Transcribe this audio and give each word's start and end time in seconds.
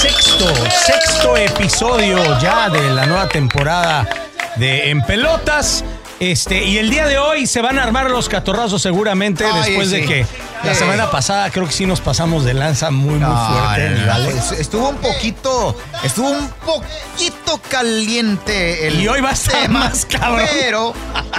sexto, 0.00 0.46
sexto 0.86 1.36
episodio 1.36 2.38
ya 2.40 2.68
de 2.70 2.90
la 2.90 3.06
nueva 3.06 3.28
temporada 3.28 4.08
de 4.56 4.90
En 4.90 5.02
Pelotas. 5.02 5.84
Este, 6.18 6.62
y 6.64 6.76
el 6.76 6.90
día 6.90 7.06
de 7.06 7.18
hoy 7.18 7.46
se 7.46 7.62
van 7.62 7.78
a 7.78 7.82
armar 7.82 8.10
los 8.10 8.28
catorrazos 8.28 8.82
seguramente 8.82 9.42
Ay, 9.46 9.62
después 9.70 9.90
de 9.90 10.04
que 10.04 10.26
la 10.62 10.74
Sí. 10.74 10.80
semana 10.80 11.10
pasada 11.10 11.48
creo 11.50 11.66
que 11.66 11.72
sí 11.72 11.86
nos 11.86 12.02
pasamos 12.02 12.44
de 12.44 12.52
lanza 12.52 12.90
muy, 12.90 13.14
muy 13.18 13.20
fuerte. 13.36 13.88
no, 13.90 14.00
no, 14.00 14.06
¿vale? 14.06 14.34
estuvo 14.58 14.88
un 14.90 14.96
poquito, 14.98 15.74
estuvo 16.02 16.28
un 16.30 16.48
poquito 16.66 17.58
caliente 17.70 18.86
el 18.86 19.00
Y 19.00 19.08
hoy 19.08 19.22
va 19.22 19.30
a 19.30 19.34
tema, 19.34 19.78
más 19.80 20.04
cabrón. 20.04 20.46
Pero, 20.60 20.92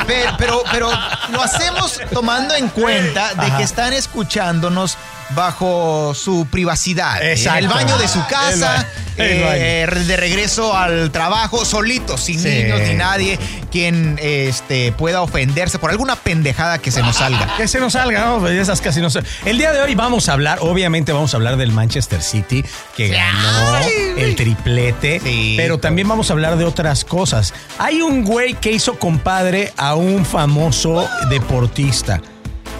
pero, 0.07 0.31
pero, 0.39 0.63
pero 0.71 0.89
lo 1.31 1.43
hacemos 1.43 1.99
tomando 2.11 2.55
en 2.55 2.67
cuenta 2.69 3.35
de 3.35 3.45
Ajá. 3.45 3.57
que 3.57 3.63
están 3.63 3.93
escuchándonos 3.93 4.97
bajo 5.35 6.13
su 6.15 6.45
privacidad. 6.49 7.21
Exacto. 7.23 7.59
En 7.59 7.65
el 7.65 7.69
baño 7.71 7.97
de 7.97 8.07
su 8.07 8.19
casa, 8.27 8.87
ba- 9.17 9.23
el 9.23 9.41
eh, 9.43 10.03
de 10.07 10.17
regreso 10.17 10.75
al 10.75 11.11
trabajo, 11.11 11.65
solitos, 11.65 12.21
sin 12.21 12.39
Sí. 12.39 12.47
niños 12.49 12.79
ni 12.81 12.93
nadie 12.95 13.37
quien 13.71 14.17
este, 14.21 14.91
pueda 14.93 15.21
ofenderse 15.21 15.79
por 15.79 15.91
alguna 15.91 16.15
pendejada 16.15 16.79
que 16.79 16.91
se 16.91 17.01
nos 17.01 17.17
salga. 17.17 17.55
Que 17.57 17.67
se 17.67 17.79
nos 17.79 17.93
salga, 17.93 18.25
¿no? 18.25 18.39
Pues 18.39 18.53
esas 18.53 18.81
casi 18.81 18.99
no 19.01 19.09
se... 19.09 19.21
El 19.45 19.57
día 19.57 19.71
de 19.71 19.81
hoy 19.81 19.95
vamos 19.95 20.27
a 20.29 20.33
hablar, 20.33 20.59
obviamente 20.61 21.11
vamos 21.13 21.33
a 21.33 21.37
hablar 21.37 21.55
del 21.57 21.71
Manchester 21.71 22.21
City, 22.21 22.63
que 22.97 23.09
ganó 23.09 23.77
el 24.17 24.35
triplete, 24.35 25.19
Sí. 25.23 25.53
pero 25.57 25.77
también 25.77 26.07
vamos 26.07 26.29
a 26.29 26.33
hablar 26.33 26.57
de 26.57 26.65
otras 26.65 27.05
cosas. 27.05 27.53
Hay 27.79 28.01
un 28.01 28.23
güey 28.23 28.53
que 28.55 28.71
hizo 28.71 28.99
compadre 28.99 29.71
a 29.77 29.95
un 29.95 30.25
famoso 30.25 31.07
deportista. 31.29 32.21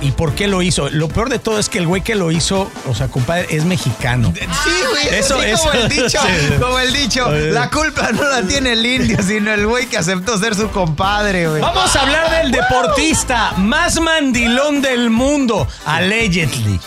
¿Y 0.01 0.11
por 0.11 0.33
qué 0.33 0.47
lo 0.47 0.61
hizo? 0.61 0.89
Lo 0.89 1.07
peor 1.07 1.29
de 1.29 1.37
todo 1.39 1.59
es 1.59 1.69
que 1.69 1.77
el 1.77 1.85
güey 1.88 2.02
que 2.02 2.16
lo 2.16 2.31
hizo, 2.31 2.69
o 2.89 2.95
sea, 2.95 3.07
compadre, 3.07 3.47
es 3.52 3.66
mexicano. 3.66 4.33
Sí, 4.35 4.71
güey. 4.89 5.19
Eso- 5.19 5.39
sí, 5.39 5.47
eso- 5.47 5.63
como 5.69 5.73
el 5.83 5.89
dicho, 5.89 6.08
sí. 6.21 6.53
como 6.59 6.80
el 6.80 6.93
dicho, 6.93 7.31
la 7.31 7.69
culpa 7.69 8.11
no 8.11 8.23
la 8.23 8.41
tiene 8.41 8.73
el 8.73 8.85
indio, 8.85 9.17
sino 9.21 9.53
el 9.53 9.67
güey 9.67 9.85
que 9.88 9.97
aceptó 9.97 10.38
ser 10.39 10.55
su 10.55 10.69
compadre, 10.71 11.47
güey. 11.47 11.61
Vamos 11.61 11.95
a 11.95 12.02
hablar 12.02 12.41
del 12.41 12.52
deportista 12.52 13.52
más 13.58 13.99
mandilón 14.02 14.81
del 14.81 15.09
mundo, 15.11 15.67
allegedly. 15.85 16.80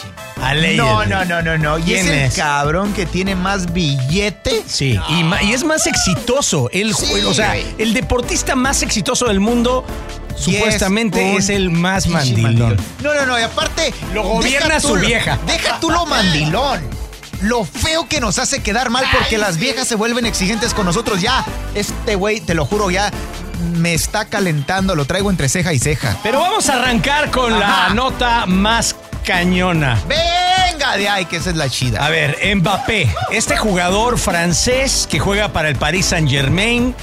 Allegedly. 0.42 0.76
No, 0.76 1.06
no, 1.06 1.24
no, 1.24 1.40
no, 1.40 1.56
no. 1.56 1.78
Y 1.78 1.94
es 1.94 2.02
¿Quién 2.02 2.06
el 2.08 2.18
es? 2.24 2.34
cabrón 2.34 2.92
que 2.92 3.06
tiene 3.06 3.36
más 3.36 3.72
billete. 3.72 4.62
Sí, 4.66 4.98
y, 5.08 5.52
es 5.52 5.62
más 5.64 5.86
exitoso. 5.86 6.68
El, 6.72 6.92
Sí, 6.94 7.22
o 7.24 7.32
sea, 7.32 7.50
güey. 7.50 7.64
el 7.78 7.94
deportista 7.94 8.54
más 8.56 8.82
exitoso 8.82 9.26
del 9.26 9.38
mundo 9.40 9.86
supuestamente 10.36 11.36
es, 11.36 11.48
el 11.48 11.70
más 11.70 12.06
mandilón. 12.06 12.76
No, 13.02 13.14
no, 13.14 13.26
no. 13.26 13.38
Y 13.38 13.42
aparte. 13.42 13.92
Lo 14.12 14.22
gobierna 14.22 14.80
tú 14.80 14.88
su 14.88 14.96
lo- 14.96 15.06
vieja. 15.06 15.38
Deja 15.46 15.80
tú 15.80 15.90
lo 15.90 16.06
mandilón. 16.06 16.80
Lo 17.40 17.64
feo 17.64 18.08
que 18.08 18.20
nos 18.20 18.38
hace 18.38 18.62
quedar 18.62 18.88
mal 18.90 19.04
porque 19.12 19.36
las 19.38 19.58
viejas 19.58 19.86
se 19.86 19.96
vuelven 19.96 20.24
exigentes 20.24 20.72
con 20.72 20.86
nosotros. 20.86 21.20
Ya, 21.20 21.44
este 21.74 22.14
güey, 22.14 22.40
te 22.40 22.54
lo 22.54 22.64
juro, 22.64 22.90
ya 22.90 23.10
me 23.76 23.92
está 23.92 24.24
calentando. 24.26 24.94
Lo 24.94 25.04
traigo 25.04 25.30
entre 25.30 25.48
ceja 25.48 25.72
y 25.72 25.78
ceja. 25.78 26.16
Pero 26.22 26.40
vamos 26.40 26.68
a 26.70 26.76
arrancar 26.76 27.30
con 27.30 27.58
la 27.58 27.90
nota 27.90 28.46
más 28.46 28.96
cañona. 29.24 30.00
Venga 30.08 30.96
de 30.96 31.08
ahí, 31.08 31.26
que 31.26 31.36
esa 31.36 31.50
es 31.50 31.56
la 31.56 31.68
chida. 31.68 32.04
A 32.04 32.08
ver, 32.08 32.38
Mbappé, 32.56 33.12
este 33.30 33.56
jugador 33.56 34.18
francés 34.18 35.06
que 35.10 35.18
juega 35.18 35.52
para 35.52 35.68
el 35.68 35.76
Paris 35.76 36.06
Saint 36.06 36.30
Germain, 36.30 36.94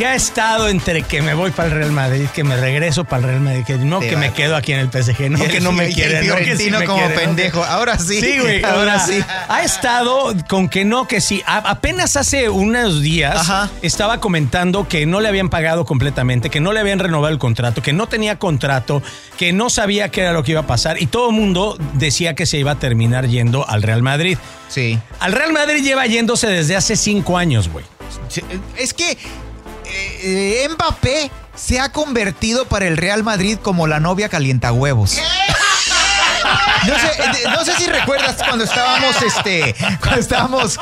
que 0.00 0.06
ha 0.06 0.14
estado 0.14 0.70
entre 0.70 1.02
que 1.02 1.20
me 1.20 1.34
voy 1.34 1.50
para 1.50 1.68
el 1.68 1.74
Real 1.74 1.92
Madrid, 1.92 2.24
que 2.34 2.42
me 2.42 2.56
regreso 2.56 3.04
para 3.04 3.18
el 3.24 3.28
Real 3.28 3.40
Madrid, 3.42 3.64
que 3.66 3.76
no 3.76 4.00
que 4.00 4.14
va. 4.14 4.20
me 4.20 4.32
quedo 4.32 4.56
aquí 4.56 4.72
en 4.72 4.78
el 4.78 4.88
PSG, 4.90 5.28
no 5.28 5.44
el- 5.44 5.50
que 5.50 5.60
no 5.60 5.72
me 5.72 5.84
y 5.84 5.88
el 5.88 5.94
quiere, 5.94 6.22
no 6.26 6.36
que 6.36 6.56
sí 6.56 6.70
me 6.70 6.86
como 6.86 7.00
quiere, 7.06 7.14
pendejo. 7.20 7.62
Ahora 7.62 7.98
sí. 7.98 8.18
Sí, 8.18 8.38
güey, 8.38 8.64
Ahora 8.64 8.94
ahora 8.94 9.06
sí. 9.06 9.22
Ha 9.48 9.62
estado 9.62 10.32
con 10.48 10.70
que 10.70 10.86
no, 10.86 11.06
que 11.06 11.20
sí. 11.20 11.42
A- 11.44 11.58
apenas 11.58 12.16
hace 12.16 12.48
unos 12.48 13.02
días 13.02 13.36
Ajá. 13.36 13.68
estaba 13.82 14.20
comentando 14.20 14.88
que 14.88 15.04
no 15.04 15.20
le 15.20 15.28
habían 15.28 15.50
pagado 15.50 15.84
completamente, 15.84 16.48
que 16.48 16.60
no 16.60 16.72
le 16.72 16.80
habían 16.80 16.98
renovado 16.98 17.30
el 17.30 17.38
contrato, 17.38 17.82
que 17.82 17.92
no 17.92 18.06
tenía 18.08 18.38
contrato, 18.38 19.02
que 19.36 19.52
no 19.52 19.68
sabía 19.68 20.08
qué 20.08 20.22
era 20.22 20.32
lo 20.32 20.42
que 20.42 20.52
iba 20.52 20.60
a 20.62 20.66
pasar 20.66 21.02
y 21.02 21.08
todo 21.08 21.28
el 21.28 21.34
mundo 21.36 21.76
decía 21.92 22.34
que 22.34 22.46
se 22.46 22.56
iba 22.56 22.70
a 22.70 22.78
terminar 22.78 23.26
yendo 23.28 23.68
al 23.68 23.82
Real 23.82 24.00
Madrid. 24.02 24.38
Sí. 24.70 24.98
Al 25.18 25.32
Real 25.32 25.52
Madrid 25.52 25.82
lleva 25.84 26.06
yéndose 26.06 26.46
desde 26.46 26.74
hace 26.74 26.96
cinco 26.96 27.36
años, 27.36 27.68
güey. 27.68 27.84
Es 28.78 28.94
que 28.94 29.18
eh, 29.92 30.68
Mbappé 30.70 31.30
se 31.54 31.80
ha 31.80 31.92
convertido 31.92 32.66
para 32.66 32.86
el 32.86 32.96
Real 32.96 33.22
Madrid 33.22 33.58
como 33.62 33.86
la 33.86 34.00
novia 34.00 34.28
calientahuevos. 34.28 35.18
No 36.86 36.98
sé, 36.98 37.06
eh, 37.06 37.48
no 37.50 37.64
sé 37.64 37.76
si 37.76 37.86
recuerdas 37.86 38.36
cuando 38.36 38.64
estábamos, 38.64 39.14
este, 39.22 39.74
cuando 40.00 40.20
estábamos 40.20 40.78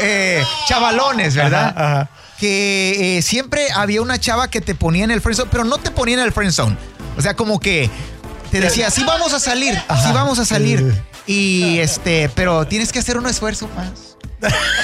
eh, 0.00 0.42
chavalones, 0.66 1.34
¿verdad? 1.34 1.74
Ajá, 1.76 1.92
ajá. 1.92 2.08
Que 2.38 3.18
eh, 3.18 3.22
siempre 3.22 3.68
había 3.74 4.02
una 4.02 4.18
chava 4.18 4.48
que 4.48 4.60
te 4.60 4.74
ponía 4.74 5.04
en 5.04 5.10
el 5.10 5.20
friendzone, 5.20 5.50
pero 5.50 5.64
no 5.64 5.78
te 5.78 5.90
ponía 5.90 6.14
en 6.14 6.22
el 6.22 6.32
friendzone. 6.32 6.76
O 7.16 7.20
sea, 7.20 7.34
como 7.34 7.60
que 7.60 7.90
te 8.50 8.60
decía, 8.60 8.90
sí 8.90 9.04
vamos 9.04 9.32
a 9.32 9.40
salir, 9.40 9.74
sí 9.74 10.12
vamos 10.12 10.38
a 10.38 10.44
salir. 10.44 11.02
Y 11.26 11.78
este, 11.78 12.30
pero 12.34 12.66
tienes 12.66 12.90
que 12.90 12.98
hacer 12.98 13.16
un 13.16 13.26
esfuerzo 13.26 13.68
más. 13.76 14.11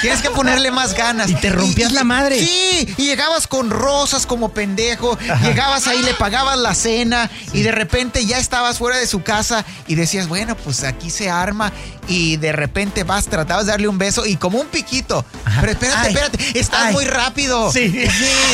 Tienes 0.01 0.21
que 0.21 0.29
ponerle 0.29 0.71
más 0.71 0.93
ganas. 0.93 1.29
Y 1.29 1.35
te 1.35 1.49
rompías 1.49 1.91
la 1.91 2.03
madre. 2.03 2.39
Sí, 2.39 2.93
y 2.97 3.05
llegabas 3.05 3.47
con 3.47 3.69
rosas 3.69 4.25
como 4.25 4.49
pendejo. 4.49 5.17
Llegabas 5.43 5.87
ahí, 5.87 6.01
le 6.01 6.13
pagabas 6.13 6.57
la 6.57 6.73
cena 6.73 7.29
y 7.53 7.61
de 7.61 7.71
repente 7.71 8.25
ya 8.25 8.37
estabas 8.37 8.77
fuera 8.77 8.97
de 8.97 9.07
su 9.07 9.21
casa 9.23 9.65
y 9.87 9.95
decías, 9.95 10.27
bueno, 10.27 10.55
pues 10.55 10.83
aquí 10.83 11.09
se 11.09 11.29
arma. 11.29 11.71
Y 12.07 12.37
de 12.37 12.51
repente 12.51 13.03
vas, 13.03 13.27
tratabas 13.27 13.65
de 13.67 13.71
darle 13.73 13.87
un 13.87 13.97
beso 13.99 14.25
y 14.25 14.35
como 14.35 14.59
un 14.59 14.67
piquito. 14.67 15.23
Pero 15.59 15.71
espérate, 15.71 16.07
Ay, 16.07 16.13
espérate, 16.13 16.59
estás 16.59 16.85
ay. 16.87 16.93
muy 16.93 17.05
rápido. 17.05 17.71
Sí. 17.71 18.07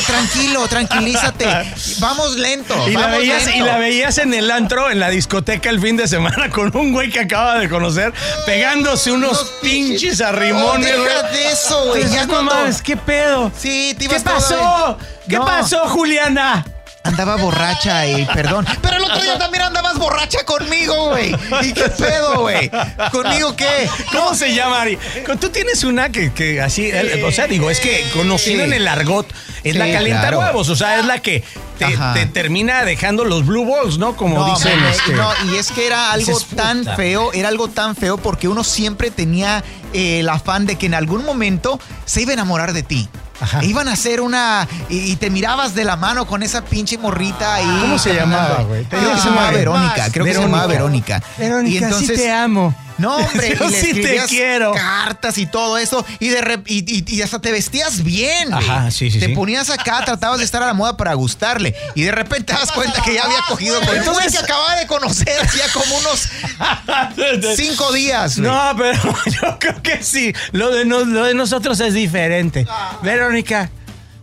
tranquilo, 0.05 0.67
tranquilízate. 0.67 1.45
Vamos 1.99 2.35
lento. 2.35 2.89
Y 2.89 2.93
la, 2.93 3.07
veías, 3.07 3.55
y 3.55 3.59
la 3.61 3.77
veías 3.77 4.17
en 4.17 4.33
el 4.33 4.51
antro, 4.51 4.91
en 4.91 4.99
la 4.99 5.09
discoteca 5.09 5.69
el 5.69 5.79
fin 5.79 5.95
de 5.95 6.07
semana 6.07 6.49
con 6.51 6.75
un 6.75 6.91
güey 6.91 7.09
que 7.09 7.21
acaba 7.21 7.59
de 7.59 7.69
conocer, 7.69 8.13
pegándose 8.45 9.11
unos, 9.11 9.25
Unos 9.25 9.51
pinches 9.61 10.21
arrimones, 10.21 10.94
deja 10.97 11.23
de 11.23 11.47
eso, 11.51 11.85
güey. 11.85 12.03
Dices, 12.03 12.13
Ya 12.15 12.25
no 12.25 12.33
cuando- 12.33 12.53
mames, 12.55 12.81
¿qué 12.81 12.97
pedo? 12.97 13.51
Sí, 13.57 13.95
te 13.97 14.07
¿Qué 14.07 14.19
todo 14.19 14.33
pasó? 14.35 14.97
de- 14.99 15.05
¿Qué 15.29 15.35
No. 15.37 15.45
pasó, 15.45 15.87
Juliana? 15.89 16.65
Andaba 17.05 17.35
borracha 17.37 18.05
y 18.07 18.25
perdón. 18.25 18.65
Pero 18.81 18.97
el 18.97 19.03
otro 19.03 19.21
día 19.21 19.37
también 19.37 19.63
andabas 19.63 19.97
borracha 19.97 20.43
conmigo, 20.43 21.09
güey. 21.09 21.35
¿Y 21.61 21.71
qué 21.73 21.83
pedo, 21.89 22.41
güey? 22.41 22.69
¿Conmigo 23.11 23.55
qué? 23.55 23.87
¿Cómo 24.11 24.33
se 24.35 24.53
llama, 24.53 24.81
Ari? 24.81 24.97
Tú 25.39 25.49
tienes 25.49 25.83
una 25.83 26.09
que, 26.09 26.33
que 26.33 26.61
así, 26.61 26.89
el- 26.89 27.23
o 27.23 27.31
sea, 27.31 27.47
digo, 27.47 27.69
es 27.69 27.79
que 27.79 28.03
conocido 28.13 28.57
Sí. 28.59 28.63
en 28.65 28.73
el 28.73 28.87
argot, 28.87 29.27
es 29.63 29.73
Sí, 29.73 29.77
la 29.77 29.91
calienta 29.91 30.21
claro. 30.21 30.39
huevos, 30.39 30.67
o 30.69 30.75
sea, 30.75 30.99
es 30.99 31.05
la 31.05 31.19
que 31.19 31.43
te, 31.77 32.25
termina 32.27 32.83
dejando 32.85 33.23
los 33.25 33.45
blue 33.45 33.65
balls, 33.69 33.97
¿no? 33.97 34.15
Como 34.15 34.37
No, 34.39 34.53
dicen. 34.55 34.81
me- 34.81 34.89
este, 34.89 35.13
no, 35.13 35.29
y 35.51 35.57
es 35.57 35.71
que 35.71 35.85
era 35.87 36.11
algo 36.11 36.39
tan 36.55 36.79
puta. 36.79 36.95
feo, 36.95 37.33
era 37.33 37.49
algo 37.49 37.67
tan 37.67 37.95
feo 37.95 38.17
porque 38.17 38.47
uno 38.47 38.63
siempre 38.63 39.11
tenía 39.11 39.63
eh, 39.93 40.19
el 40.21 40.29
afán 40.29 40.65
de 40.65 40.75
que 40.77 40.87
en 40.87 40.93
algún 40.95 41.23
momento 41.23 41.79
se 42.05 42.21
iba 42.21 42.31
a 42.31 42.33
enamorar 42.33 42.73
de 42.73 42.83
ti. 42.83 43.07
Ajá. 43.39 43.59
E 43.61 43.65
iban 43.65 43.87
a 43.87 43.93
hacer 43.93 44.21
una. 44.21 44.67
Y, 44.89 45.11
y 45.11 45.15
te 45.15 45.29
mirabas 45.29 45.75
de 45.75 45.83
la 45.83 45.95
mano 45.95 46.25
con 46.25 46.43
esa 46.43 46.63
pinche 46.63 46.97
morrita 46.97 47.55
ahí. 47.55 47.79
¿Cómo 47.81 47.99
se 47.99 48.15
caminando. 48.15 48.47
llamaba, 48.47 48.63
güey? 48.63 48.85
Creo 48.85 49.13
que 49.13 49.19
se 49.19 49.29
llamaba 49.29 49.51
Verónica. 49.51 50.09
Creo 50.11 50.25
que 50.25 50.33
se 50.33 50.41
llamaba 50.41 50.67
Verónica. 50.67 51.21
Verónica, 51.37 51.73
y 51.73 51.83
entonces, 51.83 52.17
sí 52.17 52.23
te 52.23 52.31
amo. 52.31 52.73
No, 52.97 53.17
hombre, 53.17 53.55
Yo 53.59 53.67
y 53.67 53.71
le 53.71 53.81
sí 53.81 53.93
te 54.01 54.21
quiero. 54.27 54.71
cartas 54.73 55.37
y 55.37 55.45
todo 55.45 55.77
eso, 55.77 56.05
y 56.19 56.29
de 56.29 56.41
rep- 56.41 56.63
y, 56.67 56.85
y- 56.87 57.15
y 57.17 57.21
hasta 57.21 57.39
te 57.39 57.51
vestías 57.51 58.03
bien. 58.03 58.53
Ajá, 58.53 58.89
sí, 58.91 59.11
sí, 59.11 59.19
Te 59.19 59.27
sí. 59.27 59.33
ponías 59.35 59.69
acá, 59.69 60.03
tratabas 60.05 60.39
de 60.39 60.45
estar 60.45 60.63
a 60.63 60.67
la 60.67 60.73
moda 60.73 60.95
para 60.97 61.13
gustarle, 61.13 61.75
y 61.95 62.03
de 62.03 62.11
repente 62.11 62.45
te 62.45 62.53
das 62.53 62.71
cuenta 62.71 63.01
que 63.01 63.13
ya 63.13 63.23
había 63.23 63.39
cogido 63.47 63.79
con 63.81 63.87
güey 64.13 64.29
que 64.31 64.37
acababa 64.37 64.75
de 64.77 64.87
conocer 64.87 65.37
hacía 65.41 65.65
como 65.73 65.95
unos 65.97 66.29
cinco 67.57 67.91
días. 67.91 68.39
güey. 68.39 68.49
No, 68.49 68.73
pero 68.77 68.99
yo 69.41 69.59
creo 69.59 69.81
que 69.81 70.03
sí. 70.03 70.33
Lo 70.51 70.71
de, 70.71 70.85
nos- 70.85 71.07
lo 71.07 71.25
de 71.25 71.33
nosotros 71.33 71.79
es 71.79 71.93
diferente. 71.93 72.65
Verónica, 73.01 73.69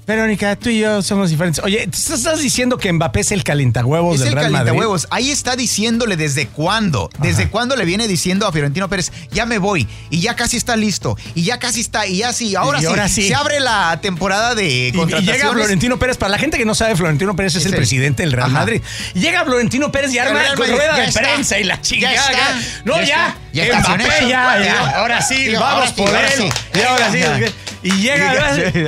Verónica, 0.05 0.57
tú 0.57 0.69
y 0.69 0.81
yo 0.81 1.01
somos 1.01 1.31
diferentes. 1.31 1.63
Oye, 1.63 1.87
¿tú 1.87 2.15
estás 2.15 2.41
diciendo 2.41 2.77
que 2.77 2.93
Mbappé 2.93 3.21
es 3.21 3.31
el 3.31 3.45
calentahuevos 3.45 4.17
Es 4.17 4.21
del 4.23 4.31
el 4.31 4.35
Real 4.35 4.51
Madrid? 4.51 4.73
huevos. 4.73 5.07
Ahí 5.11 5.31
está 5.31 5.55
diciéndole 5.55 6.17
desde 6.17 6.49
cuándo. 6.49 7.09
Desde 7.21 7.49
cuándo 7.49 7.77
le 7.77 7.85
viene 7.85 8.09
diciendo 8.09 8.49
a 8.49 8.53
Fiorentino 8.53 8.89
Pérez, 8.89 9.13
ya 9.31 9.47
me 9.47 9.59
voy. 9.59 9.87
Y 10.11 10.21
ya 10.21 10.35
casi 10.35 10.57
está 10.57 10.75
listo. 10.75 11.17
Y 11.37 11.45
ya 11.45 11.61
casi 11.61 11.83
está. 11.83 12.05
Y 12.09 12.17
ya 12.19 12.33
sí. 12.33 12.57
Ahora, 12.57 12.79
Y 12.79 12.81
sí, 12.81 12.87
ahora 12.89 13.09
sí. 13.09 13.29
Se 13.29 13.35
abre 13.37 13.61
la 13.61 14.01
temporada 14.03 14.57
de 14.57 14.69
Y- 14.69 14.89
Y, 14.89 14.93
contrataciones. 14.93 15.41
llega 15.41 15.53
Florentino 15.53 15.99
Pérez. 16.01 16.17
Para 16.17 16.31
la 16.31 16.39
gente 16.39 16.59
que 16.59 16.65
no 16.65 16.75
sabe, 16.75 16.97
Florentino 16.97 17.37
Pérez 17.37 17.55
es, 17.55 17.61
Es 17.61 17.67
el 17.67 17.73
el- 17.75 17.79
presidente 17.79 18.25
del 18.25 18.33
Real 18.33 18.51
Ajá. 18.51 18.59
Madrid. 18.59 18.83
Llega 19.15 19.45
Florentino 19.45 19.93
Pérez 19.93 20.13
y 20.13 20.19
arma 20.19 20.41
con 20.57 20.67
rueda 20.69 20.97
ya 20.97 21.03
de 21.03 21.09
está. 21.09 21.21
prensa 21.21 21.59
y 21.61 21.65
la 21.65 21.77
Ya 21.77 21.81
chingada. 21.81 22.15
está. 22.15 22.61
No, 22.85 22.97
Ya 23.01 23.37
ya. 23.53 23.67
Ya 23.69 23.79
Mbappé, 23.81 24.05
ya, 24.23 24.29
Ya. 24.29 24.65
ya. 24.65 24.91
Ahora 24.99 25.23
sí, 25.23 25.49
vamos 25.55 25.93
por 25.93 26.09
él. 26.09 26.51
Y 26.75 26.81
ahora 26.83 27.13
sí. 27.13 27.19
Y 27.83 27.91
llega 27.93 28.33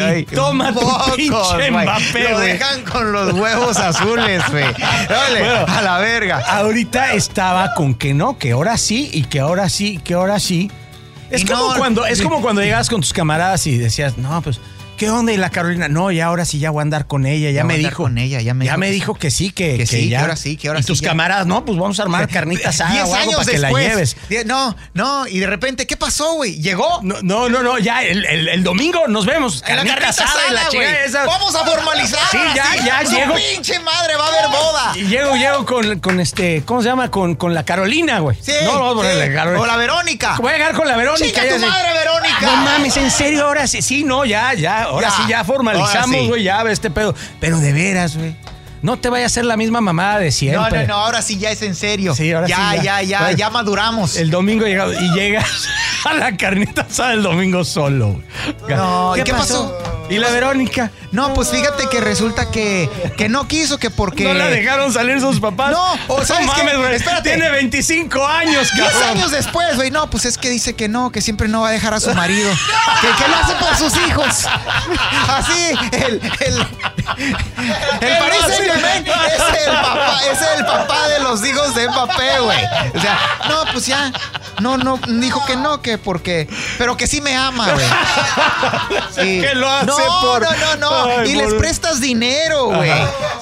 Ay, 0.06 0.20
y 0.20 0.34
toma 0.34 0.72
tu 0.72 0.80
pocos, 0.80 1.14
pinche. 1.16 1.70
Mbappé, 1.70 2.28
Lo 2.30 2.38
dejan 2.38 2.82
con 2.84 3.12
los 3.12 3.32
huevos 3.32 3.76
azules, 3.76 4.42
güey. 4.50 4.64
Dale, 5.08 5.40
Bueno. 5.40 5.64
a 5.68 5.82
la 5.82 5.98
verga. 5.98 6.38
Ahorita 6.38 7.12
estaba 7.14 7.74
con 7.74 7.94
que 7.94 8.14
no, 8.14 8.38
que 8.38 8.52
ahora 8.52 8.76
sí 8.78 9.10
y 9.12 9.24
que 9.24 9.40
ahora 9.40 9.68
sí, 9.68 9.98
que 10.04 10.14
ahora 10.14 10.38
sí. 10.38 10.70
Es 11.30 11.42
Y 11.42 11.46
como 11.46 11.72
no- 11.72 11.78
cuando, 11.78 12.06
es 12.06 12.22
como 12.22 12.40
cuando 12.40 12.62
llegabas 12.62 12.88
con 12.88 13.00
tus 13.00 13.12
camaradas 13.12 13.66
y 13.66 13.76
decías, 13.78 14.16
no, 14.18 14.40
pues, 14.42 14.60
¿qué 14.96 15.10
onda? 15.10 15.32
Y 15.32 15.36
la 15.36 15.50
Carolina, 15.50 15.88
no, 15.88 16.10
ya 16.10 16.26
ahora 16.26 16.44
sí 16.44 16.58
ya 16.58 16.70
voy 16.70 16.80
a 16.80 16.82
andar 16.82 17.06
con 17.06 17.26
ella, 17.26 17.50
ya, 17.50 17.56
Ya 17.58 17.64
me 17.64 17.74
a 17.74 17.76
dijo. 17.78 18.02
con 18.04 18.18
ella, 18.18 18.40
ya 18.40 18.54
me 18.54 18.64
dijo 18.64 18.74
que 18.78 18.90
dijo 18.90 19.14
que 19.14 19.30
sí, 19.30 19.50
que, 19.50 19.76
que 19.76 19.86
sí, 19.86 19.96
que 20.02 20.08
ya. 20.08 20.20
ahora 20.20 20.36
sí, 20.36 20.56
que 20.56 20.68
ahora 20.68 20.80
y 20.80 20.82
sí, 20.82 20.86
tus 20.88 21.00
ya. 21.00 21.08
camaradas, 21.08 21.46
no, 21.46 21.64
pues 21.64 21.78
vamos 21.78 21.98
a 21.98 22.02
armar 22.04 22.28
carnitas 22.32 22.74
asada 22.80 22.92
Diez 22.92 23.04
o 23.08 23.14
algo 23.14 23.32
para 23.32 23.44
que 23.50 23.58
la 23.58 23.70
lleves. 23.72 24.16
No, 24.46 24.76
no, 24.94 25.26
y 25.26 25.38
de 25.38 25.46
repente, 25.46 25.86
¿qué 25.86 25.96
pasó, 25.96 26.34
güey? 26.34 26.60
¿Llegó? 26.60 27.00
No, 27.02 27.16
no, 27.22 27.48
no, 27.48 27.62
no, 27.62 27.78
ya 27.78 28.02
el, 28.02 28.24
el- 28.26 28.48
el 28.48 28.62
domingo 28.62 29.06
nos 29.08 29.26
vemos. 29.26 29.62
Carnita 29.62 29.96
carnita 29.96 30.08
asada 30.24 30.40
y 30.48 30.52
la 30.52 31.04
esa. 31.04 31.24
Vamos 31.24 31.54
a 31.54 31.64
formalizar. 31.64 32.20
Sí, 32.30 32.38
ya, 32.54 32.84
ya, 32.84 33.02
llego. 33.02 33.34
pinche 33.34 33.78
madre, 33.80 34.16
va 34.16 34.24
a 34.26 34.28
haber 34.28 34.48
boda. 34.48 34.92
Y 34.96 35.02
llego, 35.06 35.34
llego 35.36 35.64
con, 35.66 35.98
con 36.00 36.20
este, 36.20 36.62
¿cómo 36.64 36.82
se 36.82 36.88
llama? 36.88 37.10
Con, 37.10 37.34
con 37.34 37.52
la 37.54 37.64
Carolina, 37.64 38.20
güey. 38.20 38.36
Sí, 38.40 38.52
no, 38.64 38.94
no, 38.94 39.02
sí. 39.02 39.08
la 39.18 39.32
Carolina. 39.32 39.60
O 39.62 39.66
la 39.66 39.76
Verónica. 39.76 40.36
Voy 40.40 40.50
a 40.50 40.52
llegar 40.56 40.74
con 40.74 40.86
la 40.88 40.96
Verónica. 40.96 41.26
Chica 41.26 41.44
ya 41.44 41.54
tu 41.56 41.60
madre, 41.66 41.88
Verónica. 41.92 42.40
No 42.42 42.56
mames, 42.56 42.96
en 42.96 43.10
serio, 43.10 43.46
ahora 43.46 43.66
sí, 43.66 43.82
sí, 43.82 44.04
no, 44.04 44.24
ya, 44.24 44.54
ya, 44.54 44.83
ahora 44.84 45.08
Ya. 45.08 45.16
sí, 45.16 45.22
ya 45.28 45.44
formalizamos, 45.44 45.94
Ahora 46.08 46.18
sí. 46.22 46.28
güey, 46.28 46.42
ya, 46.44 46.62
ve 46.62 46.72
este 46.72 46.90
pedo. 46.90 47.14
Pero 47.40 47.58
de 47.58 47.72
veras, 47.72 48.16
güey. 48.16 48.34
No 48.82 48.98
te 48.98 49.08
vaya 49.08 49.24
a 49.24 49.26
hacer 49.28 49.46
la 49.46 49.56
misma 49.56 49.80
mamada 49.80 50.18
de 50.18 50.26
No, 50.26 50.32
siempre. 50.32 50.86
no, 50.86 50.88
no, 50.88 50.94
ahora 51.04 51.22
sí 51.22 51.38
ya 51.38 51.50
es 51.50 51.62
en 51.62 51.74
serio. 51.74 52.14
Sí, 52.14 52.30
ahora 52.32 52.46
ya, 52.46 52.72
sí, 52.72 52.76
ya, 52.84 53.02
ya. 53.02 53.30
ya, 53.30 53.32
ya, 53.32 53.50
maduramos. 53.50 54.16
El 54.16 54.30
domingo 54.30 54.66
llegado 54.66 54.92
y 54.92 55.10
llegas 55.14 55.66
a 56.04 56.12
la 56.12 56.36
carnita 56.36 56.82
asada 56.82 57.14
el 57.14 57.22
domingo 57.22 57.64
solo. 57.64 58.20
güey. 58.60 58.76
No, 58.76 59.16
¿y 59.16 59.22
qué 59.22 59.32
pasó? 59.32 59.74
¿Y 60.10 60.18
la 60.18 60.30
Verónica? 60.30 60.90
No, 61.12 61.32
pues 61.32 61.50
fíjate 61.50 61.88
que 61.88 62.00
resulta 62.00 62.50
que, 62.50 62.90
que 63.16 63.28
no 63.28 63.48
quiso, 63.48 63.78
que 63.78 63.90
porque. 63.90 64.24
¿No 64.24 64.34
la 64.34 64.48
dejaron 64.48 64.92
salir 64.92 65.20
sus 65.20 65.40
papás? 65.40 65.70
No, 65.70 65.98
o 66.08 66.24
¿sabes 66.24 66.50
qué? 66.54 66.62
mames, 66.64 66.76
güey. 66.76 67.22
Tiene 67.22 67.50
25 67.50 68.26
años, 68.26 68.68
10 68.74 68.90
cabrón. 68.92 69.08
años 69.10 69.30
después, 69.30 69.76
güey. 69.76 69.90
No, 69.90 70.10
pues 70.10 70.26
es 70.26 70.36
que 70.36 70.50
dice 70.50 70.74
que 70.74 70.88
no, 70.88 71.10
que 71.10 71.20
siempre 71.22 71.48
no 71.48 71.62
va 71.62 71.68
a 71.68 71.72
dejar 71.72 71.94
a 71.94 72.00
su 72.00 72.12
marido. 72.14 72.50
que, 73.00 73.08
que 73.22 73.28
lo 73.28 73.36
hace 73.36 73.54
por 73.54 73.76
sus 73.76 73.96
hijos. 74.06 74.46
Así, 75.28 75.70
el. 75.92 76.20
El, 76.40 76.66
el 78.00 78.18
Paris 78.18 78.40
no, 78.42 78.48
es 78.48 78.60
el 79.66 79.72
papá, 79.72 80.20
es 80.30 80.42
el 80.58 80.64
papá 80.64 81.08
de 81.08 81.20
los 81.20 81.44
hijos 81.44 81.74
de 81.74 81.88
Mbappé, 81.88 82.40
güey. 82.40 82.64
O 82.94 83.00
sea, 83.00 83.18
no, 83.48 83.64
pues 83.72 83.86
ya. 83.86 84.12
No, 84.60 84.76
no, 84.78 84.98
dijo 85.06 85.44
que 85.46 85.56
no, 85.56 85.80
que 85.82 85.98
porque. 85.98 86.48
Pero 86.78 86.96
que 86.96 87.06
sí 87.06 87.20
me 87.20 87.36
ama, 87.36 87.72
güey. 87.72 87.86
Sí. 89.14 89.40
Que 89.40 89.54
lo 89.54 89.68
hace 89.70 89.86
no, 89.86 89.96
por- 90.22 90.42
No, 90.42 90.50
no, 90.50 90.76
no. 90.76 91.04
Ay, 91.20 91.30
y 91.30 91.34
les 91.36 91.54
prestas 91.54 92.00
dinero, 92.00 92.66
güey. 92.66 92.90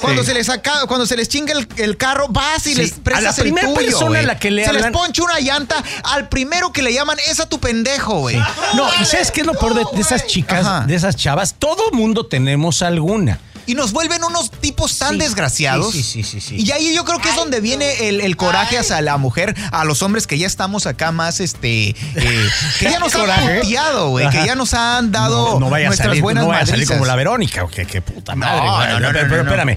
Cuando 0.00 0.22
sí. 0.22 0.28
se 0.28 0.34
les 0.34 0.46
saca, 0.46 0.86
cuando 0.86 1.06
se 1.06 1.16
les 1.16 1.28
chinga 1.28 1.52
el, 1.52 1.66
el 1.76 1.96
carro, 1.96 2.26
vas 2.28 2.66
y 2.66 2.74
Sí. 2.74 2.80
les 2.80 2.92
A 2.92 2.96
la 2.96 3.02
prestas 3.02 3.38
el 3.38 3.42
primera 3.44 3.68
tuyo, 3.68 3.80
persona 3.80 4.18
a 4.18 4.22
la 4.22 4.38
que 4.38 4.50
le 4.50 4.64
Se 4.64 4.72
les 4.72 4.86
poncha 4.90 5.22
una 5.22 5.38
llanta, 5.40 5.82
al 6.04 6.28
primero 6.28 6.72
que 6.72 6.82
le 6.82 6.92
llaman 6.92 7.16
es 7.28 7.40
a 7.40 7.48
tu 7.48 7.58
pendejo, 7.58 8.20
güey. 8.20 8.36
No, 8.74 8.88
¿y 9.00 9.04
sabes 9.04 9.30
qué 9.30 9.40
es 9.42 9.46
lo 9.46 9.54
peor 9.54 9.74
de, 9.74 9.84
de 9.94 10.00
esas 10.00 10.26
chicas, 10.26 10.66
Ajá. 10.66 10.80
de 10.86 10.94
esas 10.94 11.16
chavas? 11.16 11.54
Todo 11.58 11.90
mundo 11.92 12.26
tenemos 12.26 12.82
alguna. 12.82 13.38
Y 13.66 13.74
nos 13.74 13.92
vuelven 13.92 14.24
unos 14.24 14.50
tipos 14.50 14.98
tan 14.98 15.12
Sí. 15.12 15.18
desgraciados. 15.18 15.92
Sí, 15.92 16.02
sí, 16.02 16.22
sí, 16.24 16.40
sí, 16.40 16.56
sí. 16.58 16.64
Y 16.64 16.70
ahí 16.72 16.94
yo 16.94 17.04
creo 17.04 17.18
que 17.20 17.28
es 17.30 17.36
donde 17.36 17.60
viene 17.60 18.08
el, 18.08 18.20
el 18.20 18.36
coraje 18.36 18.78
hacia 18.78 19.00
la 19.00 19.16
mujer, 19.18 19.54
a 19.70 19.84
los 19.84 20.02
hombres 20.02 20.26
que 20.26 20.36
ya 20.38 20.46
estamos 20.46 20.86
acá 20.86 21.12
más, 21.12 21.38
este, 21.40 21.90
eh, 21.90 22.48
que 22.80 22.84
ya 22.90 22.98
nos 22.98 23.14
han 23.14 23.60
puteado, 23.60 24.08
güey, 24.10 24.28
que 24.30 24.44
ya 24.44 24.54
nos 24.54 24.74
han 24.74 25.12
dado 25.12 25.54
no, 25.54 25.60
no 25.60 25.70
vaya 25.70 25.86
a 25.86 25.88
nuestras 25.90 26.08
salir, 26.08 26.22
buenas 26.22 26.42
no 26.44 26.48
vaya 26.50 26.62
a 26.62 26.66
salir 26.66 26.86
como 26.88 27.04
la 27.04 27.14
Verónica, 27.16 27.64
o 27.64 27.68
que, 27.68 27.86
que 27.86 28.02
puta 28.02 28.34
madre. 28.34 28.66
No, 28.66 28.76
güey. 28.76 28.88
no, 28.88 29.00
no, 29.00 29.08
pero, 29.12 29.22
no, 29.22 29.28
pero 29.30 29.42
no. 29.44 29.50
espérame. 29.50 29.76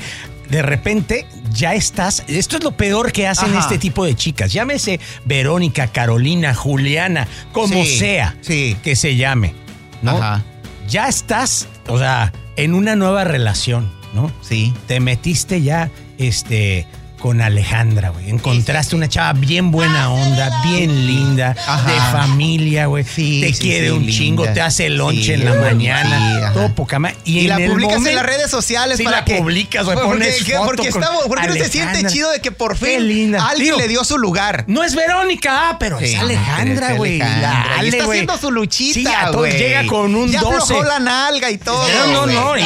De 0.49 0.61
repente 0.61 1.27
ya 1.51 1.73
estás. 1.73 2.23
Esto 2.27 2.57
es 2.57 2.63
lo 2.63 2.71
peor 2.77 3.11
que 3.11 3.27
hacen 3.27 3.49
Ajá. 3.51 3.61
este 3.61 3.77
tipo 3.79 4.05
de 4.05 4.15
chicas. 4.15 4.53
Llámese 4.53 4.99
Verónica, 5.25 5.87
Carolina, 5.87 6.53
Juliana, 6.53 7.27
como 7.51 7.83
Sí, 7.83 7.97
sea 7.97 8.35
sí. 8.41 8.77
que 8.83 8.95
se 8.95 9.15
llame. 9.15 9.55
¿no? 10.03 10.17
Ajá. 10.17 10.43
Ya 10.87 11.07
estás, 11.07 11.67
o 11.87 11.97
sea, 11.97 12.31
en 12.55 12.73
una 12.73 12.95
nueva 12.95 13.23
relación, 13.23 13.91
¿no? 14.13 14.31
Sí. 14.41 14.73
Te 14.87 14.99
metiste 14.99 15.61
ya, 15.61 15.91
este. 16.17 16.87
Con 17.25 17.41
Alejandra, 17.41 18.09
güey. 18.09 18.29
Encontraste 18.29 18.95
una 18.95 19.09
chava 19.09 19.33
bien 19.33 19.71
buena 19.71 20.11
onda, 20.11 20.61
bien 20.63 21.07
linda, 21.07 21.55
Ajá. 21.67 21.91
de 21.91 21.99
familia, 22.11 22.85
güey. 22.85 23.03
Sí, 23.03 23.41
te 23.41 23.51
sí, 23.51 23.59
quiere 23.63 23.87
sí, 23.87 23.91
un 23.93 23.99
linda. 24.01 24.13
chingo, 24.15 24.43
te 24.49 24.61
hace 24.61 24.89
lonche 24.91 25.23
Sí, 25.23 25.31
en 25.33 25.45
la 25.45 25.55
mañana, 25.55 26.51
todo 26.53 26.75
poca 26.75 26.99
ma- 26.99 27.13
Y, 27.23 27.39
Y, 27.39 27.39
en 27.39 27.49
la 27.49 27.55
el 27.57 27.71
publicas 27.71 28.05
en 28.05 28.15
las 28.15 28.25
redes 28.27 28.51
sociales 28.51 28.97
Sí, 28.99 29.03
para 29.03 29.17
la 29.21 29.25
que 29.25 29.37
publicas, 29.37 29.85
güey, 29.85 29.97
porque, 30.03 30.09
pones 30.11 30.43
que- 30.43 30.53
foto 30.53 30.65
porque, 30.65 30.87
está- 30.89 31.09
porque 31.27 31.47
no 31.47 31.53
se 31.55 31.67
siente 31.69 32.05
chido 32.05 32.29
de 32.31 32.41
que 32.41 32.51
por 32.51 32.77
fin 32.77 33.07
linda. 33.07 33.43
alguien 33.47 33.65
Digo, 33.69 33.77
le 33.79 33.87
dio 33.87 34.03
su 34.03 34.19
lugar. 34.19 34.63
No 34.67 34.83
es 34.83 34.93
Verónica, 34.93 35.69
ah, 35.71 35.77
pero 35.79 35.99
es 35.99 36.13
Alejandra, 36.19 36.93
güey. 36.93 37.19
Ale, 37.21 37.87
está 37.89 38.03
haciendo 38.07 38.37
su 38.37 38.51
luchita, 38.51 39.31
güey. 39.31 39.57
llega 39.57 39.87
con 39.87 40.13
un 40.13 40.31
ya 40.31 40.41
12. 40.41 40.57
aflojó 40.57 40.83
la 40.83 40.99
nalga 40.99 41.49
y 41.49 41.57
todo. 41.57 41.87
No, 41.87 42.27
no, 42.27 42.27
no, 42.27 42.55
y, 42.55 42.63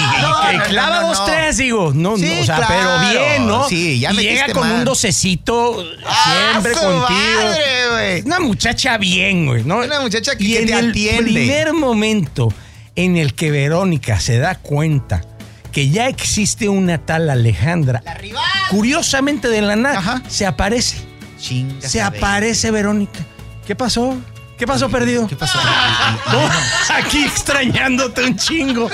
clava 0.68 1.00
dos, 1.04 1.26
tres, 1.26 1.56
digo, 1.56 1.94
no, 1.96 2.18
no, 2.18 2.42
o 2.42 2.44
sea, 2.44 2.58
pero 2.68 3.00
bien, 3.10 3.48
¿no? 3.48 3.70
Sí, 3.70 4.00
ya 4.02 4.12
llega 4.12 4.49
con 4.54 4.64
mano. 4.64 4.80
un 4.80 4.86
docecito 4.86 5.84
¡Ah, 6.06 6.52
siempre 6.52 6.72
contigo. 6.74 7.00
madre! 7.10 8.24
Una 8.26 8.40
muchacha 8.40 8.98
bien, 8.98 9.46
güey, 9.46 9.64
¿no? 9.64 9.78
Una 9.80 10.00
muchacha 10.02 10.36
que- 10.36 10.44
y 10.44 10.54
que 10.54 10.60
en 10.62 10.68
te 10.68 10.80
el 10.80 10.90
atiende. 10.90 11.24
primer 11.24 11.74
momento 11.74 12.54
en 12.96 13.18
el 13.18 13.34
que 13.34 13.52
Verónica 13.52 14.20
se 14.20 14.38
da 14.40 14.56
cuenta 14.56 15.22
que 15.72 15.90
ya 15.90 16.08
existe 16.08 16.68
una 16.68 16.98
tal 16.98 17.30
Alejandra, 17.30 18.02
curiosamente 18.70 19.48
de 19.50 19.62
la 19.62 19.76
nada, 19.76 20.00
Ajá. 20.00 20.24
se 20.28 20.46
aparece. 20.46 20.98
Chinga, 21.40 21.88
Se 21.88 22.02
aparece 22.02 22.72
Verónica. 22.72 23.20
¿Qué 23.66 23.76
pasó? 23.76 24.18
¿Qué 24.58 24.68
pasó, 24.68 24.90
perdido? 24.90 25.26
¿Qué 25.28 25.38
pasó? 25.38 25.58
No, 26.32 26.50
aquí 26.96 27.24
extrañándote 27.24 28.24
un 28.26 28.36
chingo. 28.36 28.90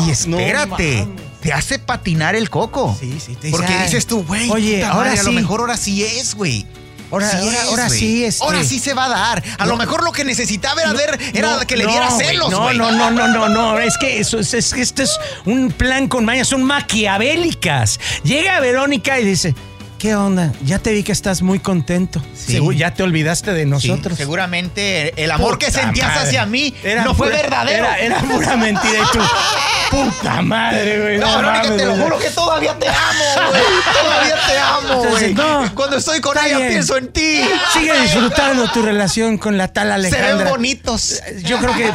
Y, 0.00 0.08
y 0.08 0.10
espérate, 0.10 1.04
No. 1.06 1.27
Te 1.40 1.52
hace 1.52 1.78
patinar 1.78 2.34
el 2.34 2.50
coco. 2.50 2.96
Sí, 2.98 3.18
sí, 3.24 3.36
te 3.36 3.50
Porque 3.50 3.72
"Ay, 3.72 3.84
dices 3.84 4.06
tú, 4.06 4.24
güey, 4.24 4.50
oye, 4.50 4.76
puta 4.78 4.90
ahora 4.90 5.06
madre, 5.10 5.20
a 5.20 5.22
lo 5.22 5.30
sí. 5.30 5.34
mejor 5.36 5.60
ahora 5.60 5.76
sí 5.76 6.04
es, 6.04 6.34
güey. 6.34 6.66
Ahora- 7.10 7.30
ahora- 7.38 7.62
ahora 7.68 7.86
güey. 7.86 7.98
sí, 7.98 8.24
este- 8.24 8.44
Ahora 8.44 8.62
sí 8.64 8.78
se 8.78 8.92
va 8.92 9.06
a 9.06 9.08
dar. 9.08 9.42
A 9.58 9.64
No. 9.64 9.70
lo 9.70 9.76
mejor 9.78 10.04
lo 10.04 10.12
que 10.12 10.24
necesitaba 10.24 10.82
era, 10.82 10.92
ver, 10.92 11.18
era 11.32 11.56
No, 11.56 11.66
que 11.66 11.76
le 11.76 11.86
diera 11.86 12.10
celos, 12.10 12.50
No, 12.50 12.64
güey. 12.64 12.76
no, 12.76 12.92
no, 12.92 13.10
no, 13.10 13.28
no, 13.28 13.48
no. 13.48 13.78
Es 13.78 13.96
que 13.98 14.20
eso 14.20 14.38
es, 14.38 14.52
es 14.52 14.74
que 14.74 14.82
este 14.82 15.04
es 15.04 15.18
un 15.46 15.70
plan 15.72 16.06
con 16.08 16.26
mañas, 16.26 16.48
son 16.48 16.62
maquiavélicas. 16.64 17.98
Llega 18.24 18.60
Verónica 18.60 19.18
y 19.20 19.24
dice. 19.24 19.54
¿Qué 19.98 20.14
onda? 20.14 20.52
Ya 20.64 20.78
te 20.78 20.92
vi 20.92 21.02
que 21.02 21.10
estás 21.10 21.42
muy 21.42 21.58
contento. 21.58 22.22
Sí. 22.36 22.60
Ya 22.76 22.94
te 22.94 23.02
olvidaste 23.02 23.52
de 23.52 23.64
Sí, 23.64 23.68
nosotros. 23.68 24.16
seguramente 24.16 25.12
el 25.22 25.30
amor 25.32 25.58
que 25.58 25.72
sentías 25.72 26.06
madre. 26.08 26.28
hacia 26.28 26.46
mí 26.46 26.72
Era 26.84 27.02
no 27.02 27.14
fue 27.16 27.30
verdadero. 27.30 27.84
Era, 27.84 27.98
era 27.98 28.18
pura 28.20 28.56
mentira 28.56 28.98
y 29.00 29.12
tú. 29.16 29.20
Puta 29.90 30.40
madre, 30.42 31.00
güey. 31.00 31.18
No, 31.18 31.42
No, 31.42 31.62
te 31.76 31.84
lo 31.84 31.96
juro 31.96 32.18
que 32.18 32.30
todavía 32.30 32.78
te 32.78 32.86
amo, 32.88 33.48
güey. 33.50 33.62
Todavía 34.02 34.36
te 34.46 34.58
amo, 34.58 35.04
güey. 35.04 35.34
no, 35.34 35.74
Cuando 35.74 35.96
estoy 35.96 36.20
con 36.20 36.38
ella 36.38 36.58
bien. 36.58 36.68
pienso 36.68 36.96
en 36.96 37.08
ti. 37.08 37.40
Sigue 37.72 37.98
disfrutando 38.00 38.70
tu 38.70 38.82
relación 38.82 39.36
con 39.36 39.56
la 39.58 39.66
tal 39.72 39.88
Se 39.88 39.94
Alejandra. 39.94 40.34
ven 40.44 40.48
bonitos. 40.48 41.20
Yo 41.42 41.58
creo 41.58 41.74
que, 41.74 41.90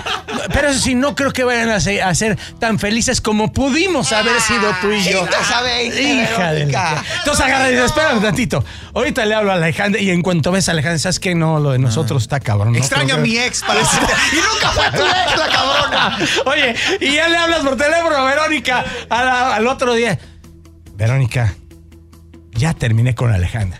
pero 0.51 0.69
eso 0.69 0.79
sí, 0.81 0.95
no 0.95 1.15
creo 1.15 1.31
que 1.31 1.43
vayan 1.45 1.69
a 1.69 1.79
ser, 1.79 2.01
a 2.03 2.13
ser 2.15 2.37
tan 2.59 2.79
felices 2.79 3.21
como 3.21 3.53
pudimos 3.53 4.11
haber 4.11 4.41
sido 4.41 4.75
tú 4.81 4.91
y 4.91 5.03
yo. 5.05 5.25
Hija 5.25 6.51
de 6.51 6.63
Entonces 6.63 7.45
agarra 7.45 7.71
y 7.71 7.75
espérame 7.93 8.17
un 8.17 8.23
tantito. 8.23 8.63
Ahorita 8.93 9.25
le 9.25 9.35
hablo 9.35 9.51
a 9.51 9.55
Alejandra 9.55 10.01
y 10.01 10.09
en 10.09 10.21
cuanto 10.21 10.51
ves 10.51 10.67
a 10.69 10.71
Alejandra, 10.73 10.99
¿sabes 10.99 11.19
qué? 11.19 11.35
No, 11.35 11.59
lo 11.59 11.71
de 11.71 11.79
nosotros 11.79 12.23
está 12.23 12.39
cabrón. 12.39 12.73
¿no? 12.73 12.77
Extraño 12.79 13.15
a 13.15 13.17
que- 13.17 13.23
mi 13.23 13.37
ex 13.37 13.61
para 13.61 13.79
decirte. 13.79 14.13
Y 14.31 14.35
nunca 14.35 14.69
fue 14.71 14.91
tu 14.91 15.05
ex, 15.05 15.37
la 15.37 15.49
cabrona. 15.49 16.17
Oye, 16.45 16.75
y 17.01 17.15
ya 17.15 17.27
le 17.29 17.37
hablas 17.37 17.59
por 17.61 17.77
teléfono 17.77 18.15
a 18.15 18.23
Verónica 18.25 18.83
a 19.09 19.23
la- 19.23 19.55
al 19.55 19.67
otro 19.67 19.93
día. 19.93 20.17
Verónica, 20.95 21.53
ya 22.53 22.73
terminé 22.73 23.15
con 23.15 23.31
Alejandra. 23.33 23.79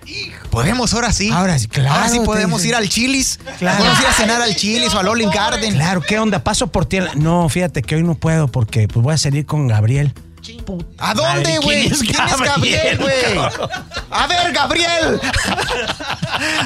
Podemos 0.50 0.93
ahora 0.93 1.12
sí. 1.13 1.29
Ahora 1.32 1.58
sí, 1.60 1.67
claro, 1.67 1.93
Ahora 1.96 2.10
sí 2.10 2.20
te 2.20 2.25
podemos 2.25 2.63
ir 2.65 2.75
al 2.75 2.89
Chili's. 2.89 3.39
Claro. 3.60 3.77
Podemos 3.79 4.00
ir 4.01 4.08
a 4.08 4.13
cenar 4.13 4.41
al 4.41 4.55
Chili's 4.55 4.93
o 4.93 5.00
al 5.00 5.08
Olive 5.08 5.32
Garden. 5.34 5.74
Claro, 5.74 6.01
¿qué 6.01 6.20
onda? 6.20 6.43
Paso 6.43 6.67
por 6.67 6.86
ti. 6.86 7.00
No, 7.15 7.50
fíjate 7.50 7.82
que 7.82 7.96
hoy 7.96 8.03
no 8.03 8.15
puedo 8.15 8.48
porque 8.48 8.88
pues 8.88 9.03
voy 9.03 9.13
a 9.13 9.17
salir 9.17 9.46
con 9.46 9.67
Gabriel. 9.67 10.13
¿A 10.98 11.14
dónde, 11.14 11.58
güey? 11.60 11.90
¿quién 11.90 11.94
es 11.94 12.00
¿Quién 12.00 12.28
es 12.28 12.38
Gabriel, 12.40 12.98
güey? 12.98 13.38
A 14.12 14.28
ver, 14.28 14.52
Gabriel. 14.54 15.22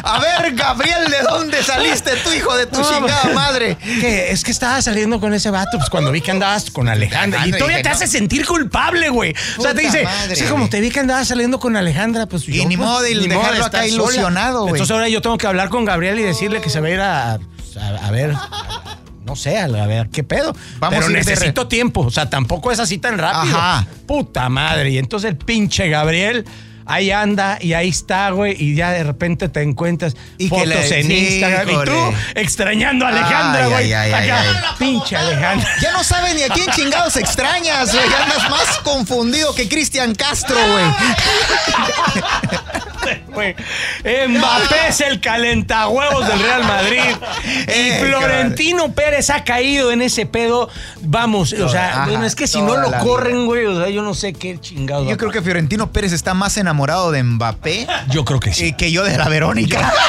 A 0.03 0.19
ver, 0.19 0.55
Gabriel, 0.55 1.09
¿de 1.09 1.21
dónde 1.23 1.63
saliste 1.63 2.11
tú, 2.23 2.31
hijo 2.31 2.55
de 2.57 2.65
tu 2.65 2.79
No, 2.79 2.89
chingada 2.89 3.21
pues, 3.23 3.35
madre? 3.35 3.77
Que 3.77 4.31
es 4.31 4.43
que 4.43 4.51
estaba 4.51 4.81
saliendo 4.81 5.19
con 5.19 5.33
ese 5.33 5.49
vato, 5.51 5.77
pues 5.77 5.89
cuando 5.89 6.11
vi 6.11 6.21
que 6.21 6.31
andabas 6.31 6.71
con 6.71 6.89
Alejandra. 6.89 7.45
Y 7.45 7.51
todavía 7.51 7.81
te 7.81 7.89
no. 7.89 7.95
hace 7.95 8.07
sentir 8.07 8.45
culpable, 8.45 9.09
güey. 9.09 9.35
O 9.57 9.61
sea, 9.61 9.73
te 9.73 9.81
dice, 9.81 10.03
madre, 10.03 10.35
sí, 10.35 10.45
como 10.45 10.69
te 10.69 10.79
vi 10.81 10.89
que 10.89 10.99
andabas 11.01 11.27
saliendo 11.27 11.59
con 11.59 11.75
Alejandra, 11.75 12.25
pues 12.25 12.47
Y 12.47 12.57
yo, 12.57 12.67
ni 12.67 12.77
pues, 12.77 12.87
modo 12.87 13.01
de 13.01 13.15
ni 13.15 13.27
dejarlo 13.27 13.65
estar 13.65 13.67
acá 13.67 13.77
sola. 13.77 13.87
ilusionado, 13.87 14.61
güey. 14.61 14.73
Entonces 14.73 14.93
ahora 14.93 15.07
yo 15.09 15.21
tengo 15.21 15.37
que 15.37 15.47
hablar 15.47 15.69
con 15.69 15.85
Gabriel 15.85 16.19
y 16.19 16.23
decirle 16.23 16.61
que 16.61 16.69
se 16.69 16.79
va 16.79 16.87
a 16.87 16.91
ir 16.91 16.99
a, 16.99 17.31
a, 17.33 17.37
a 18.07 18.11
ver. 18.11 18.33
No 19.27 19.35
sé, 19.35 19.57
a 19.59 19.67
ver 19.67 20.07
qué 20.09 20.23
pedo. 20.23 20.55
Vamos 20.79 20.97
Pero 20.99 21.09
necesito 21.09 21.63
re- 21.63 21.67
tiempo. 21.69 22.01
O 22.01 22.11
sea, 22.11 22.29
tampoco 22.29 22.71
es 22.71 22.79
así 22.79 22.97
tan 22.97 23.17
rápido. 23.17 23.57
Ajá. 23.57 23.85
Puta 24.07 24.47
madre. 24.49 24.89
Y 24.91 24.97
entonces 24.97 25.29
el 25.29 25.37
pinche 25.37 25.89
Gabriel 25.89 26.45
ahí 26.89 27.11
anda 27.11 27.57
y 27.59 27.73
ahí 27.73 27.89
está, 27.89 28.29
güey, 28.29 28.55
y 28.57 28.73
ya 28.73 28.91
de 28.91 29.03
repente 29.03 29.49
te 29.49 29.61
encuentras 29.61 30.15
Y 30.37 30.47
fotos 30.47 30.67
le- 30.67 30.99
en 31.01 31.07
sí, 31.07 31.27
Instagram 31.33 31.69
y 31.69 31.73
tú 31.85 32.13
extrañando 32.35 33.05
a 33.05 33.09
Alejandra, 33.09 33.67
güey. 33.67 33.91
Acá, 33.93 34.39
ay, 34.39 34.47
pinche 34.79 35.17
Alejandra. 35.17 35.67
Ya 35.81 35.91
no 35.91 36.01
sabe 36.05 36.33
ni 36.33 36.43
a 36.43 36.47
quién 36.47 36.67
chingados 36.71 37.17
extrañas, 37.17 37.91
güey. 37.93 38.09
Ya 38.09 38.23
Andas 38.23 38.49
más 38.49 38.77
confundido 38.85 39.53
que 39.53 39.67
Cristian 39.67 40.15
Castro, 40.15 40.55
güey. 40.55 40.85
Mbappé 44.27 44.87
es 44.89 45.01
el 45.01 45.19
calentahuevos 45.19 46.27
del 46.27 46.39
Real 46.39 46.63
Madrid. 46.63 47.01
Y 47.67 47.71
Eh, 47.71 47.97
Florentino 48.01 48.93
Pérez 48.93 49.29
ha 49.29 49.43
caído 49.43 49.91
en 49.91 50.01
ese 50.01 50.25
pedo. 50.25 50.69
Vamos, 51.01 51.53
o 51.53 51.69
sea, 51.69 51.89
Ajá, 51.89 52.05
bueno, 52.07 52.25
es 52.25 52.35
que 52.35 52.47
si 52.47 52.61
no 52.61 52.77
lo 52.77 52.91
corren, 52.99 53.45
güey, 53.45 53.65
o 53.65 53.79
sea, 53.79 53.89
yo 53.89 54.01
no 54.01 54.13
sé 54.13 54.33
qué 54.33 54.59
chingados. 54.59 55.05
va 55.05 55.11
Yo 55.11 55.17
creo 55.17 55.31
que 55.31 55.41
Fiorentino 55.41 55.91
Pérez 55.91 56.13
está 56.13 56.33
más 56.33 56.57
enamorado 56.57 57.11
de 57.11 57.23
Mbappé. 57.23 57.87
Yo 58.09 58.25
creo 58.25 58.39
que 58.39 58.53
sí. 58.53 58.73
que 58.73 58.91
yo 58.91 59.03
de 59.03 59.17
la 59.17 59.29
Verónica. 59.29 59.91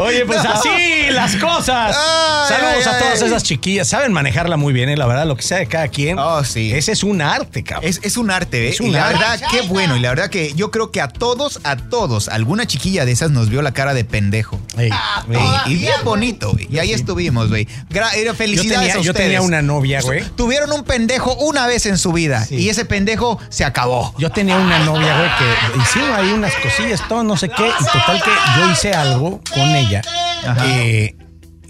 Oye, 0.00 0.24
pues 0.26 0.40
así 0.44 1.10
las 1.10 1.36
cosas. 1.36 1.96
Ay, 1.98 2.48
Saludos 2.48 2.86
ay, 2.86 2.94
a 2.94 2.98
todas 2.98 3.22
ay. 3.22 3.28
esas 3.28 3.42
chiquillas. 3.42 3.88
Saben 3.88 4.12
manejarla 4.12 4.56
muy 4.56 4.72
bien, 4.72 4.88
eh, 4.88 4.96
la 4.96 5.06
verdad, 5.06 5.26
lo 5.26 5.36
que 5.36 5.42
sea 5.42 5.58
de 5.58 5.66
cada 5.66 5.88
quien. 5.88 6.18
Oh, 6.18 6.42
sí. 6.44 6.72
Ese 6.72 6.92
es 6.92 7.02
un 7.02 7.20
arte, 7.22 7.62
cabrón. 7.62 7.88
Es, 7.88 8.00
es 8.02 8.16
un 8.16 8.30
arte, 8.30 8.66
¿eh? 8.66 8.70
Es 8.70 8.80
un 8.80 8.88
y 8.88 8.90
la 8.92 9.08
arte. 9.08 9.18
verdad, 9.18 9.40
qué 9.50 9.60
bueno. 9.62 9.96
Y 9.96 10.00
la 10.00 10.08
verdad 10.10 10.30
que 10.30 10.52
yo 10.54 10.70
creo 10.70 10.90
que 10.90 11.00
a 11.00 11.08
todos, 11.08 11.60
a 11.64 11.76
todos, 11.76 12.28
alguna 12.28 12.66
chiquilla 12.66 13.04
de 13.04 13.12
esas 13.12 13.30
nos 13.30 13.48
vio 13.50 13.62
la 13.62 13.72
cara 13.72 13.94
de 13.94 14.04
pendejo. 14.04 14.58
Ey, 14.78 14.90
ey. 15.30 15.38
Y, 15.66 15.72
y 15.72 15.74
bien 15.76 15.94
bonito, 16.04 16.52
güey. 16.52 16.66
Y 16.70 16.78
ahí 16.78 16.92
estuvimos, 16.92 17.48
güey. 17.48 17.66
Gra- 17.90 18.12
era 18.14 18.32
Yo 18.32 18.34
Felicidades 18.34 18.78
tenía, 18.78 18.92
a 18.94 18.96
yo 19.04 19.10
ustedes. 19.10 19.26
tenía 19.28 19.42
una 19.42 19.62
novia, 19.62 20.00
güey. 20.00 20.22
Tuvieron 20.36 20.72
un 20.72 20.84
pendejo 20.84 21.34
una 21.34 21.66
vez 21.66 21.86
en 21.86 21.98
su 21.98 22.12
vida. 22.12 22.44
Sí. 22.44 22.56
Y 22.56 22.68
ese 22.68 22.84
pendejo 22.84 23.38
se 23.50 23.64
acabó. 23.64 24.14
Yo 24.18 24.30
tenía 24.30 24.56
una 24.56 24.78
novia, 24.80 25.16
güey, 25.18 25.30
que 25.38 25.78
hicimos 25.82 26.10
ahí 26.18 26.30
unas 26.32 26.54
cosillas, 26.56 27.02
todo 27.08 27.22
no 27.22 27.36
sé 27.36 27.48
qué, 27.48 27.68
y 27.68 27.84
total 27.84 28.22
que 28.22 28.30
yo 28.60 28.70
hice 28.70 28.92
algo 28.92 29.40
con 29.52 29.62
ella. 29.76 29.89
Ajá. 29.96 30.66
eh, 30.80 31.16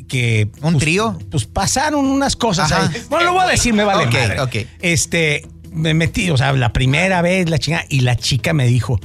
que 0.09 0.49
¿Un 0.63 0.73
pues, 0.73 0.79
trío? 0.79 1.19
Pues 1.31 1.47
pasaron 1.47 2.05
unas 2.07 2.35
cosas 2.37 2.73
Ajá. 2.73 2.91
ahí. 2.93 3.03
Bueno, 3.09 3.27
lo 3.27 3.33
voy 3.35 3.45
a 3.45 3.49
decir, 3.49 3.73
me 3.75 3.85
vale 3.85 4.07
Ok, 4.07 4.13
madre. 4.13 4.41
ok. 4.41 4.57
Este, 4.81 5.47
me 5.73 5.95
metí, 5.95 6.31
o 6.31 6.37
sea, 6.37 6.53
la 6.53 6.73
primera 6.73 7.23
vez, 7.23 7.49
la 7.49 7.59
chingada, 7.59 7.85
y 7.89 8.01
la 8.01 8.17
chica 8.17 8.53
me 8.53 8.67
dijo, 8.67 8.99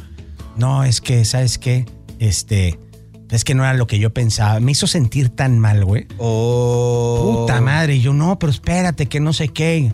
no, 0.58 0.84
es 0.84 1.02
que, 1.02 1.24
¿sabes 1.26 1.58
qué? 1.60 1.86
Este, 2.20 2.80
es 3.30 3.44
que 3.44 3.54
no 3.56 3.64
era 3.64 3.74
lo 3.76 3.86
que 3.88 4.00
yo 4.00 4.14
pensaba. 4.14 4.60
Me 4.60 4.72
hizo 4.72 4.88
sentir 4.88 5.30
tan 5.30 5.60
mal, 5.60 5.86
güey. 5.86 6.08
Oh. 6.18 7.42
Puta 7.42 7.62
madre. 7.62 7.96
Y 7.96 8.02
yo, 8.02 8.14
no, 8.14 8.40
pero 8.40 8.52
espérate, 8.52 9.06
que 9.08 9.20
no 9.20 9.34
sé 9.34 9.50
qué. 9.50 9.94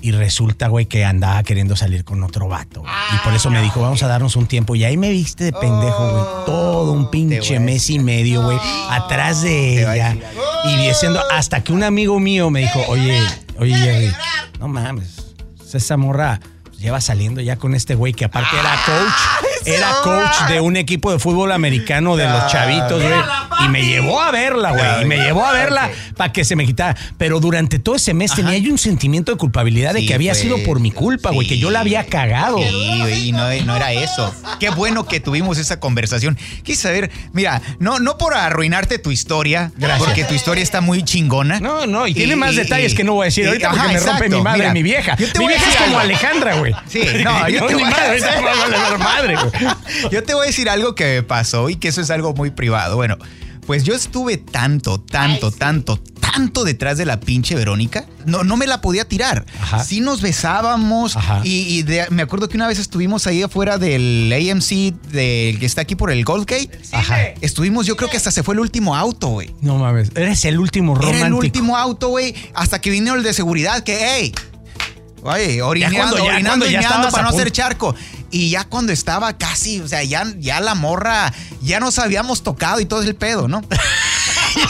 Y 0.00 0.12
resulta, 0.12 0.68
güey, 0.68 0.86
que 0.86 1.04
andaba 1.04 1.42
queriendo 1.42 1.76
salir 1.76 2.04
con 2.04 2.22
otro 2.22 2.48
vato. 2.48 2.80
güey. 2.80 2.92
Y 3.14 3.18
por 3.24 3.34
eso 3.34 3.50
me 3.50 3.60
dijo, 3.62 3.80
vamos 3.80 4.02
a 4.02 4.06
darnos 4.08 4.36
un 4.36 4.46
tiempo. 4.46 4.74
Y 4.76 4.84
ahí 4.84 4.96
me 4.96 5.10
viste 5.10 5.44
de 5.44 5.52
pendejo, 5.52 6.10
güey. 6.10 6.24
Todo 6.46 6.92
un 6.92 6.98
Oh, 7.06 7.10
Te 7.10 7.16
voy 7.18 7.28
pinche 7.28 7.60
mes 7.60 7.90
y 7.90 7.98
medio, 7.98 8.42
güey. 8.42 8.58
Atrás 8.90 9.42
de 9.42 9.82
ella. 9.82 10.16
Y 10.64 10.76
diciendo, 10.76 11.20
hasta 11.30 11.62
que 11.62 11.72
un 11.72 11.82
amigo 11.82 12.18
mío 12.20 12.50
me 12.50 12.60
dijo, 12.60 12.80
oye, 12.88 13.20
oye, 13.58 13.74
Jerry, 13.74 14.12
no 14.60 14.68
mames. 14.68 15.34
Esa 15.72 15.96
morra 15.96 16.40
lleva 16.78 17.00
saliendo 17.00 17.40
ya 17.40 17.56
con 17.56 17.74
este 17.74 17.94
güey 17.94 18.12
que 18.12 18.24
aparte 18.24 18.56
era 18.58 18.70
coach. 18.86 19.48
Era 19.66 19.90
coach 20.02 20.48
de 20.48 20.60
un 20.60 20.76
equipo 20.76 21.10
de 21.12 21.18
fútbol 21.18 21.50
americano 21.52 22.16
de 22.16 22.26
los 22.28 22.46
chavitos, 22.50 23.02
güey. 23.02 23.20
Y 23.64 23.68
me 23.68 23.84
llevó 23.84 24.20
a 24.20 24.30
verla, 24.30 24.70
güey. 24.70 25.02
Y 25.02 25.04
me 25.04 25.16
llevó 25.18 25.44
a 25.44 25.52
verla 25.52 25.90
para 26.16 26.32
que 26.32 26.44
se 26.44 26.54
me 26.56 26.64
quitara. 26.64 26.96
Pero 27.18 27.40
durante 27.40 27.78
todo 27.80 27.96
ese 27.96 28.14
mes 28.14 28.32
tenía 28.32 28.56
yo 28.58 28.70
un 28.70 28.78
sentimiento 28.78 29.32
de 29.32 29.38
culpabilidad 29.38 29.92
de 29.94 30.06
que 30.06 30.14
había 30.14 30.32
fue- 30.34 30.42
sido 30.42 30.62
por 30.62 30.78
mi 30.80 30.90
culpa, 30.92 31.30
güey. 31.30 31.46
Que 31.48 31.58
yo 31.58 31.70
la 31.70 31.80
había 31.80 32.06
cagado. 32.06 32.58
Sí, 32.58 32.98
güey, 33.00 33.28
y 33.28 33.32
no, 33.32 33.48
no 33.64 33.76
era 33.76 33.92
eso. 33.92 34.32
Qué 34.60 34.70
bueno 34.70 35.06
que 35.06 35.18
tuvimos 35.20 35.58
esa 35.58 35.80
conversación. 35.80 36.38
Quise 36.62 36.82
saber, 36.82 37.10
mira, 37.32 37.60
no, 37.80 37.98
no 37.98 38.16
por 38.16 38.34
arruinarte 38.34 38.98
tu 38.98 39.10
historia, 39.10 39.72
Gracias. 39.76 40.04
porque 40.06 40.24
tu 40.24 40.34
historia 40.34 40.62
está 40.62 40.80
muy 40.80 41.02
chingona. 41.02 41.58
No, 41.60 41.86
no, 41.86 42.06
y 42.06 42.14
tiene 42.14 42.36
más 42.36 42.52
y- 42.52 42.56
detalles 42.56 42.94
que 42.94 43.02
no 43.04 43.14
voy 43.14 43.24
a 43.24 43.26
decir 43.26 43.46
ahorita 43.48 43.70
ajá, 43.70 43.82
porque 43.82 43.94
me 43.94 44.00
rompe 44.00 44.28
mi 44.28 44.40
madre 44.40 44.58
Mira, 44.60 44.72
mi 44.72 44.82
vieja. 44.84 45.16
Mi 45.38 45.46
vieja 45.48 45.68
es 45.68 45.76
como. 45.76 45.98
Alejandra, 45.98 46.54
güey. 46.56 46.67
Sí, 46.88 47.00
no, 47.24 47.48
yo 47.50 47.66
te 47.66 47.74
mi 47.76 47.82
voy 47.82 47.90
a- 47.92 47.96
madre, 47.96 48.20
a 48.94 48.98
madre, 48.98 49.36
güey. 49.36 50.10
Yo 50.12 50.22
te 50.22 50.34
voy 50.34 50.44
a 50.44 50.46
decir 50.46 50.68
algo 50.68 50.94
que 50.94 51.04
me 51.16 51.22
pasó 51.22 51.68
y 51.70 51.76
que 51.76 51.88
eso 51.88 52.00
es 52.00 52.10
algo 52.10 52.34
muy 52.34 52.50
privado. 52.50 52.96
Bueno, 52.96 53.16
pues 53.66 53.84
yo 53.84 53.94
estuve 53.94 54.38
tanto, 54.38 54.98
tanto, 54.98 55.50
tanto, 55.50 55.98
tanto 56.20 56.64
detrás 56.64 56.96
de 56.96 57.04
la 57.04 57.20
pinche 57.20 57.54
Verónica. 57.54 58.06
No, 58.24 58.42
no 58.44 58.56
me 58.56 58.66
la 58.66 58.80
podía 58.80 59.06
tirar. 59.06 59.44
Ajá. 59.60 59.84
Sí 59.84 60.00
nos 60.00 60.22
besábamos 60.22 61.16
Ajá. 61.16 61.40
y, 61.44 61.78
y 61.78 61.82
de- 61.82 62.06
me 62.10 62.22
acuerdo 62.22 62.48
que 62.48 62.56
una 62.56 62.66
vez 62.66 62.78
estuvimos 62.78 63.26
ahí 63.26 63.42
afuera 63.42 63.76
del 63.76 64.32
AMC 64.32 64.94
del 65.10 65.58
que 65.58 65.66
está 65.66 65.82
aquí 65.82 65.96
por 65.96 66.10
el 66.10 66.24
Gold 66.24 66.46
Gate. 66.48 66.70
Ajá. 66.92 67.18
Estuvimos, 67.42 67.86
yo 67.86 67.96
creo 67.96 68.08
que 68.08 68.16
hasta 68.16 68.30
se 68.30 68.42
fue 68.42 68.54
el 68.54 68.60
último 68.60 68.96
auto, 68.96 69.28
güey. 69.28 69.54
No 69.60 69.76
mames, 69.76 70.12
eres 70.14 70.44
el 70.46 70.58
último 70.58 70.94
romántico. 70.94 71.18
Era 71.18 71.26
el 71.26 71.34
último 71.34 71.76
auto, 71.76 72.08
güey, 72.08 72.34
hasta 72.54 72.80
que 72.80 72.88
vino 72.90 73.14
el 73.14 73.22
de 73.22 73.34
seguridad 73.34 73.82
que, 73.82 73.98
hey, 74.00 74.32
oye, 75.22 75.62
orinando, 75.62 75.98
cuando 75.98 76.16
ya- 76.18 76.22
orinando 76.34 76.50
cuando 76.50 76.66
y 76.66 76.72
ya 76.72 77.10
para 77.10 77.22
no 77.24 77.28
hacer 77.30 77.50
charco. 77.52 77.94
Y 78.30 78.50
ya 78.50 78.64
cuando 78.64 78.92
estaba 78.92 79.38
casi, 79.38 79.80
o 79.80 79.88
sea, 79.88 80.02
ya, 80.04 80.24
ya 80.38 80.60
la 80.60 80.74
morra, 80.74 81.32
ya 81.62 81.80
nos 81.80 81.98
habíamos 81.98 82.42
tocado 82.42 82.78
y 82.80 82.84
todo 82.86 83.02
el 83.02 83.14
pedo, 83.14 83.48
¿no? 83.48 83.62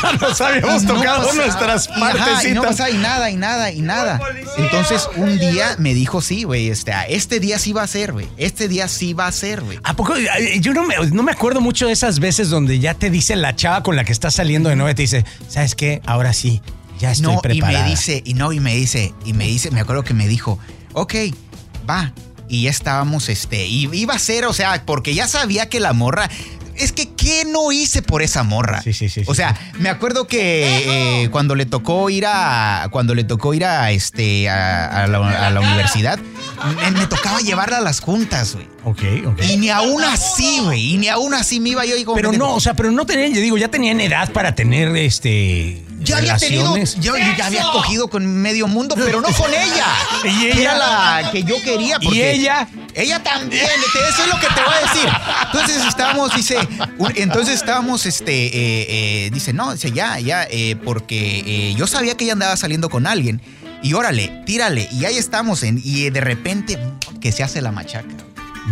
Ya 0.02 0.12
nos 0.12 0.40
habíamos 0.40 0.82
Y 0.82 0.86
no 0.86 0.94
tocado 0.96 1.22
pasaba- 1.28 1.34
nuestras 1.34 1.88
y, 1.88 1.92
ajá, 2.02 2.08
y 2.10 2.52
no 2.52 2.62
partecitas. 2.62 2.66
pasaba 2.66 2.90
y 2.90 2.98
nada, 2.98 3.30
y 3.30 3.36
nada, 3.36 3.70
y 3.72 3.80
nada. 3.80 4.20
Entonces, 4.58 5.08
un 5.16 5.38
día 5.38 5.76
me 5.78 5.94
dijo, 5.94 6.20
sí, 6.20 6.42
güey, 6.44 6.68
este, 6.68 6.92
este 7.08 7.40
día 7.40 7.58
sí 7.58 7.72
va 7.72 7.84
a 7.84 7.86
ser, 7.86 8.12
güey. 8.12 8.28
Este 8.36 8.68
día 8.68 8.86
sí 8.88 9.14
va 9.14 9.26
a 9.28 9.32
ser, 9.32 9.62
güey. 9.62 9.78
¿A 9.84 9.94
poco? 9.94 10.14
Yo 10.60 10.74
no 10.74 10.82
me, 10.84 10.94
no 11.10 11.22
me 11.22 11.32
acuerdo 11.32 11.60
mucho 11.60 11.86
de 11.86 11.92
esas 11.92 12.18
veces 12.18 12.50
donde 12.50 12.80
ya 12.80 12.94
te 12.94 13.08
dice 13.08 13.34
la 13.36 13.56
chava 13.56 13.82
con 13.82 13.96
la 13.96 14.04
que 14.04 14.12
estás 14.12 14.34
saliendo 14.34 14.68
de 14.68 14.76
novia, 14.76 14.94
te 14.94 15.02
dice, 15.02 15.24
¿sabes 15.48 15.74
qué? 15.74 16.02
Ahora 16.04 16.32
sí, 16.34 16.60
ya 16.98 17.12
estoy 17.12 17.34
no, 17.34 17.40
preparada. 17.40 17.80
y 17.80 17.82
me 17.82 17.90
dice, 17.90 18.22
y 18.24 18.34
no, 18.34 18.52
y 18.52 18.60
me 18.60 18.74
dice, 18.74 19.14
y 19.24 19.32
me 19.32 19.46
dice, 19.46 19.70
me 19.70 19.80
acuerdo 19.80 20.04
que 20.04 20.14
me 20.14 20.28
dijo, 20.28 20.58
ok, 20.92 21.14
va. 21.88 22.12
Y 22.48 22.62
ya 22.62 22.70
estábamos, 22.70 23.28
este, 23.28 23.66
y 23.66 23.88
iba 23.92 24.14
a 24.14 24.18
ser, 24.18 24.46
o 24.46 24.52
sea, 24.52 24.82
porque 24.86 25.14
ya 25.14 25.28
sabía 25.28 25.68
que 25.68 25.80
la 25.80 25.92
morra. 25.92 26.28
Es 26.76 26.92
que, 26.92 27.08
¿qué 27.10 27.44
no 27.44 27.72
hice 27.72 28.02
por 28.02 28.22
esa 28.22 28.44
morra? 28.44 28.80
Sí, 28.82 28.92
sí, 28.92 29.08
sí, 29.08 29.22
O 29.26 29.34
sí, 29.34 29.38
sea, 29.38 29.58
me 29.80 29.88
acuerdo 29.88 30.28
que 30.28 31.24
eh, 31.24 31.30
cuando 31.30 31.56
le 31.56 31.66
tocó 31.66 32.08
ir 32.08 32.24
a. 32.24 32.86
Cuando 32.92 33.16
le 33.16 33.24
tocó 33.24 33.52
ir 33.52 33.64
a 33.64 33.90
este. 33.90 34.48
a, 34.48 35.02
a 35.02 35.06
la, 35.08 35.46
a 35.48 35.50
la 35.50 35.60
universidad, 35.60 36.20
me, 36.84 36.90
me 36.92 37.06
tocaba 37.08 37.40
llevarla 37.40 37.78
a 37.78 37.80
las 37.80 37.98
juntas, 37.98 38.54
güey. 38.54 38.68
Ok, 38.84 39.02
ok. 39.26 39.42
Y 39.50 39.56
ni 39.56 39.70
aún 39.70 40.04
así, 40.04 40.60
güey. 40.62 40.94
Y 40.94 40.98
ni 40.98 41.08
aún 41.08 41.34
así 41.34 41.58
me 41.58 41.70
iba 41.70 41.84
yo 41.84 41.96
y 41.96 42.04
como 42.04 42.14
Pero 42.14 42.30
no, 42.30 42.54
o 42.54 42.60
sea, 42.60 42.74
pero 42.74 42.92
no 42.92 43.04
tenían, 43.04 43.34
yo 43.34 43.40
digo, 43.40 43.58
ya 43.58 43.68
tenían 43.68 44.00
edad 44.00 44.30
para 44.32 44.54
tener 44.54 44.96
este. 44.96 45.82
Ya 46.00 46.18
había 46.18 46.36
tenido, 46.36 46.74
relaciones. 46.74 46.94
yo, 47.04 47.16
yo 47.16 47.24
ya 47.36 47.46
había 47.46 47.62
cogido 47.72 48.08
con 48.08 48.24
medio 48.26 48.66
mundo, 48.68 48.94
pero 48.96 49.20
no 49.20 49.28
con 49.28 49.52
ella. 49.52 49.86
¿Y 50.24 50.46
ella? 50.46 50.54
Que 50.54 50.62
Era 50.62 50.78
la 50.78 51.30
que 51.32 51.42
yo 51.42 51.60
quería. 51.62 51.98
¿Y 52.00 52.20
ella? 52.22 52.68
Ella 52.94 53.22
también. 53.22 53.66
te- 53.92 54.08
Eso 54.08 54.22
es 54.22 54.28
lo 54.28 54.38
que 54.40 54.46
te 54.46 54.62
voy 54.62 54.74
a 54.74 54.80
decir. 54.92 55.08
Entonces 55.52 55.84
estábamos, 55.86 56.34
dice, 56.36 56.56
un- 56.98 57.12
entonces 57.16 57.54
estábamos, 57.56 58.06
este, 58.06 58.46
eh, 58.46 58.86
eh, 59.26 59.30
dice, 59.32 59.52
no, 59.52 59.72
dice, 59.72 59.92
ya, 59.92 60.18
ya, 60.20 60.46
eh, 60.50 60.76
porque 60.84 61.42
eh, 61.46 61.74
yo 61.76 61.86
sabía 61.86 62.16
que 62.16 62.24
ella 62.24 62.32
andaba 62.34 62.56
saliendo 62.56 62.88
con 62.88 63.06
alguien. 63.06 63.40
Y 63.82 63.92
órale, 63.94 64.42
tírale. 64.46 64.88
Y 64.92 65.04
ahí 65.04 65.16
estamos, 65.16 65.62
en, 65.62 65.80
y 65.84 66.10
de 66.10 66.20
repente 66.20 66.78
que 67.20 67.30
se 67.32 67.42
hace 67.44 67.60
la 67.60 67.70
machaca. 67.72 68.08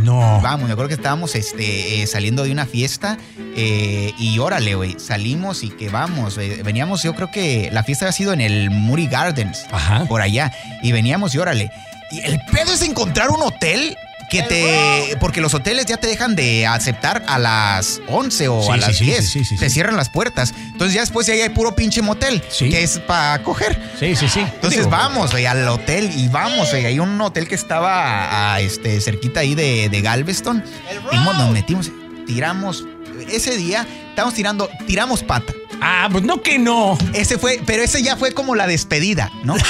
No. 0.02 0.40
Vamos, 0.40 0.66
me 0.66 0.72
acuerdo 0.72 0.88
que 0.88 0.94
estábamos 0.94 1.34
este, 1.34 2.02
eh, 2.02 2.06
saliendo 2.06 2.44
de 2.44 2.52
una 2.52 2.66
fiesta 2.66 3.18
eh, 3.56 4.12
y 4.18 4.38
órale, 4.38 4.74
güey, 4.74 4.96
salimos 4.98 5.62
y 5.64 5.70
que 5.70 5.88
vamos. 5.88 6.38
eh, 6.38 6.60
veníamos, 6.64 7.02
yo 7.02 7.14
creo 7.14 7.30
que 7.30 7.70
la 7.72 7.82
fiesta 7.82 8.04
había 8.04 8.12
sido 8.12 8.32
en 8.32 8.40
el 8.40 8.70
Muri 8.70 9.06
Gardens, 9.06 9.66
Ajá. 9.70 10.04
por 10.06 10.20
allá. 10.22 10.52
Y 10.82 10.92
veníamos 10.92 11.34
y 11.34 11.38
órale. 11.38 11.70
Y 12.10 12.20
el 12.20 12.38
pedo 12.52 12.72
es 12.72 12.82
encontrar 12.82 13.30
un 13.30 13.42
hotel 13.42 13.96
que 14.30 14.42
te... 14.42 15.16
Porque 15.20 15.40
los 15.40 15.54
hoteles 15.54 15.86
ya 15.86 15.96
te 15.96 16.06
dejan 16.06 16.34
de 16.36 16.66
aceptar 16.66 17.24
a 17.28 17.38
las 17.38 18.00
11 18.08 18.48
o 18.48 18.62
Sí, 18.62 18.70
a 18.72 18.76
las 18.76 18.96
sí, 18.96 19.04
10. 19.04 19.18
sí, 19.24 19.38
sí, 19.40 19.44
sí, 19.44 19.56
te 19.56 19.68
sí. 19.68 19.74
cierran 19.74 19.96
las 19.96 20.08
puertas. 20.08 20.52
Entonces 20.72 20.94
ya 20.94 21.00
después 21.00 21.26
de 21.26 21.34
ahí 21.34 21.40
hay 21.42 21.48
puro 21.50 21.74
pinche 21.74 22.02
motel, 22.02 22.42
Sí. 22.50 22.68
que 22.70 22.82
es 22.82 22.98
para 22.98 23.42
coger. 23.42 23.78
Sí, 23.98 24.16
sí, 24.16 24.28
sí. 24.28 24.40
Entonces 24.40 24.80
Digo, 24.80 24.90
vamos, 24.90 25.32
al 25.34 25.68
hotel 25.68 26.10
y 26.16 26.28
vamos, 26.28 26.70
güey. 26.70 26.86
Hay 26.86 26.98
un 26.98 27.20
hotel 27.20 27.46
que 27.48 27.54
estaba 27.54 28.54
a- 28.54 28.60
este, 28.60 29.00
cerquita 29.00 29.40
ahí 29.40 29.54
de, 29.54 29.88
de 29.88 30.00
Galveston. 30.00 30.64
Y 31.12 31.16
nos 31.16 31.50
metimos, 31.50 31.90
tiramos. 32.26 32.84
Ese 33.30 33.56
día 33.56 33.86
estábamos 34.10 34.34
tirando, 34.34 34.68
tiramos 34.86 35.22
pata. 35.22 35.52
Ah, 35.80 36.08
pues 36.10 36.24
no 36.24 36.42
que 36.42 36.58
no. 36.58 36.96
Ese 37.12 37.38
fue, 37.38 37.60
pero 37.66 37.82
ese 37.82 38.02
ya 38.02 38.16
fue 38.16 38.32
como 38.32 38.54
la 38.54 38.66
despedida, 38.66 39.30
¿no? 39.44 39.54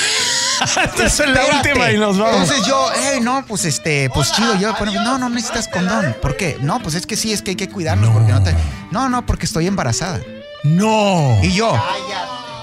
Esta 0.62 1.04
es 1.04 1.18
la 1.30 1.44
última 1.56 1.90
y 1.90 1.98
nos 1.98 2.18
vamos. 2.18 2.42
Entonces 2.42 2.66
yo, 2.66 2.88
hey, 2.94 3.18
no, 3.22 3.44
pues 3.46 3.64
este, 3.64 4.08
pues 4.10 4.32
chido, 4.32 4.56
yo, 4.56 4.74
bueno, 4.78 4.92
no, 5.02 5.18
no 5.18 5.28
necesitas 5.28 5.68
condón. 5.68 6.16
¿Por 6.22 6.36
qué? 6.36 6.56
No, 6.60 6.80
pues 6.80 6.94
es 6.94 7.06
que 7.06 7.16
sí, 7.16 7.32
es 7.32 7.42
que 7.42 7.50
hay 7.52 7.56
que 7.56 7.68
cuidarnos 7.68 8.08
No. 8.08 8.14
porque 8.14 8.32
no 8.32 8.42
te. 8.42 8.54
No, 8.90 9.08
no, 9.08 9.24
porque 9.26 9.46
estoy 9.46 9.66
embarazada. 9.66 10.20
no. 10.64 11.38
Y 11.42 11.52
yo, 11.52 11.72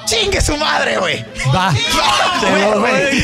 Chingue 0.05 0.41
su 0.41 0.57
madre, 0.57 0.97
güey. 0.97 1.25
Va. 1.55 1.71
Va, 1.71 2.79
güey. 2.79 3.23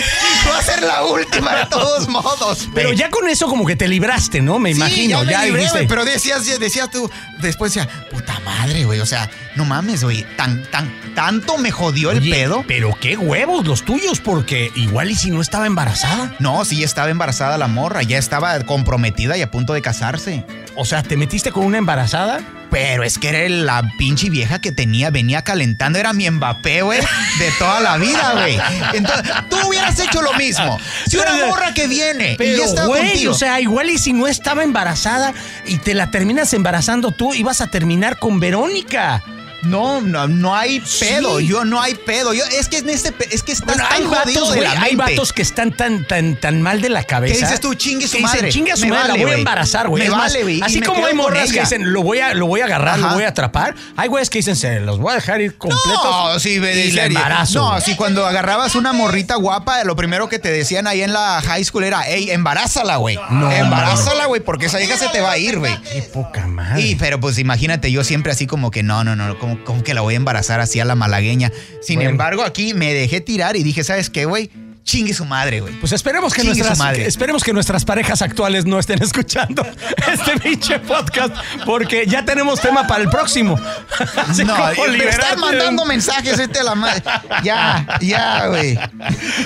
Va 0.49 0.57
a 0.57 0.61
ser 0.63 0.81
la 0.81 1.03
última 1.05 1.55
de 1.55 1.65
todos 1.67 2.07
modos. 2.07 2.67
Pero 2.73 2.89
güey. 2.89 2.97
ya 2.97 3.09
con 3.09 3.27
eso 3.29 3.47
como 3.47 3.65
que 3.65 3.75
te 3.75 3.87
libraste, 3.87 4.41
¿no? 4.41 4.59
Me 4.59 4.71
Sí, 4.73 4.77
imagino. 4.77 5.23
ya, 5.23 5.31
Ya, 5.31 5.39
me 5.39 5.45
libré, 5.45 5.59
dijiste. 5.61 5.77
güey, 5.79 5.87
pero 5.87 6.05
decías, 6.05 6.45
decías 6.59 6.89
tú, 6.89 7.09
después 7.41 7.73
decía, 7.73 7.89
puta 8.09 8.39
madre, 8.45 8.85
güey. 8.85 8.99
O 8.99 9.05
sea, 9.05 9.29
no 9.55 9.65
mames, 9.65 10.03
güey. 10.03 10.25
Tan, 10.37 10.63
tan, 10.71 10.89
tanto 11.15 11.57
me 11.57 11.71
jodió 11.71 12.11
el 12.11 12.19
Oye, 12.19 12.31
pedo. 12.31 12.63
Pero 12.67 12.95
qué 12.99 13.17
huevos 13.17 13.65
los 13.67 13.83
tuyos, 13.83 14.19
porque 14.19 14.71
igual 14.75 15.11
y 15.11 15.15
si 15.15 15.31
no 15.31 15.41
estaba 15.41 15.67
embarazada. 15.67 16.33
No, 16.39 16.63
sí, 16.65 16.83
estaba 16.83 17.09
embarazada 17.09 17.57
la 17.57 17.67
morra, 17.67 18.03
ya 18.03 18.17
estaba 18.17 18.57
comprometida 18.65 19.37
y 19.37 19.41
a 19.41 19.51
punto 19.51 19.73
de 19.73 19.81
casarse. 19.81 20.45
O 20.75 20.85
sea, 20.85 21.03
¿te 21.03 21.17
metiste 21.17 21.51
con 21.51 21.65
una 21.65 21.77
embarazada? 21.77 22.39
Pero 22.71 23.03
es 23.03 23.17
que 23.17 23.29
era 23.29 23.49
la 23.49 23.91
pinche 23.97 24.29
vieja 24.29 24.59
que 24.61 24.71
tenía, 24.71 25.09
venía 25.09 25.41
calentando, 25.41 25.97
era 25.97 26.13
mi 26.13 26.29
Mbappé, 26.29 26.83
güey, 26.83 26.99
de 27.39 27.51
toda 27.57 27.79
la 27.79 27.97
vida, 27.97 28.33
güey. 28.33 28.59
Entonces, 28.93 29.31
tú 29.49 29.57
hubieras 29.67 29.97
hecho 29.99 30.21
lo 30.21 30.33
mismo. 30.33 30.79
Si 31.07 31.17
una 31.17 31.47
morra 31.47 31.73
que 31.73 31.87
viene 31.87 32.33
y 32.33 32.37
Pero, 32.37 32.57
ya 32.59 32.65
está 32.65 32.85
güey, 32.85 33.09
contigo. 33.09 33.31
o 33.31 33.35
sea, 33.35 33.59
igual 33.59 33.89
y 33.89 33.97
si 33.97 34.13
no 34.13 34.27
estaba 34.27 34.63
embarazada 34.63 35.33
y 35.65 35.77
te 35.77 35.95
la 35.95 36.11
terminas 36.11 36.53
embarazando 36.53 37.11
tú, 37.11 37.33
ibas 37.33 37.59
a 37.61 37.67
terminar 37.67 38.19
con 38.19 38.39
Verónica. 38.39 39.23
No, 39.63 40.01
no, 40.01 40.27
no 40.27 40.55
hay 40.55 40.79
pedo. 40.99 41.39
Sí. 41.39 41.47
Yo 41.47 41.65
no 41.65 41.81
hay 41.81 41.95
pedo. 41.95 42.33
Yo, 42.33 42.43
es 42.45 42.67
que 42.69 42.77
en 42.77 42.89
este, 42.89 43.13
es 43.31 43.43
que 43.43 43.51
estás 43.51 43.67
Bueno, 43.67 43.83
tan 43.89 44.01
hay 44.01 44.07
vatos, 44.07 44.51
de 44.53 44.59
güey, 44.59 44.61
la 44.61 44.81
hay 44.81 44.95
vatos 44.95 45.33
que 45.33 45.41
están 45.41 45.75
tan, 45.75 46.05
tan, 46.05 46.35
tan 46.35 46.61
mal 46.61 46.81
de 46.81 46.89
la 46.89 47.03
cabeza. 47.03 47.33
¿Qué 47.33 47.41
dices 47.41 47.59
tú? 47.59 47.73
Chingue 47.73 48.07
su 48.07 48.17
dicen, 48.17 48.23
madre. 48.23 48.49
Chingue 48.49 48.75
su 48.75 48.83
Me 48.83 48.91
madre, 48.91 49.09
vale, 49.09 49.19
la 49.19 49.25
voy 49.25 49.31
a 49.33 49.37
embarazar, 49.37 49.87
güey. 49.87 50.03
Me 50.03 50.09
vale, 50.09 50.43
güey, 50.43 50.61
Así 50.61 50.79
me 50.79 50.85
como 50.85 51.05
hay 51.05 51.13
morras 51.13 51.51
que 51.51 51.59
dicen, 51.59 51.91
lo 51.91 52.03
voy 52.03 52.19
a, 52.19 52.33
lo 52.33 52.47
voy 52.47 52.61
a 52.61 52.65
agarrar, 52.65 52.99
Ajá. 52.99 53.09
lo 53.09 53.13
voy 53.15 53.23
a 53.23 53.29
atrapar. 53.29 53.75
Hay 53.95 54.07
güeyes 54.07 54.29
que 54.29 54.39
dicen, 54.39 54.55
se 54.55 54.79
los 54.79 54.99
voy 54.99 55.11
a 55.11 55.15
dejar 55.15 55.41
ir 55.41 55.57
completos. 55.57 56.03
No, 56.03 56.39
sí, 56.39 56.51
y 56.51 56.59
la 56.59 57.03
serio. 57.03 57.03
embarazo. 57.03 57.59
No, 57.59 57.81
si 57.81 57.95
cuando 57.95 58.25
agarrabas 58.25 58.75
una 58.75 58.93
morrita 58.93 59.35
guapa, 59.35 59.83
lo 59.83 59.95
primero 59.95 60.29
que 60.29 60.39
te 60.39 60.51
decían 60.51 60.87
ahí 60.87 61.01
en 61.01 61.13
la 61.13 61.41
high 61.41 61.63
school 61.63 61.83
era, 61.83 62.03
hey, 62.05 62.29
embarázala, 62.31 62.97
güey. 62.97 63.17
No, 63.29 63.51
embarázala, 63.51 64.25
güey, 64.25 64.41
porque 64.41 64.67
esa 64.67 64.81
hija 64.81 64.97
se 64.97 65.09
te 65.09 65.21
va 65.21 65.31
a 65.31 65.37
ir, 65.37 65.59
güey. 65.59 65.79
Qué 65.81 66.01
poca 66.01 66.47
madre. 66.47 66.81
Y, 66.81 66.95
pero 66.95 67.19
pues 67.19 67.37
imagínate, 67.39 67.91
yo 67.91 68.03
siempre 68.03 68.31
así 68.31 68.47
como 68.47 68.71
que 68.71 68.83
no, 68.83 69.03
no, 69.03 69.15
no, 69.15 69.37
como, 69.39 69.48
como 69.57 69.83
que 69.83 69.93
la 69.93 70.01
voy 70.01 70.13
a 70.15 70.17
embarazar 70.17 70.59
así 70.59 70.79
a 70.79 70.85
la 70.85 70.95
malagueña. 70.95 71.51
Sin 71.81 71.95
Bueno. 71.97 72.09
embargo, 72.11 72.43
aquí 72.43 72.73
me 72.73 72.93
dejé 72.93 73.21
tirar 73.21 73.55
y 73.55 73.63
dije, 73.63 73.83
¿sabes 73.83 74.09
qué, 74.09 74.25
güey? 74.25 74.49
Chingue 74.89 75.13
su 75.13 75.23
madre, 75.23 75.59
güey. 75.59 75.75
Pues 75.75 75.91
esperemos 75.91 76.33
que 76.33 76.41
Chingue 76.41 76.55
su 76.55 76.59
nuestras 76.61 76.79
madre. 76.79 77.05
esperemos 77.05 77.43
que 77.43 77.53
nuestras 77.53 77.85
parejas 77.85 78.23
actuales 78.23 78.65
no 78.65 78.79
estén 78.79 78.99
escuchando 79.03 79.63
este 80.11 80.39
pinche 80.39 80.79
podcast 80.79 81.31
porque 81.63 82.07
ya 82.07 82.25
tenemos 82.25 82.59
tema 82.59 82.87
para 82.87 83.03
el 83.03 83.09
próximo. 83.09 83.55
Así 84.27 84.43
no, 84.43 84.55
me 84.57 85.03
están 85.07 85.39
mandando 85.39 85.85
mensajes 85.85 86.39
este 86.39 86.61
a 86.61 86.63
la 86.63 86.73
madre. 86.73 87.03
Ya, 87.43 87.85
ya, 88.01 88.47
güey. 88.47 88.79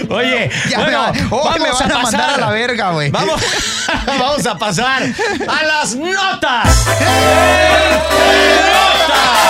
Oye, 0.09 0.49
Ya 0.69 0.79
bueno, 0.79 1.11
me 1.11 1.21
vamos 1.29 1.59
me 1.59 1.69
van 1.71 1.91
a 1.91 1.99
mandar 1.99 2.29
a 2.29 2.37
la 2.37 2.49
verga, 2.49 2.91
güey. 2.91 3.11
Vamos, 3.11 3.41
vamos 4.07 4.45
a 4.45 4.57
pasar 4.57 5.03
a 5.03 5.63
las 5.65 5.93
notas. 5.93 6.85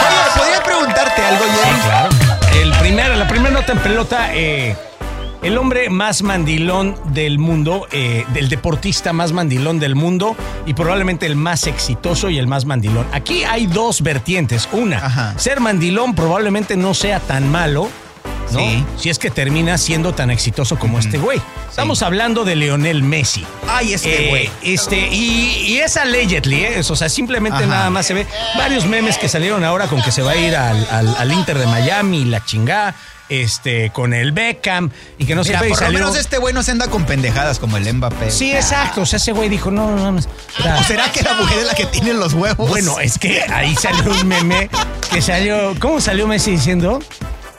Oye, 0.01 0.37
¿podría 0.37 0.63
preguntarte 0.63 1.21
algo, 1.21 1.43
Jerry? 1.43 1.79
claro. 1.81 2.09
El 2.59 2.71
primer, 2.79 3.15
la 3.15 3.27
primera 3.27 3.51
nota 3.51 3.71
en 3.73 3.79
pelota, 3.79 4.33
eh, 4.33 4.75
el 5.43 5.57
hombre 5.57 5.89
más 5.89 6.23
mandilón 6.23 6.95
del 7.13 7.37
mundo, 7.37 7.87
eh, 7.91 8.25
del 8.33 8.47
deportista 8.49 9.11
más 9.13 9.33
mandilón 9.33 9.79
del 9.79 9.93
mundo 9.95 10.35
y 10.65 10.73
probablemente 10.73 11.25
el 11.25 11.35
más 11.35 11.67
exitoso 11.67 12.29
y 12.29 12.39
el 12.39 12.47
más 12.47 12.65
mandilón. 12.65 13.05
Aquí 13.11 13.43
hay 13.43 13.67
dos 13.67 14.01
vertientes. 14.01 14.69
Una, 14.71 14.97
Ajá. 15.05 15.37
ser 15.37 15.59
mandilón 15.59 16.15
probablemente 16.15 16.77
no 16.77 16.93
sea 16.93 17.19
tan 17.19 17.51
malo. 17.51 17.89
¿No? 18.51 18.59
Sí. 18.59 18.85
Si 18.99 19.09
es 19.09 19.19
que 19.19 19.29
termina 19.31 19.77
siendo 19.77 20.13
tan 20.13 20.29
exitoso 20.31 20.77
como 20.77 20.99
este 20.99 21.17
güey. 21.17 21.41
Estamos 21.69 22.01
hablando 22.03 22.45
de 22.45 22.55
Leonel 22.55 23.01
Messi. 23.03 23.45
Ay, 23.67 23.93
este 23.93 24.25
Eh, 24.27 24.29
güey. 24.29 24.49
este, 24.61 25.07
y, 25.09 25.49
y 25.67 25.79
es 25.79 25.97
allegedly, 25.97 26.63
¿eh? 26.65 26.79
o 26.87 26.95
sea, 26.95 27.09
simplemente 27.09 27.57
Ajá. 27.59 27.65
nada 27.67 27.89
más 27.89 28.05
se 28.05 28.13
ve 28.13 28.27
varios 28.57 28.85
memes 28.85 29.17
que 29.17 29.27
salieron 29.27 29.63
ahora 29.63 29.87
con 29.87 30.01
que 30.01 30.11
se 30.11 30.21
va 30.21 30.31
a 30.31 30.35
ir 30.35 30.55
al, 30.55 30.87
al- 30.91 31.15
al 31.17 31.31
Inter 31.31 31.57
de 31.57 31.65
Miami, 31.65 32.25
la 32.25 32.43
chingá, 32.45 32.93
este, 33.29 33.89
con 33.89 34.13
el 34.13 34.31
Beckham, 34.33 34.91
y 35.17 35.25
que 35.25 35.33
no 35.33 35.41
Mira, 35.43 35.59
se 35.61 35.67
por 35.69 35.81
lo 35.81 35.91
menos 35.91 36.15
este 36.15 36.37
güey 36.37 36.53
no 36.53 36.61
se 36.61 36.71
anda 36.71 36.87
con 36.89 37.05
pendejadas 37.05 37.57
como 37.57 37.77
el 37.77 37.91
Mbappé. 37.91 38.29
Sí, 38.29 38.51
exacto. 38.53 39.01
O 39.01 39.05
sea, 39.07 39.17
ese 39.17 39.31
güey 39.31 39.49
dijo, 39.49 39.71
no, 39.71 39.95
no, 39.95 40.11
no. 40.11 40.19
Era- 40.59 40.77
¿O 40.77 40.83
será 40.83 41.11
que 41.11 41.23
la 41.23 41.33
mujer 41.33 41.57
es 41.59 41.65
la 41.65 41.73
que 41.73 41.85
tiene 41.87 42.13
los 42.13 42.33
huevos? 42.33 42.69
Bueno, 42.69 42.99
es 42.99 43.17
que 43.17 43.41
ahí 43.51 43.75
salió 43.75 44.11
un 44.11 44.27
meme 44.27 44.69
que 45.11 45.21
salió. 45.21 45.73
¿Cómo 45.79 45.99
salió 45.99 46.27
Messi 46.27 46.51
diciendo? 46.51 46.99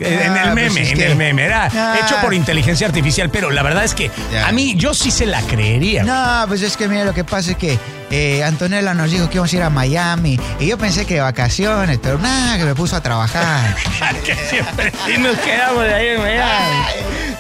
Eh, 0.01 0.23
en 0.25 0.33
Ah, 0.33 0.43
el 0.47 0.53
pues 0.53 0.55
meme, 0.73 0.89
en 0.91 0.99
que- 0.99 1.07
el 1.07 1.17
meme. 1.17 1.45
Era 1.45 1.69
Ah. 1.73 1.99
hecho 2.05 2.17
por 2.21 2.35
inteligencia 2.35 2.87
artificial, 2.87 3.31
pero 3.31 3.51
la 3.51 3.63
verdad 3.63 3.85
es 3.85 3.95
que 3.95 4.11
Ya. 4.33 4.49
a 4.49 4.53
mí 4.53 4.75
yo 4.77 4.93
sí 4.95 5.11
se 5.11 5.25
la 5.27 5.41
creería. 5.43 6.03
No, 6.05 6.45
pues 6.49 6.63
es 6.63 6.77
que 6.77 6.89
mira, 6.89 7.05
lo 7.05 7.15
que 7.15 7.23
pasa 7.25 7.53
es 7.53 7.57
que 7.57 7.79
eh, 8.11 8.45
Antonella 8.45 8.93
nos 8.95 9.11
dijo 9.11 9.29
que 9.29 9.37
íbamos 9.37 9.53
a 9.53 9.57
ir 9.57 9.63
a 9.63 9.71
Miami 9.71 10.39
y 10.61 10.67
yo 10.67 10.79
pensé 10.79 11.05
que 11.07 11.15
de 11.15 11.21
vacaciones, 11.21 11.99
pero 12.03 12.19
nada, 12.19 12.59
que 12.59 12.65
me 12.65 12.75
puso 12.75 12.97
a 12.97 13.01
trabajar. 13.01 13.75
que 14.25 14.35
siempre 14.37 14.93
sí 15.07 15.17
nos 15.19 15.37
quedamos 15.39 15.83
de 15.85 15.95
ahí 15.95 16.07
en 16.09 16.21
Miami. 16.21 16.85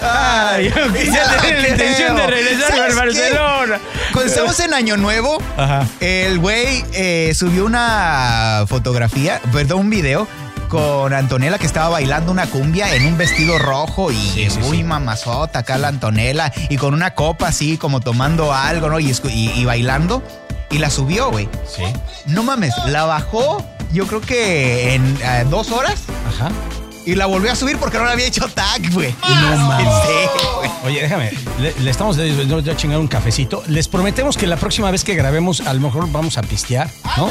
Ay, 0.00 0.72
yo 0.74 0.92
quisiera 0.92 1.36
tener 1.40 1.60
la 1.62 1.68
intención 1.68 2.16
de 2.16 2.26
regresar 2.26 2.68
¿Sabes 2.76 2.80
al 2.80 3.08
qué? 3.12 3.20
Barcelona. 3.20 3.78
Cuando 4.12 4.30
estamos 4.30 4.60
en 4.60 4.74
Año 4.74 4.96
Nuevo, 4.96 5.40
Ajá. 5.56 5.86
el 6.00 6.38
güey 6.38 6.84
eh, 6.92 7.32
subió 7.34 7.64
una 7.64 8.64
fotografía, 8.68 9.40
perdón, 9.52 9.80
un 9.80 9.90
video 9.90 10.28
con 10.74 11.12
Antonella 11.14 11.56
que 11.56 11.66
estaba 11.66 11.88
bailando 11.88 12.32
una 12.32 12.46
cumbia 12.48 12.96
en 12.96 13.06
un 13.06 13.16
vestido 13.16 13.60
rojo 13.60 14.10
y 14.10 14.16
Sí, 14.16 14.50
sí, 14.50 14.58
muy 14.58 14.78
sí. 14.78 14.82
mamazota 14.82 15.60
acá 15.60 15.78
la 15.78 15.86
Antonella 15.86 16.52
y 16.68 16.76
con 16.78 16.94
una 16.94 17.14
copa 17.14 17.46
así 17.46 17.78
como 17.78 18.00
tomando 18.00 18.52
algo, 18.52 18.88
¿no? 18.88 18.98
Y, 18.98 19.06
escu- 19.08 19.30
y- 19.32 19.52
y 19.52 19.64
bailando 19.64 20.20
y 20.72 20.78
la 20.78 20.90
subió, 20.90 21.30
güey. 21.30 21.48
Sí. 21.64 21.84
No 22.26 22.42
mames, 22.42 22.74
la 22.86 23.04
bajó 23.04 23.64
yo 23.92 24.08
creo 24.08 24.20
que 24.20 24.94
en 24.96 25.16
eh, 25.22 25.44
dos 25.48 25.70
horas 25.70 26.00
Ajá. 26.28 26.50
Y 27.06 27.14
la 27.14 27.26
volvió 27.26 27.52
a 27.52 27.56
subir 27.56 27.76
porque 27.78 27.98
no 27.98 28.04
le 28.04 28.12
había 28.12 28.26
hecho 28.26 28.46
tag, 28.48 28.92
güey. 28.92 29.14
No 29.28 29.56
mames. 29.68 29.88
Oye, 30.84 31.02
déjame, 31.02 31.32
le, 31.60 31.72
le 31.80 31.90
estamos 31.90 32.16
de, 32.16 32.32
de- 32.46 32.62
de 32.62 32.76
chingar 32.76 32.98
un 32.98 33.08
cafecito. 33.08 33.62
Les 33.66 33.88
prometemos 33.88 34.36
que 34.36 34.46
la 34.46 34.56
próxima 34.56 34.90
vez 34.90 35.04
que 35.04 35.14
grabemos, 35.14 35.60
a 35.60 35.72
lo 35.74 35.80
mejor 35.80 36.10
vamos 36.10 36.36
a 36.38 36.42
pistear, 36.42 36.90
¿no? 37.16 37.30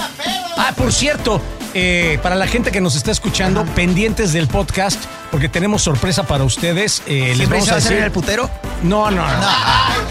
Ah, 0.57 0.71
por 0.75 0.91
cierto, 0.93 1.41
eh, 1.73 2.19
para 2.23 2.35
la 2.35 2.47
gente 2.47 2.71
que 2.71 2.81
nos 2.81 2.95
está 2.95 3.11
escuchando, 3.11 3.65
pendientes 3.75 4.33
del 4.33 4.47
podcast, 4.47 4.99
porque 5.33 5.49
tenemos 5.49 5.81
sorpresa 5.81 6.27
para 6.27 6.43
ustedes. 6.43 7.01
eh, 7.07 7.29
les 7.29 7.37
¿Siempre 7.37 7.57
vamos 7.57 7.71
a 7.71 7.75
decir. 7.77 7.93
el 7.93 8.11
putero? 8.11 8.51
No, 8.83 9.09
no, 9.09 9.25
no. 9.27 9.47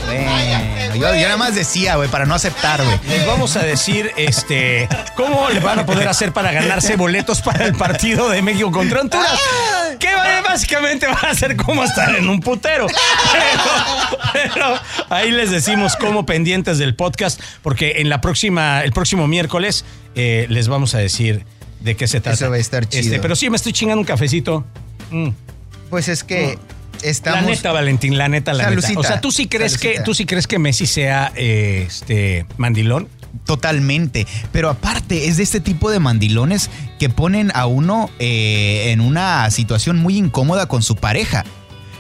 Bueno, 0.07 0.97
yo, 0.97 1.15
yo 1.15 1.23
nada 1.23 1.37
más 1.37 1.55
decía, 1.55 1.95
güey, 1.95 2.09
para 2.09 2.27
no 2.27 2.35
aceptar, 2.35 2.83
güey. 2.83 2.99
Les 3.09 3.25
vamos 3.25 3.55
a 3.55 3.61
decir 3.63 4.11
este 4.17 4.89
cómo 5.15 5.49
le 5.51 5.61
van 5.61 5.79
a 5.79 5.87
poder 5.87 6.09
hacer 6.09 6.33
para 6.33 6.51
ganarse 6.51 6.97
boletos 6.97 7.41
para 7.41 7.67
el 7.67 7.75
partido 7.77 8.31
de 8.31 8.43
México 8.43 8.73
contra 8.73 9.01
Honduras. 9.01 9.39
Que 10.01 10.09
básicamente 10.43 11.07
va 11.07 11.31
a 11.31 11.35
ser 11.37 11.55
como 11.55 11.85
estar 11.85 12.17
en 12.17 12.29
un 12.29 12.41
putero. 12.41 12.89
Pero, 13.33 14.53
pero 14.55 14.81
ahí 15.09 15.31
les 15.31 15.53
decimos 15.53 15.95
cómo 15.95 16.27
pendientes 16.27 16.79
del 16.79 16.97
podcast, 16.97 17.41
porque 17.63 17.99
en 17.99 18.09
la 18.09 18.21
próxima, 18.21 18.83
el 18.83 18.91
próximo 18.91 19.29
miércoles 19.29 19.85
eh, 20.17 20.47
les 20.49 20.67
vamos 20.67 20.97
a 20.97 20.99
decir 20.99 21.45
de 21.79 21.95
qué 21.95 22.09
se 22.09 22.21
trata. 22.21 22.35
Eso 22.35 22.51
va 22.51 22.57
a 22.57 22.59
estar 22.59 22.89
chido. 22.89 23.05
Este, 23.05 23.21
pero 23.21 23.37
sí, 23.37 23.51
me 23.51 23.57
estoy 23.57 23.73
chingando 23.73 24.01
un 24.01 24.07
cafecito. 24.07 24.65
Mm. 25.13 25.29
Pues 25.91 26.09
es 26.09 26.25
que 26.25 26.59
estamos. 27.03 27.43
La 27.43 27.47
neta, 27.51 27.73
Valentín, 27.73 28.19
la 28.19 28.29
neta, 28.29 28.53
la 28.55 28.65
Salucita. 28.65 28.89
neta. 28.89 29.01
O 29.01 29.05
sea, 29.05 29.21
¿tú 29.21 29.31
sí 29.31 29.47
crees 29.47 29.79
que 29.79 30.01
tú 30.05 30.15
sí 30.15 30.25
crees 30.27 30.47
que 30.47 30.59
Messi 30.59 30.87
sea 30.87 31.33
eh, 31.37 31.85
este 31.87 32.47
mandilón? 32.57 33.09
Totalmente. 33.45 34.27
Pero 34.53 34.71
aparte, 34.71 35.29
es 35.29 35.37
de 35.37 35.43
este 35.43 35.61
tipo 35.61 35.91
de 35.91 35.99
mandilones 35.99 36.71
que 36.99 37.09
ponen 37.09 37.51
a 37.55 37.67
uno 37.67 38.11
eh, 38.19 38.91
en 38.91 39.01
una 39.01 39.51
situación 39.51 39.99
muy 39.99 40.17
incómoda 40.17 40.67
con 40.67 40.83
su 40.83 40.97
pareja. 40.97 41.45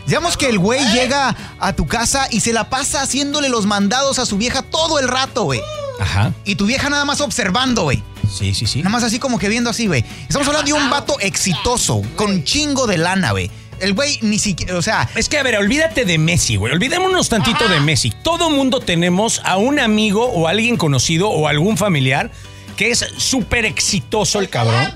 Digamos 0.06 0.36
que 0.36 0.48
el 0.48 0.58
güey 0.58 0.84
llega 0.92 1.36
a 1.60 1.72
tu 1.74 1.86
casa 1.86 2.26
y 2.30 2.40
se 2.40 2.52
la 2.52 2.68
pasa 2.68 3.02
haciéndole 3.02 3.48
los 3.48 3.66
mandados 3.66 4.18
a 4.18 4.26
su 4.26 4.36
vieja 4.36 4.62
todo 4.62 4.98
el 4.98 5.08
rato, 5.08 5.44
güey. 5.44 5.60
Ajá. 6.00 6.32
Y 6.44 6.56
tu 6.56 6.66
vieja 6.66 6.90
nada 6.90 7.04
más 7.04 7.20
observando, 7.20 7.82
güey. 7.84 8.02
Sí, 8.32 8.54
sí, 8.54 8.66
sí. 8.66 8.78
Nada 8.78 8.90
más 8.90 9.02
así 9.02 9.18
como 9.18 9.38
que 9.38 9.48
viendo 9.48 9.70
así, 9.70 9.86
güey. 9.86 10.04
Estamos 10.28 10.48
hablando 10.48 10.66
de 10.66 10.72
un 10.72 10.90
vato 10.90 11.18
exitoso, 11.20 12.02
con 12.16 12.44
chingo 12.44 12.86
de 12.86 12.98
lana, 12.98 13.32
güey. 13.32 13.50
El 13.80 13.94
güey 13.94 14.18
ni 14.22 14.38
siquiera, 14.38 14.76
o 14.76 14.82
sea, 14.82 15.08
Es 15.16 15.28
que, 15.28 15.38
a 15.38 15.42
ver, 15.42 15.56
olvídate 15.56 16.04
de 16.04 16.16
Messi, 16.16 16.56
güey. 16.56 16.72
Olvidémonos 16.72 17.28
tantito 17.28 17.68
de 17.68 17.80
Messi. 17.80 18.12
Todo 18.22 18.48
mundo 18.48 18.80
tenemos 18.80 19.40
a 19.44 19.56
un 19.56 19.80
amigo 19.80 20.24
o 20.26 20.46
alguien 20.46 20.76
conocido 20.76 21.28
o 21.28 21.48
algún 21.48 21.76
familiar 21.76 22.30
que 22.76 22.90
es 22.90 23.04
súper 23.18 23.64
exitoso 23.64 24.40
el 24.40 24.48
cabrón. 24.48 24.92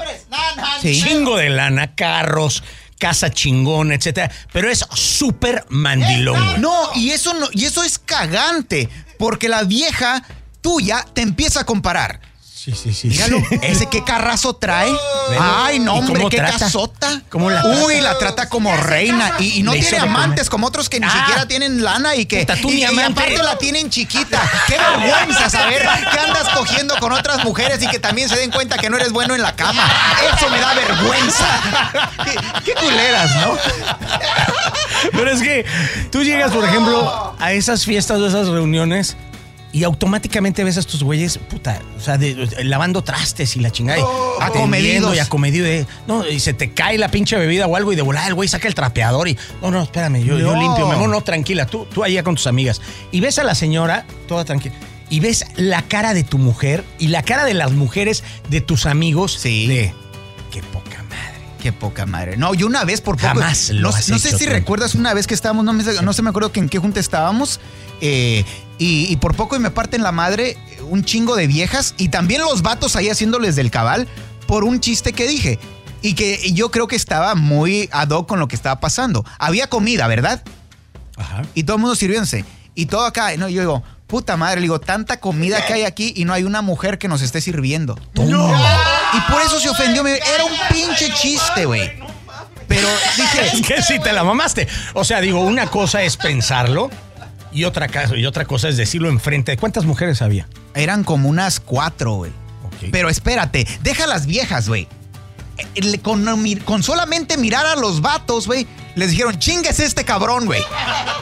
sí. 0.81 1.03
Chingo 1.03 1.37
de 1.37 1.51
lana, 1.51 1.94
carros, 1.94 2.62
casa 2.99 3.31
chingón, 3.31 3.92
etcétera. 3.92 4.31
Pero 4.53 4.70
es 4.70 4.87
súper 4.94 5.64
mandilón, 5.68 6.42
güey. 6.44 6.59
No, 6.59 6.90
y 6.94 7.11
eso 7.11 7.35
no, 7.35 7.49
y 7.53 7.64
eso 7.64 7.83
es 7.83 7.99
cagante, 7.99 8.88
porque 9.18 9.49
la 9.49 9.64
vieja 9.64 10.22
tuya 10.61 11.05
te 11.12 11.22
empieza 11.22 11.61
a 11.61 11.64
comparar. 11.64 12.20
Sí, 12.67 12.73
sí, 12.75 12.93
sí. 12.93 13.07
Míralo, 13.07 13.41
ese 13.63 13.87
qué 13.89 14.03
carrazo 14.03 14.57
trae. 14.57 14.91
Ay, 15.41 15.79
no, 15.79 15.95
¿Y 15.95 15.99
hombre, 16.01 16.17
cómo 16.17 16.29
qué 16.31 16.39
trata? 16.39 16.59
casota. 16.59 17.23
¿Cómo 17.31 17.49
la 17.49 17.63
trata? 17.63 17.85
Uy, 17.85 18.01
la 18.01 18.19
trata 18.19 18.49
como 18.49 18.77
reina. 18.77 19.35
Y, 19.39 19.61
y 19.61 19.63
no 19.63 19.73
Le 19.73 19.79
tiene 19.83 19.99
amantes 19.99 20.51
como 20.51 20.67
otros 20.67 20.89
que 20.89 20.99
ni 20.99 21.07
Ah. 21.07 21.13
siquiera 21.21 21.47
tienen 21.47 21.85
lana 21.85 22.17
y 22.17 22.27
que. 22.27 22.41
Puta, 22.41 22.57
tú 22.61 22.69
y, 22.71 22.75
ni 22.75 22.81
y 22.81 22.85
amante. 22.85 23.23
aparte 23.23 23.39
la 23.45 23.57
tienen 23.57 23.89
chiquita. 23.89 24.43
Qué 24.67 24.77
vergüenza 24.79 25.49
saber 25.49 25.83
que 26.11 26.19
andas 26.19 26.49
cogiendo 26.57 26.97
con 26.99 27.13
otras 27.13 27.45
mujeres 27.45 27.81
y 27.85 27.87
que 27.87 28.01
también 28.01 28.29
se 28.29 28.37
den 28.37 28.51
cuenta 28.51 28.79
que 28.79 28.91
no 28.91 28.97
eres 28.97 29.13
bueno 29.13 29.37
en 29.37 29.43
la 29.43 29.55
cama. 29.55 29.89
Eso 30.37 30.51
me 30.51 30.59
da 30.61 30.75
vergüenza. 30.75 31.47
Qué, 32.25 32.35
qué 32.65 32.75
culeras, 32.75 33.31
¿no? 33.37 33.57
Pero 35.13 35.31
es 35.31 35.41
que 35.41 35.65
tú 36.11 36.25
llegas, 36.25 36.51
por 36.51 36.65
ejemplo, 36.65 37.37
a 37.39 37.53
esas 37.53 37.85
fiestas 37.85 38.19
o 38.19 38.27
esas 38.27 38.49
reuniones 38.49 39.17
y 39.77 39.85
automáticamente 39.85 40.65
ves 40.65 40.79
a 40.79 40.81
estos 40.81 41.03
güeyes, 41.03 41.37
puta, 41.37 41.83
o 41.99 42.01
sea, 42.01 42.17
de- 42.17 42.35
de- 42.35 42.65
lavando 42.65 43.03
trastes 43.03 43.57
y 43.57 43.61
la 43.61 43.71
chingada. 43.71 44.01
atendiendo 44.41 44.43
Acomedidos. 44.43 45.17
Y 45.17 45.19
acomedido. 45.19 45.67
de- 45.67 45.87
no, 46.07 46.27
y 46.27 46.41
se 46.41 46.55
te 46.55 46.73
cae 46.73 46.97
la 46.97 47.11
pinche 47.11 47.37
bebida 47.37 47.67
o 47.67 47.77
algo 47.77 47.93
y 47.93 47.97
de 47.97 48.01
volada 48.01 48.27
el 48.29 48.35
güey 48.35 48.49
saca 48.49 48.69
el 48.69 48.75
trapeador 48.75 49.29
y, 49.29 49.37
no, 49.61 49.71
no, 49.71 49.83
espérame, 49.83 50.25
yo, 50.25 50.37
limpio. 50.39 50.87
Mi 50.87 50.95
amor, 50.95 51.11
no, 51.11 51.21
tranquila, 51.21 51.67
tú, 51.67 51.85
tú 51.93 52.03
allá 52.03 52.23
con 52.23 52.37
tus 52.37 52.47
amigas. 52.47 52.81
Y 53.12 53.21
ves 53.21 53.39
a 53.39 53.45
la 53.45 53.55
señora, 53.55 54.07
toda 54.27 54.47
tranquila. 54.47 54.75
Y 55.11 55.21
ves 55.21 55.45
la 55.57 55.83
cara 55.83 56.15
de 56.15 56.25
tu 56.25 56.39
mujer 56.39 56.83
y 56.99 57.09
la 57.09 57.23
cara 57.23 57.45
de 57.45 57.53
las 57.53 57.73
mujeres 57.73 58.25
de 58.49 58.62
tus 58.62 58.87
amigos. 58.87 59.37
Sí. 59.39 59.67
De, 59.67 59.93
qué 60.51 60.62
poca 60.62 61.03
madre. 61.03 61.37
Qué 61.62 61.73
poca 61.73 62.07
madre. 62.07 62.37
No, 62.37 62.55
yo 62.55 62.67
una 62.67 62.85
vez 62.85 63.01
por 63.03 63.17
poco. 63.17 63.29
Jamás 63.29 63.71
lo 63.71 63.91
no, 63.91 63.97
has 63.97 64.09
no 64.09 64.19
sé 64.19 64.37
si 64.39 64.47
recuerdas 64.47 64.95
una 64.95 65.12
vez 65.12 65.27
que 65.27 65.35
estábamos, 65.35 65.65
no, 65.67 65.73
me, 65.75 65.83
no 65.85 66.12
se 66.12 66.23
me 66.23 66.31
acuerdo 66.31 66.51
que 66.51 66.61
en 66.61 66.69
qué 66.69 66.79
junta 66.79 66.99
estábamos. 66.99 67.61
eh, 68.01 68.45
y, 68.79 69.07
y 69.12 69.17
por 69.17 69.35
poco 69.35 69.57
y 69.57 69.59
me 69.59 69.71
parten 69.71 70.03
la 70.03 70.12
madre 70.12 70.57
un 70.91 71.05
chingo 71.05 71.35
de 71.37 71.47
viejas 71.47 71.95
y 71.97 72.09
también 72.09 72.43
los 72.43 72.62
vatos 72.62 72.95
ahí 72.97 73.09
haciéndoles 73.09 73.57
del 73.57 73.71
cabal 73.71 74.07
por 74.47 74.65
un 74.65 74.81
chiste 74.81 75.12
que 75.12 75.27
dije. 75.27 75.59
Y 76.03 76.15
que 76.15 76.53
yo 76.53 76.71
creo 76.71 76.87
que 76.87 76.95
estaba 76.95 77.35
muy 77.35 77.89
ad 77.91 78.11
hoc 78.11 78.29
con 78.29 78.39
lo 78.39 78.47
que 78.49 78.55
estaba 78.55 78.79
pasando. 78.79 79.25
Había 79.39 79.69
comida, 79.69 80.07
¿verdad? 80.07 80.43
Ajá. 81.17 81.43
Y 81.55 81.65
todo 81.65 81.77
el 81.77 81.81
mundo 81.81 81.97
sirviéndose. 81.97 82.45
Y 82.75 82.87
todo 82.87 83.07
acá, 83.07 83.35
no, 83.39 83.49
yo 83.49 83.62
digo, 83.62 83.83
puta 84.07 84.37
madre, 84.37 84.57
le 84.57 84.62
digo, 84.67 84.79
tanta 84.79 85.19
comida 85.19 85.65
que 85.67 85.73
hay 85.73 85.83
aquí 85.85 86.12
y 86.15 86.25
no 86.27 86.33
hay 86.35 86.45
una 86.45 86.61
mujer 86.62 86.99
que 86.99 87.09
nos 87.09 87.23
esté 87.23 87.41
sirviendo. 87.41 87.99
¡No! 88.15 88.51
Y 89.15 89.21
por 89.33 89.41
eso 89.43 89.59
se 89.59 89.69
ofendió. 89.71 90.05
me- 90.05 90.12
Era 90.19 90.45
un 90.45 90.53
pinche 90.71 91.11
chiste, 91.15 91.65
güey. 91.65 91.91
Pero 92.69 92.87
dije, 93.17 93.47
Es 93.55 93.67
que 93.67 93.83
sí 93.83 93.99
te 93.99 94.12
la 94.12 94.23
mamaste. 94.23 94.69
O 94.93 95.03
sea, 95.03 95.21
digo, 95.21 95.41
una 95.41 95.69
cosa 95.71 96.03
es 96.03 96.17
pensarlo 96.17 96.91
y 97.57 97.64
otra, 97.64 97.88
y 98.16 98.27
otra 98.27 98.45
cosa 98.45 98.69
es 98.69 98.77
decirlo 98.77 99.09
enfrente. 99.09 99.57
¿Cuántas 99.57 99.85
mujeres 99.85 100.23
había? 100.23 100.47
eran 100.75 101.05
como 101.05 101.29
unas 101.29 101.59
cuatro, 101.59 102.14
güey. 102.14 102.33
Pero 102.92 103.09
espérate, 103.09 103.66
deja 103.83 104.07
las 104.07 104.27
viejas, 104.27 104.69
güey. 104.69 104.87
Eh, 105.75 105.99
Con, 106.01 106.27
con 106.64 106.83
solamente 106.83 107.38
mirar 107.38 107.64
a 107.64 107.77
los 107.77 108.03
vatos, 108.03 108.47
güey, 108.47 108.66
les 108.95 109.11
dijeron, 109.11 109.38
chingues 109.38 109.81
este 109.81 110.05
cabrón, 110.05 110.45
güey. 110.45 110.62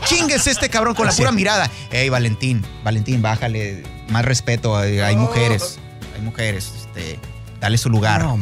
Chingues 0.07 0.49
este 0.49 0.69
cabrón 0.69 0.95
con 0.97 1.07
la 1.07 1.13
Sí. 1.13 1.19
pura 1.23 1.31
mirada. 1.31 1.71
Ey, 1.93 2.09
Valentín, 2.09 2.65
Valentín, 2.83 3.23
bájale 3.23 3.85
hay 4.13 4.23
respeto. 4.23 4.77
Hay, 4.77 5.17
mujeres, 5.17 5.79
hay 6.17 6.23
mujeres, 6.23 6.73
este, 6.77 7.19
dale 7.61 7.79
su 7.79 7.89
lugar. 7.91 8.23
No. 8.25 8.39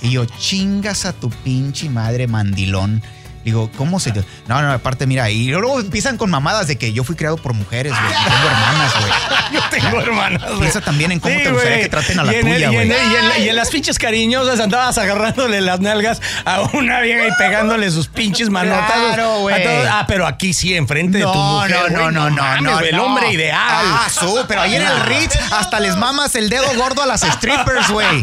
Y 0.00 0.12
yo, 0.12 0.24
chingas 0.24 1.04
a 1.04 1.12
tu 1.12 1.28
pinche 1.30 1.90
madre 1.90 2.26
mandilón. 2.26 3.02
Digo, 3.48 3.70
¿cómo 3.78 3.98
se.? 3.98 4.12
No, 4.46 4.60
no, 4.60 4.72
aparte, 4.72 5.06
mira, 5.06 5.30
y 5.30 5.46
luego 5.48 5.80
empiezan 5.80 6.18
con 6.18 6.28
mamadas 6.28 6.66
de 6.66 6.76
que 6.76 6.92
yo 6.92 7.02
fui 7.02 7.16
criado 7.16 7.38
por 7.38 7.54
mujeres, 7.54 7.94
güey. 7.98 8.12
Tengo 8.12 8.46
hermanas, 8.46 8.92
güey. 9.00 9.12
Yo 9.52 9.60
tengo 9.70 10.00
hermanas. 10.02 10.42
güey. 10.48 10.58
Piensa 10.60 10.82
también 10.82 11.10
en 11.12 11.20
cómo 11.20 11.34
te 11.34 11.50
gustaría 11.50 11.80
que 11.80 11.88
traten 11.88 12.18
a 12.20 12.24
la 12.24 12.36
y 12.36 12.40
tuya, 12.42 12.68
güey. 12.68 12.86
Y, 12.86 12.92
en, 12.92 13.42
y 13.44 13.48
en 13.48 13.56
las 13.56 13.70
pinches 13.70 13.98
cariñosas 13.98 14.60
andabas 14.60 14.98
agarrándole 14.98 15.62
las 15.62 15.80
nalgas 15.80 16.20
a 16.44 16.60
una 16.74 17.00
vieja 17.00 17.28
y 17.28 17.32
pegándole 17.38 17.90
sus 17.90 18.08
pinches 18.08 18.50
manotas. 18.50 18.92
Claro, 18.92 19.38
güey. 19.38 19.64
Ah, 19.90 20.04
pero 20.06 20.26
aquí 20.26 20.52
sí, 20.52 20.74
enfrente 20.74 21.16
de 21.16 21.24
tu 21.24 21.32
No, 21.32 21.60
mujer. 21.62 21.90
no, 21.92 22.10
no, 22.10 22.10
no, 22.10 22.30
no, 22.30 22.42
mames, 22.42 22.62
no, 22.62 22.72
güey, 22.74 22.88
El 22.90 22.96
no. 22.96 23.04
hombre 23.06 23.32
ideal. 23.32 23.56
Ah, 23.86 24.08
su, 24.10 24.44
pero 24.46 24.60
ahí 24.60 24.74
en 24.76 24.82
el 24.82 25.00
Ritz 25.06 25.34
hasta 25.50 25.80
les 25.80 25.96
mamas 25.96 26.34
el 26.34 26.50
dedo 26.50 26.66
gordo 26.76 27.02
a 27.02 27.06
las 27.06 27.22
strippers, 27.22 27.88
güey. 27.88 28.22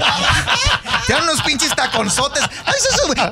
Te 1.08 1.14
dan 1.14 1.24
unos 1.24 1.42
pinches 1.42 1.74
taconzotes. 1.76 2.44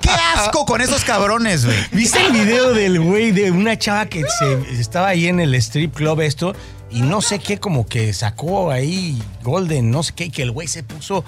Qué 0.02 0.10
asco 0.36 0.66
con 0.66 0.82
esos 0.82 1.04
cabrones, 1.04 1.66
güey. 1.66 1.78
¿Viste 1.92 2.26
el 2.26 2.32
video 2.32 2.74
del 2.74 3.00
güey 3.00 3.32
de 3.32 3.52
una 3.52 3.78
chava 3.78 4.06
que 4.08 4.24
se 4.40 4.80
estaba 4.80 5.10
ahí 5.10 5.28
en 5.28 5.40
el 5.40 5.54
strip 5.56 5.94
club 5.94 6.22
esto 6.22 6.56
y 6.92 7.02
no 7.02 7.22
sé 7.22 7.40
qué 7.40 7.60
como 7.60 7.86
que 7.86 8.14
sacó 8.14 8.72
ahí 8.72 9.22
Golden, 9.44 9.92
no 9.92 10.04
sé 10.04 10.14
qué, 10.16 10.26
y 10.26 10.30
que 10.30 10.44
el 10.44 10.52
güey 10.52 10.68
se 10.68 10.84
puso 10.84 11.24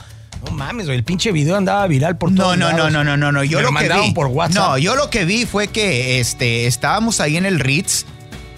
no 0.45 0.51
mames, 0.51 0.85
güey, 0.85 0.97
el 0.97 1.03
pinche 1.03 1.31
video 1.31 1.55
andaba 1.55 1.87
viral 1.87 2.17
por 2.17 2.31
No, 2.31 2.43
todos 2.43 2.57
no, 2.57 2.69
no, 2.71 2.77
lados. 2.77 2.91
no, 2.93 3.03
no, 3.03 3.17
no, 3.17 3.31
no. 3.31 3.43
Yo 3.43 3.57
Me 3.57 3.63
lo, 3.63 3.71
lo 3.71 3.77
que 3.79 3.83
mandaron 3.85 4.05
vi. 4.09 4.13
por 4.13 4.27
WhatsApp. 4.27 4.55
No, 4.69 4.77
yo 4.77 4.95
lo 4.95 5.09
que 5.09 5.25
vi 5.25 5.45
fue 5.45 5.69
que 5.69 6.19
este, 6.19 6.67
estábamos 6.67 7.19
ahí 7.19 7.37
en 7.37 7.45
el 7.47 7.59
Ritz 7.59 8.05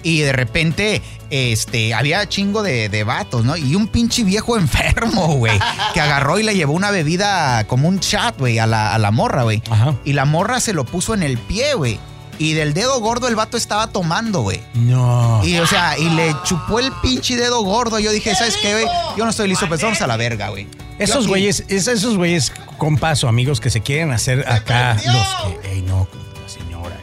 y 0.10 0.20
de 0.22 0.32
repente 0.32 1.02
este, 1.30 1.94
había 1.94 2.28
chingo 2.30 2.64
de, 2.64 2.88
de 2.88 3.04
vatos, 3.04 3.44
¿no? 3.44 3.58
Y 3.58 3.76
un 3.76 3.88
pinche 3.88 4.24
viejo 4.24 4.56
enfermo, 4.58 5.28
güey, 5.36 5.60
que 5.94 6.00
agarró 6.02 6.40
y 6.40 6.44
le 6.44 6.56
llevó 6.56 6.74
una 6.74 6.92
bebida 6.92 7.66
como 7.68 7.88
un 7.90 8.00
chat, 8.00 8.38
güey, 8.40 8.58
a 8.60 8.66
la, 8.68 8.94
a 8.94 8.98
la 9.00 9.12
morra, 9.12 9.44
güey. 9.44 9.62
Ajá. 9.70 9.96
Y 10.06 10.14
la 10.14 10.24
morra 10.26 10.60
se 10.62 10.72
lo 10.74 10.86
puso 10.86 11.14
en 11.14 11.24
el 11.24 11.38
pie, 11.38 11.74
güey. 11.74 12.00
Y 12.40 12.54
del 12.54 12.74
dedo 12.76 13.00
gordo 13.02 13.28
el 13.28 13.36
vato 13.36 13.58
estaba 13.58 13.88
tomando, 13.88 14.42
güey. 14.42 14.62
No. 14.76 15.42
Y, 15.44 15.58
o 15.58 15.66
sea, 15.66 15.98
y 15.98 16.08
le 16.12 16.36
chupó 16.44 16.80
el 16.80 16.92
pinche 17.02 17.36
dedo 17.36 17.64
gordo. 17.64 17.98
Yo 18.00 18.12
dije, 18.12 18.34
¿sabes 18.36 18.56
qué, 18.62 18.74
güey? 18.74 18.86
Yo 19.18 19.24
no 19.26 19.32
estoy 19.32 19.48
listo, 19.50 19.68
pues 19.68 19.82
vamos 19.82 20.00
a 20.02 20.08
la 20.08 20.18
verga, 20.18 20.50
güey. 20.50 20.68
Esos 21.00 21.28
güeyes, 21.28 21.64
es- 21.68 21.88
esos 21.88 22.16
güeyes, 22.16 22.54
compas 22.78 23.24
o 23.24 23.28
amigos 23.28 23.60
que 23.60 23.70
se 23.72 23.82
quieren 23.82 24.12
hacer 24.12 24.46
acá 24.48 24.94
los 25.06 25.62
que, 25.62 25.72
ey, 25.74 25.82
no, 25.82 26.08
la 26.42 26.48
señora. 26.48 26.96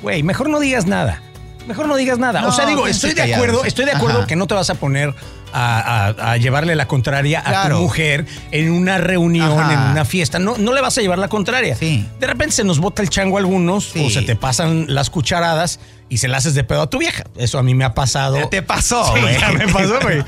Güey, 0.00 0.22
mejor 0.22 0.48
no 0.48 0.60
digas 0.60 0.86
nada. 0.86 1.20
Mejor 1.66 1.88
no 1.88 1.96
digas 1.96 2.18
nada. 2.18 2.46
o 2.46 2.52
sea, 2.52 2.66
digo, 2.66 2.82
quédense 2.82 3.08
estoy 3.08 3.24
de 3.24 3.34
acuerdo, 3.34 3.64
estoy 3.64 3.84
de 3.84 3.92
acuerdo 3.92 4.26
que 4.26 4.36
no 4.36 4.46
te 4.46 4.54
vas 4.54 4.70
a 4.70 4.74
poner 4.74 5.14
a, 5.56 6.06
a- 6.08 6.32
a 6.32 6.36
llevarle 6.36 6.74
la 6.76 6.86
contraria 6.86 7.42
a 7.44 7.68
tu 7.68 7.76
mujer 7.76 8.26
en 8.50 8.70
una 8.70 8.98
reunión, 8.98 9.58
Ajá. 9.58 9.72
en 9.72 9.78
una 9.92 10.04
fiesta. 10.04 10.38
No, 10.38 10.56
no 10.58 10.72
le 10.74 10.80
vas 10.80 10.96
a 10.98 11.00
llevar 11.00 11.18
la 11.18 11.28
contraria. 11.28 11.74
Sí. 11.76 12.06
De 12.20 12.26
repente 12.26 12.54
se 12.54 12.64
nos 12.64 12.78
bota 12.78 13.02
el 13.02 13.08
chango 13.10 13.36
a 13.36 13.40
algunos 13.40 13.84
Sí. 13.92 14.04
o 14.06 14.10
se 14.10 14.22
te 14.22 14.36
pasan 14.36 14.86
las 14.88 15.08
cucharadas 15.10 15.80
y 16.08 16.18
se 16.18 16.28
la 16.28 16.36
haces 16.36 16.54
de 16.54 16.62
pedo 16.62 16.82
a 16.82 16.90
tu 16.90 16.98
vieja. 16.98 17.24
Eso 17.36 17.58
a 17.58 17.62
mí 17.64 17.74
me 17.74 17.84
ha 17.84 17.92
pasado. 17.94 18.48
Te 18.48 18.62
pasó, 18.62 19.12
Sí, 19.16 19.20
ya 19.40 19.48
me 19.50 19.66
pasó, 19.66 19.98
güey. 20.02 20.22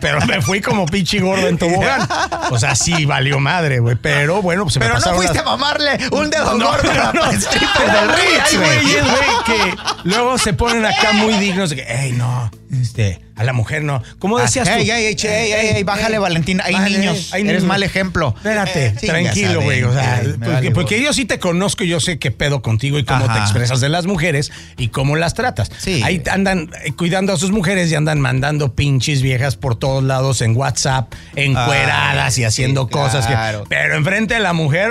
Pero 0.00 0.24
me 0.26 0.40
fui 0.40 0.60
como 0.62 0.86
pinche 0.86 1.20
gordo 1.20 1.48
en 1.48 1.58
tobogán. 1.58 2.08
O 2.50 2.58
sea, 2.58 2.74
sí 2.74 3.04
valió 3.04 3.38
madre, 3.40 3.80
güey. 3.80 3.96
Pero 4.00 4.40
bueno, 4.40 4.62
pues 4.62 4.74
se 4.74 4.80
Pero 4.80 4.94
me 4.94 5.00
no 5.00 5.00
pasaron 5.00 5.18
fuiste 5.18 5.36
las- 5.38 5.46
a 5.46 5.50
mamarle 5.50 5.98
un 6.12 6.30
dedo 6.30 6.54
No, 6.54 6.66
gordo 6.66 6.94
no, 6.94 7.12
no. 7.12 7.20
Pero, 7.30 7.92
del 7.92 8.06
güey, 8.06 8.26
Ritz, 8.26 8.42
hay 8.52 8.56
güey. 8.56 8.82
güeyes, 8.82 9.02
güey, 9.04 9.44
que 9.44 9.76
luego 10.04 10.38
se 10.38 10.52
ponen 10.54 10.86
acá 10.86 11.12
muy 11.12 11.34
dignos 11.34 11.70
de 11.70 11.76
que, 11.76 11.82
ey, 11.82 12.12
no, 12.12 12.50
este, 12.72 13.20
a 13.36 13.44
la 13.44 13.52
mujer 13.52 13.82
no. 13.84 14.02
¿Cómo 14.18 14.38
decías 14.38 14.66
tú? 14.68 14.74
Ah, 14.74 14.78
Ey, 14.78 14.90
ey, 14.90 15.04
ey, 15.06 15.14
che, 15.14 15.28
ey, 15.44 15.52
ey, 15.52 15.76
ey, 15.76 15.82
bájale, 15.84 16.18
Valentín. 16.18 16.60
Hay 16.62 16.74
niños. 16.76 17.32
hay 17.32 17.42
Eres 17.42 17.52
niños. 17.54 17.64
mal 17.64 17.82
ejemplo. 17.82 18.34
Espérate, 18.36 18.86
Eh, 18.86 19.06
tranquilo, 19.06 19.62
güey. 19.62 19.80
ver, 19.82 19.90
O 19.90 19.92
sea, 19.94 20.20
me 20.24 20.28
porque, 20.32 20.48
vale, 20.52 20.70
porque 20.72 20.94
güey. 20.96 21.06
yo 21.06 21.12
sí 21.12 21.24
te 21.24 21.38
conozco, 21.38 21.84
yo 21.84 22.00
sé 22.00 22.18
qué 22.18 22.30
pedo 22.30 22.62
contigo 22.62 22.98
y 22.98 23.04
cómo 23.04 23.24
Ajá. 23.24 23.34
te 23.34 23.40
expresas 23.40 23.80
de 23.80 23.88
las 23.88 24.06
mujeres 24.06 24.50
y 24.76 24.88
cómo 24.88 25.16
las 25.16 25.34
tratas. 25.34 25.70
Sí. 25.78 26.02
Ahí 26.04 26.22
andan 26.30 26.70
eh, 26.84 26.92
cuidando 26.92 27.32
a 27.32 27.36
sus 27.36 27.50
mujeres 27.52 27.90
y 27.92 27.94
andan 27.94 28.20
mandando 28.20 28.74
pinches 28.74 29.22
viejas 29.22 29.56
por 29.56 29.78
todos 29.78 30.02
lados 30.04 30.42
en 30.42 30.56
WhatsApp, 30.56 31.12
encueradas 31.36 32.36
Ay, 32.36 32.42
y 32.42 32.44
haciendo 32.44 32.84
sí, 32.84 32.90
cosas. 32.90 33.26
que- 33.26 33.32
claro. 33.32 33.64
pero 33.68 33.94
enfrente 33.96 34.34
de 34.34 34.40
la 34.40 34.52
mujer. 34.52 34.90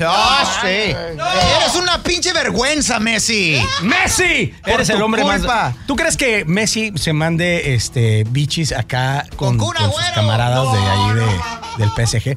Ah, 0.00 0.60
sí. 0.62 0.68
Eres 0.68 1.74
una 1.80 2.02
pinche 2.02 2.32
vergüenza, 2.32 2.98
Messi. 3.00 3.58
¡Messi! 3.82 4.54
Por 4.62 4.72
Eres 4.74 4.88
el 4.90 5.02
hombre 5.02 5.22
culpa. 5.22 5.46
más. 5.46 5.86
¿Tú 5.86 5.96
crees 5.96 6.16
que 6.16 6.44
Messi 6.44 6.83
se 6.94 7.12
mande 7.12 7.74
este 7.74 8.24
bichis 8.30 8.72
acá 8.72 9.26
con, 9.36 9.58
Con 9.58 9.74
sus 9.76 9.94
camaradas 10.14 10.72
de 10.72 10.78
No, 10.78 10.90
ahí 10.90 11.14
de- 11.16 11.84
del 11.84 11.90
PSG? 12.06 12.36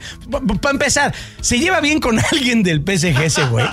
Para 0.61 0.71
empezar, 0.71 1.13
¿se 1.41 1.59
lleva 1.59 1.79
bien 1.79 1.99
con 1.99 2.17
alguien 2.31 2.63
del 2.63 2.79
PSG 2.81 3.21
ese 3.23 3.45
güey? 3.45 3.65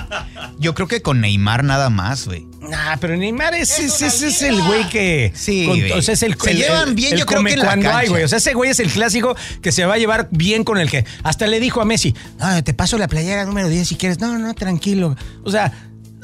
Yo 0.59 0.75
creo 0.75 0.87
que 0.87 1.01
con 1.01 1.21
Neymar 1.21 1.63
nada 1.63 1.89
más, 1.89 2.27
güey. 2.27 2.45
Nah, 2.61 2.97
pero 2.99 3.15
Neymar 3.17 3.53
es, 3.55 3.77
es, 3.79 4.01
es- 4.01 4.21
es 4.21 4.41
el 4.41 4.61
güey 4.63 4.87
que. 4.89 5.31
Sí, 5.35 5.65
con- 5.67 5.79
güey. 5.79 5.91
o 5.91 6.01
sea, 6.01 6.13
es 6.13 6.23
el, 6.23 6.35
Se 6.39 6.51
el- 6.51 6.57
llevan 6.57 6.95
bien, 6.95 7.13
el 7.13 7.19
yo 7.19 7.25
creo 7.25 7.43
que 7.43 7.53
en 7.53 7.59
la 7.59 7.65
cuando 7.65 7.89
hay, 7.89 7.93
cancha. 7.95 8.09
güey. 8.11 8.23
O 8.23 8.27
sea, 8.27 8.37
ese 8.37 8.53
güey 8.53 8.69
es 8.71 8.79
el 8.79 8.89
clásico 8.91 9.35
que 9.61 9.71
se 9.71 9.85
va 9.85 9.95
a 9.95 9.97
llevar 9.97 10.27
bien 10.31 10.63
con 10.63 10.77
el 10.77 10.89
que. 10.89 11.05
Hasta 11.23 11.47
le 11.47 11.59
dijo 11.59 11.81
a 11.81 11.85
Messi, 11.85 12.13
"Ah, 12.39 12.61
te 12.63 12.73
paso 12.73 12.97
la 12.97 13.07
playera 13.07 13.45
número 13.45 13.67
10 13.69 13.87
si 13.87 13.95
quieres. 13.95 14.19
No, 14.19 14.37
no, 14.37 14.53
tranquilo. 14.53 15.15
O 15.43 15.51
sea. 15.51 15.71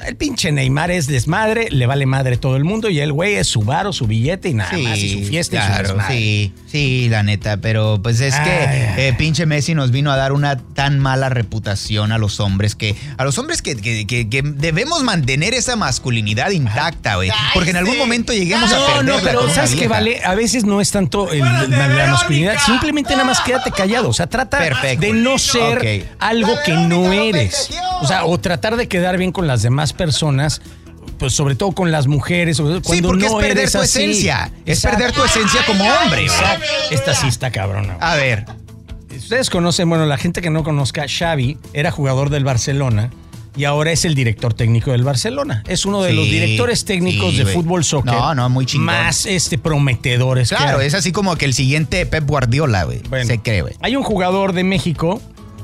El 0.06 0.16
pinche 0.16 0.52
Neymar 0.52 0.90
es 0.92 1.08
desmadre, 1.08 1.68
le 1.70 1.86
vale 1.86 2.06
madre 2.06 2.38
todo 2.38 2.56
el 2.58 2.64
mundo 2.64 2.90
y 2.90 3.00
el 3.00 3.12
güey 3.14 3.36
es 3.36 3.48
su 3.48 3.62
varo, 3.62 3.94
su 3.94 4.08
billete 4.08 4.50
y 4.50 4.54
nada 4.54 4.72
más, 4.78 4.98
y 4.98 5.22
su 5.24 5.30
fiesta 5.30 5.58
y 5.58 5.62
su 5.76 5.82
desmadre. 5.84 6.14
Sí, 6.16 6.54
sí, 6.72 7.08
la 7.10 7.24
neta, 7.24 7.58
pero 7.58 8.00
pues 8.02 8.20
es 8.20 8.34
que 8.36 8.50
Ay, 8.50 8.68
ay. 8.68 8.94
eh, 8.98 9.16
pinche 9.18 9.46
Messi 9.46 9.76
nos 9.76 9.92
vino 9.92 10.12
a 10.12 10.16
dar 10.18 10.32
una 10.32 10.58
tan 10.58 11.00
mala 11.00 11.30
reputación 11.30 12.12
a 12.12 12.18
los 12.18 12.40
hombres 12.40 12.76
que 12.76 12.96
a 13.18 13.24
los 13.24 13.38
hombres 13.38 13.62
que, 13.62 13.76
que- 13.76 14.08
que- 14.08 14.30
que 14.30 14.42
debemos 14.44 15.04
mantener 15.04 15.54
esa 15.54 15.76
masculinidad 15.76 16.52
intacta, 16.52 17.16
güey, 17.16 17.30
porque 17.54 17.70
en 17.72 17.78
algún 17.78 17.98
momento 17.98 18.34
lleguemos 18.34 18.72
a 18.72 18.80
No, 18.80 18.86
perderla 18.86 19.18
no, 19.18 19.24
pero 19.24 19.50
¿sabes 19.54 19.72
qué 19.72 19.76
vieja. 19.78 19.90
vale? 19.94 20.22
A 20.24 20.36
veces 20.36 20.66
no 20.66 20.82
es 20.82 20.92
tanto 20.92 21.32
el- 21.32 21.40
la, 21.40 21.68
la 21.88 22.08
masculinidad, 22.12 22.56
simplemente 22.66 23.12
nada 23.14 23.26
más 23.26 23.40
quédate 23.42 23.72
callado. 23.72 24.10
O 24.10 24.14
sea, 24.14 24.28
trata 24.28 24.58
Perfecto. 24.58 25.06
de 25.06 25.14
no 25.14 25.38
ser 25.38 26.08
algo 26.20 26.54
que 26.66 26.74
no 26.74 27.12
eres. 27.14 27.70
O 28.02 28.08
sea, 28.08 28.26
o 28.26 28.40
tratar 28.40 28.78
de 28.78 28.88
quedar 28.88 29.18
bien 29.18 29.32
con 29.32 29.46
las 29.48 29.62
demás 29.62 29.91
personas. 29.94 30.62
Pues 31.18 31.34
sobre 31.34 31.56
todo 31.56 31.72
con 31.72 31.92
las 31.92 32.08
mujeres, 32.08 32.58
todo 32.58 32.76
Sí, 32.78 32.82
cuando 32.84 33.08
porque 33.10 33.28
no 33.28 33.40
es 33.40 33.46
perder 33.48 33.58
eres 33.60 33.72
tu 33.72 33.78
así. 33.80 34.00
esencia. 34.04 34.52
Es 34.66 34.78
Exacto. 34.80 34.98
perder 34.98 35.16
tu 35.16 35.24
esencia 35.24 35.62
como 35.66 35.84
hombre. 35.84 36.24
Exacto. 36.24 36.66
Esta 36.92 37.14
sí 37.14 37.28
está 37.28 37.52
cabrona. 37.52 37.98
A 38.00 38.16
ver, 38.16 38.46
Ustedes 39.16 39.50
conocen, 39.50 39.88
bueno, 39.88 40.06
la 40.06 40.18
gente 40.18 40.42
que 40.42 40.50
no 40.50 40.64
conozca, 40.64 41.06
Xavi 41.08 41.58
era 41.74 41.90
jugador 41.92 42.30
del 42.32 42.44
Barcelona 42.44 43.12
y 43.56 43.64
ahora 43.66 43.92
es 43.92 44.04
el 44.04 44.14
director 44.16 44.54
técnico 44.54 44.92
del 44.92 45.04
Barcelona. 45.04 45.64
Es 45.68 45.86
uno 45.86 46.02
de 46.02 46.10
Sí, 46.12 46.16
los 46.18 46.26
directores 46.26 46.84
técnicos 46.86 47.32
sí, 47.32 47.38
de 47.38 47.46
fútbol 47.46 47.84
soccer 47.86 48.12
No, 48.14 48.34
no, 48.36 48.50
muy 48.50 48.66
chingón. 48.66 48.88
más 48.88 49.26
este, 49.26 49.58
prometedores. 49.58 50.50
claro, 50.50 50.82
es 50.82 50.94
así 50.96 51.12
como 51.14 51.36
que 51.38 51.46
el 51.46 51.54
siguiente 51.54 52.06
Pep 52.06 52.28
Guardiola, 52.28 52.84
güey. 52.84 53.00
Bueno, 53.10 53.26
Se 53.26 53.40
cree, 53.40 53.62
güey. 53.62 53.76
Hay 53.82 53.96
un 53.96 54.04
jugador 54.04 54.52
de 54.54 54.64
México 54.64 55.22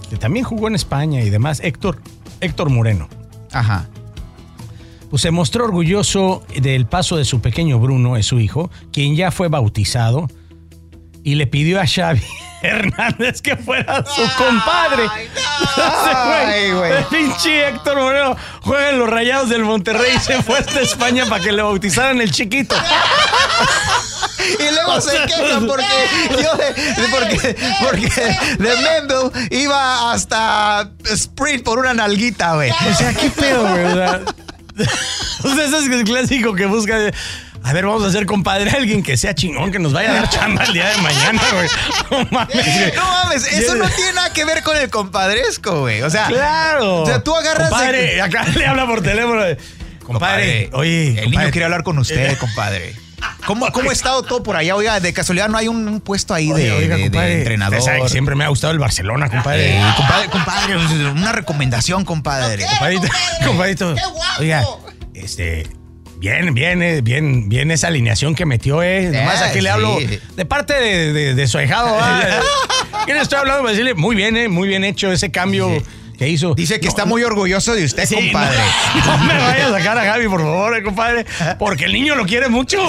que 0.09 0.15
también 0.17 0.45
jugó 0.45 0.67
en 0.69 0.75
España 0.75 1.21
y 1.21 1.29
demás, 1.29 1.59
Héctor, 1.61 1.99
Héctor 2.41 2.69
Moreno. 2.69 3.09
Ajá. 3.51 3.87
Pues 5.09 5.21
se 5.21 5.31
mostró 5.31 5.65
orgulloso 5.65 6.43
del 6.61 6.85
paso 6.85 7.15
de 7.17 7.25
su 7.25 7.39
pequeño 7.41 7.79
Bruno, 7.79 8.17
es 8.17 8.25
su 8.25 8.39
hijo, 8.39 8.69
quien 8.91 9.15
ya 9.15 9.31
fue 9.31 9.47
bautizado, 9.47 10.27
y 11.23 11.35
le 11.35 11.47
pidió 11.47 11.79
a 11.81 11.85
Xavi 11.87 12.21
Hernández 12.61 13.41
que 13.41 13.55
fuera 13.55 14.03
su 14.05 14.21
compadre. 14.37 15.03
Ay, 16.15 16.71
güey. 16.71 16.91
El 16.93 17.03
pinche 17.05 17.67
Héctor 17.69 17.97
Moreno 17.99 18.35
juega 18.61 18.89
en 18.89 18.99
los 18.99 19.09
rayados 19.09 19.49
del 19.49 19.63
Monterrey 19.63 20.13
y 20.15 20.19
se 20.19 20.41
fue 20.43 20.57
hasta 20.59 20.81
España 20.81 21.25
para 21.27 21.43
que 21.43 21.51
le 21.51 21.61
bautizaran 21.61 22.19
el 22.21 22.31
chiquito. 22.31 22.75
Y 24.47 24.73
luego 24.73 25.01
se 25.01 25.17
quejan 25.25 25.67
porque 25.67 25.85
yo 26.41 26.55
de, 26.55 26.73
de- 26.73 27.07
porque, 27.09 27.55
porque 27.83 28.37
de 28.63 28.75
Mendel 28.77 29.31
iba 29.51 30.11
hasta 30.13 30.89
Sprint 31.11 31.63
por 31.63 31.79
una 31.79 31.93
nalguita, 31.93 32.53
güey. 32.55 32.71
O 32.71 32.93
sea, 32.95 33.13
¿qué 33.13 33.29
pedo, 33.29 33.67
güey? 33.67 33.83
O 35.43 35.53
sea, 35.53 35.65
ese 35.65 35.77
es 35.77 35.87
el 35.91 36.03
clásico 36.03 36.53
que 36.55 36.65
busca. 36.65 36.95
A 37.63 37.73
ver, 37.73 37.85
vamos 37.85 38.03
a 38.03 38.07
hacer 38.07 38.25
compadre 38.25 38.69
a 38.71 38.73
alguien 38.75 39.03
que 39.03 39.17
sea 39.17 39.35
chingón, 39.35 39.71
que 39.71 39.79
nos 39.79 39.93
vaya 39.93 40.11
a 40.11 40.13
dar 40.13 40.29
chamba 40.29 40.63
el 40.63 40.73
día 40.73 40.89
de 40.89 40.97
mañana, 40.97 41.41
güey. 41.53 41.69
No 42.11 42.27
mames, 42.31 42.55
güey. 42.55 42.91
No 42.95 43.05
mames, 43.05 43.53
eso 43.53 43.75
no 43.75 43.87
tiene 43.89 44.13
nada 44.13 44.31
que 44.33 44.45
ver 44.45 44.63
con 44.63 44.77
el 44.77 44.89
compadresco, 44.89 45.81
güey. 45.81 46.01
O 46.01 46.09
sea, 46.09 46.27
Claro. 46.27 47.03
O 47.03 47.05
sea, 47.05 47.23
tú 47.23 47.35
agarras 47.35 47.69
Compadre, 47.69 48.21
acá 48.21 48.45
le 48.55 48.65
habla 48.65 48.85
por 48.87 49.01
teléfono. 49.01 49.43
de, 49.43 49.57
Compadre, 50.03 50.69
oye. 50.73 51.09
el 51.09 51.15
niño 51.15 51.23
compadre, 51.25 51.51
quiere 51.51 51.65
hablar 51.65 51.83
con 51.83 51.97
usted, 51.99 52.37
compadre. 52.37 52.95
¿Cómo, 53.47 53.71
¿Cómo 53.71 53.89
ha 53.89 53.93
estado 53.93 54.21
todo 54.23 54.43
por 54.43 54.57
allá? 54.57 54.75
Oiga, 54.75 54.99
de 54.99 55.13
casualidad 55.13 55.47
no 55.47 55.57
hay 55.57 55.67
un, 55.69 55.87
un 55.87 56.01
puesto 56.01 56.33
ahí 56.33 56.51
de, 56.51 56.69
Oiga, 56.73 56.97
entrenador. 56.97 57.79
usted 57.79 57.91
sabe 57.91 58.03
que 58.03 58.09
siempre 58.09 58.35
me 58.35 58.43
ha 58.43 58.49
gustado 58.49 58.73
el 58.73 58.79
Barcelona, 58.79 59.29
compadre. 59.29 59.77
Eh, 59.79 59.83
compadre, 59.95 60.29
compadre, 60.29 60.77
una 61.11 61.31
recomendación, 61.31 62.03
compadre. 62.05 62.65
Compadrito, 62.65 63.07
compadrito. 63.45 63.95
Oiga, 64.39 64.65
este. 65.13 65.65
Bien, 66.19 66.51
bien, 66.55 66.81
eh, 66.81 67.01
bien, 67.01 67.47
bien 67.47 67.69
esa 67.71 67.87
alineación 67.87 68.33
que 68.35 68.45
metió, 68.45 68.81
eh. 68.83 69.11
Nomás 69.13 69.39
aquí 69.43 69.57
le 69.61 69.61
sí. 69.61 69.67
hablo 69.67 69.97
de 70.35 70.45
parte 70.45 70.73
de, 70.73 71.13
de- 71.13 71.33
de 71.35 71.47
su 71.47 71.57
ahijado. 71.59 71.95
¿Qué 73.05 73.13
le 73.13 73.21
estoy 73.21 73.37
hablando? 73.39 73.61
Para 73.61 73.71
decirle, 73.71 73.93
muy 73.93 74.15
bien, 74.15 74.35
eh, 74.35 74.47
muy 74.49 74.67
bien 74.67 74.83
hecho 74.83 75.11
ese 75.11 75.29
cambio 75.31 75.69
que 76.17 76.27
hizo. 76.27 76.53
Dice 76.55 76.79
que 76.79 76.85
No, 76.87 76.89
está 76.89 77.05
muy 77.05 77.23
orgulloso 77.23 77.73
de 77.75 77.85
usted, 77.85 78.05
Sí, 78.05 78.15
compadre. 78.15 78.57
No, 79.05 79.17
no 79.17 79.23
me 79.23 79.37
vaya 79.37 79.67
a 79.67 79.71
sacar 79.71 79.97
a 79.97 80.03
Gaby, 80.03 80.27
por 80.27 80.41
favor, 80.41 80.75
eh, 80.77 80.83
compadre. 80.83 81.25
Porque 81.59 81.85
el 81.85 81.93
niño 81.93 82.15
lo 82.15 82.25
quiere 82.25 82.49
mucho. 82.49 82.79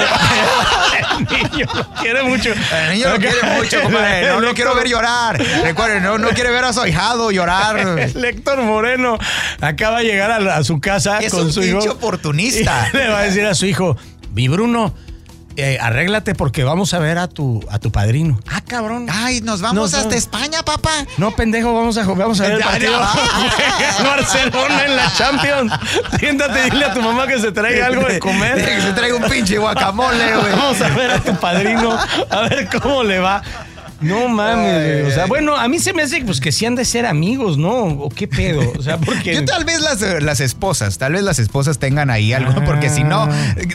El 1.31 1.51
niño 1.51 1.67
lo 1.75 1.91
quiere 2.01 2.23
mucho. 2.23 2.53
El 2.53 2.95
niño 2.95 3.11
lo 3.11 3.17
quiere 3.19 3.37
mucho, 3.57 3.83
compadre. 3.83 4.29
No 4.29 4.41
lo 4.41 4.55
quiero 4.55 4.75
ver 4.75 4.89
llorar. 4.89 5.39
Recuerden, 5.63 6.03
no, 6.03 6.19
no 6.19 6.29
quiere 6.31 6.51
ver 6.51 6.65
a 6.65 6.73
su 6.73 6.81
ahijado 6.81 7.31
llorar. 7.31 7.79
El 7.99 8.25
Héctor 8.25 8.63
Moreno 8.63 9.19
acaba 9.61 9.99
de 9.99 10.05
llegar 10.05 10.31
a, 10.31 10.41
la- 10.41 10.57
a 10.57 10.65
su 10.65 10.81
casa 10.81 11.19
Es 11.19 11.33
con 11.33 11.45
un 11.47 11.53
su 11.53 11.63
hijo. 11.63 11.79
pinche 11.79 11.91
oportunista. 11.91 12.89
Le 12.93 13.09
va 13.09 13.21
a 13.21 13.23
decir 13.23 13.45
a 13.47 13.55
su 13.55 13.67
hijo, 13.67 13.97
mi 14.35 14.49
Bruno, 14.49 14.95
eh, 15.59 15.79
arréglate 15.81 16.35
porque 16.35 16.63
vamos 16.63 16.95
a 16.95 17.01
ver 17.01 17.19
a 17.19 17.27
tu, 17.29 17.65
a 17.69 17.79
tu 17.79 17.91
padrino. 17.91 18.39
Ah, 18.49 18.61
cabrón. 18.67 19.07
Ay, 19.11 19.41
nos 19.41 19.61
vamos 19.61 19.75
No, 19.77 19.85
hasta 19.99 20.09
no. 20.11 20.15
España, 20.17 20.63
papá. 20.63 20.93
No, 21.17 21.33
pendejo, 21.33 21.75
vamos 21.75 21.99
a, 21.99 22.05
vamos 22.05 22.41
a 22.41 22.45
ver 22.45 22.53
el 22.53 22.61
partido. 22.61 22.93
Barcelona 24.05 24.85
en 24.87 24.97
la 24.97 25.13
Champions. 25.13 25.73
Siéntate 26.19 26.67
y 26.67 26.71
dile 26.71 26.85
a 26.85 26.95
tu 26.95 27.03
mamá 27.03 27.27
que 27.27 27.41
se 27.41 27.53
traiga 27.53 27.87
algo 27.87 28.07
de 28.07 28.19
comer. 28.19 28.65
Que 28.69 28.81
se 28.83 28.93
traiga 28.93 29.17
un 29.17 29.25
pinche 29.25 29.59
guacamole, 29.59 30.37
güey. 30.37 30.53
Vamos 30.53 30.81
a 30.81 30.89
ver 30.89 31.11
a 31.11 31.21
tu 31.21 31.35
padrino, 31.37 31.99
a 32.31 32.41
ver 32.43 32.69
cómo 32.81 33.03
le 33.03 33.19
va. 33.19 33.43
No 34.01 34.29
mames, 34.29 35.01
güey. 35.01 35.03
O 35.03 35.15
sea, 35.15 35.27
bueno, 35.27 35.57
a 35.57 35.67
mí 35.69 35.79
se 35.79 35.93
me 35.93 36.03
hace 36.03 36.23
pues 36.25 36.41
que 36.41 36.53
sí 36.53 36.65
han 36.67 36.77
de 36.77 36.85
ser 36.85 37.05
amigos, 37.07 37.59
¿no? 37.59 37.71
¿O 37.85 38.09
qué 38.11 38.29
pedo? 38.29 38.73
O 38.79 38.83
sea, 38.83 38.99
porque. 38.99 39.35
Yo 39.35 39.45
tal 39.45 39.65
vez 39.65 39.81
las, 39.81 40.01
las 40.23 40.41
esposas, 40.41 40.99
tal 40.99 41.15
vez 41.15 41.23
las 41.23 41.39
esposas 41.39 41.79
tengan 41.79 42.11
ahí 42.11 42.33
algo, 42.33 42.53
Ah. 42.57 42.63
porque 42.65 42.91
si 42.91 43.03
no, 43.05 43.29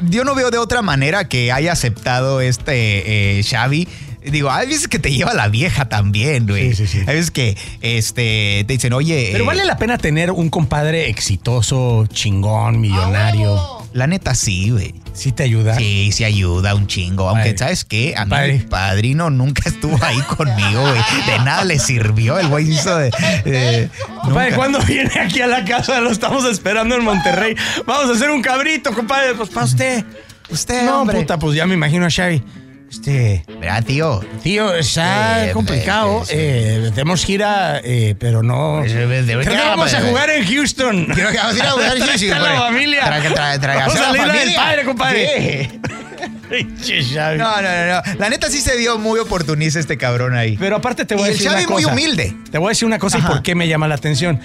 yo 0.09 0.23
no 0.23 0.33
veo 0.35 0.49
de 0.51 0.57
otra 0.57 0.81
manera 0.81 1.27
que 1.27 1.51
haya 1.51 1.71
aceptado 1.73 2.39
este 2.41 3.39
eh, 3.39 3.43
Xavi. 3.43 3.87
Digo, 4.25 4.49
hay 4.49 4.67
veces 4.69 4.87
que 4.87 4.99
te 4.99 5.11
lleva 5.11 5.33
la 5.33 5.49
vieja 5.49 5.89
también, 5.89 6.47
güey. 6.47 6.73
Sí, 6.73 6.87
sí, 6.87 6.99
sí. 6.99 6.99
Hay 7.05 7.15
veces 7.15 7.29
que 7.31 7.57
este, 7.81 8.63
te 8.65 8.73
dicen, 8.73 8.93
oye. 8.93 9.29
Pero 9.33 9.43
eh, 9.43 9.47
vale 9.47 9.65
la 9.65 9.75
pena 9.77 9.97
tener 9.97 10.31
un 10.31 10.49
compadre 10.49 11.09
exitoso, 11.09 12.07
chingón, 12.07 12.79
millonario. 12.79 13.59
La 13.91 14.07
neta 14.07 14.33
sí, 14.33 14.69
güey. 14.69 14.93
Sí 15.13 15.31
te 15.31 15.43
ayuda. 15.43 15.75
Sí, 15.75 16.11
sí 16.11 16.23
ayuda 16.23 16.73
un 16.75 16.87
chingo. 16.87 17.29
Aunque, 17.29 17.43
Padre. 17.51 17.57
¿sabes 17.57 17.85
qué? 17.85 18.15
A 18.17 18.25
mí 18.25 18.31
Padre. 18.31 18.53
mi 18.53 18.59
padrino 18.59 19.29
nunca 19.29 19.69
estuvo 19.69 19.97
ahí 20.03 20.19
conmigo, 20.21 20.81
güey. 20.81 21.01
De 21.27 21.37
nada 21.45 21.63
le 21.63 21.77
sirvió. 21.79 22.39
El 22.39 22.47
güey 22.47 22.71
hizo 22.71 22.97
de. 22.97 23.89
Compadre, 24.23 24.55
¿cuándo 24.55 24.79
viene 24.81 25.11
aquí 25.19 25.41
a 25.41 25.47
la 25.47 25.63
casa? 25.65 25.99
Lo 26.01 26.09
estamos 26.11 26.45
esperando 26.45 26.95
en 26.95 27.03
Monterrey. 27.03 27.55
Vamos 27.85 28.09
a 28.09 28.13
hacer 28.13 28.29
un 28.31 28.41
cabrito, 28.41 28.91
compadre. 28.93 29.35
Pues 29.35 29.49
para 29.49 29.65
usted. 29.65 30.03
Usted, 30.49 30.85
No, 30.85 31.01
hombre. 31.01 31.19
puta, 31.19 31.37
pues 31.39 31.55
ya 31.55 31.65
me 31.65 31.73
imagino 31.75 32.05
a 32.05 32.09
Xavi. 32.09 32.43
Este. 32.93 33.43
Verá, 33.59 33.81
tío. 33.81 34.21
Tío, 34.43 34.73
está 34.75 35.47
Eh, 35.47 35.51
complicado. 35.51 36.23
eh, 36.29 36.91
tenemos 36.93 37.25
gira, 37.25 37.81
eh, 37.83 38.15
pero 38.19 38.43
no. 38.43 38.81
Creo 38.85 39.09
que 39.09 39.45
¿qué 39.49 39.57
vamos 39.57 39.91
a 39.93 40.01
jugar 40.01 40.29
en 40.29 40.45
Houston. 40.45 41.05
Creo 41.07 41.31
que 41.31 41.37
vamos 41.37 41.55
a 41.55 41.57
ir 41.57 41.63
a 41.63 41.71
jugar 41.71 41.97
en 41.97 42.03
Houston, 42.07 42.29
la 42.43 42.55
familia. 42.59 43.01
Traga- 43.05 43.59
traga- 43.59 43.87
Vamos 43.87 43.99
a 43.99 44.11
la 44.13 44.33
del 44.33 44.53
padre, 44.55 44.83
compadre. 44.85 45.69
No, 46.53 47.35
no, 47.35 47.61
no, 47.61 48.03
no. 48.05 48.19
La 48.19 48.29
neta 48.29 48.47
sí 48.49 48.59
se 48.61 48.77
vio 48.77 48.99
muy 48.99 49.19
oportunista 49.19 49.79
este 49.79 49.97
cabrón 49.97 50.35
ahí. 50.35 50.55
Pero 50.57 50.75
aparte 50.75 51.03
te 51.03 51.15
voy 51.15 51.23
Y 51.23 51.25
a 51.25 51.27
el 51.29 51.33
decir 51.33 51.49
Xavi 51.49 51.63
una 51.65 51.73
muy 51.73 51.83
cosa. 51.83 51.93
humilde. 51.95 52.35
Te 52.51 52.57
voy 52.59 52.67
a 52.67 52.69
decir 52.69 52.85
una 52.85 52.99
cosa 52.99 53.17
Ajá. 53.17 53.27
y 53.27 53.31
por 53.31 53.41
qué 53.41 53.55
me 53.55 53.67
llama 53.67 53.87
la 53.87 53.95
atención. 53.95 54.39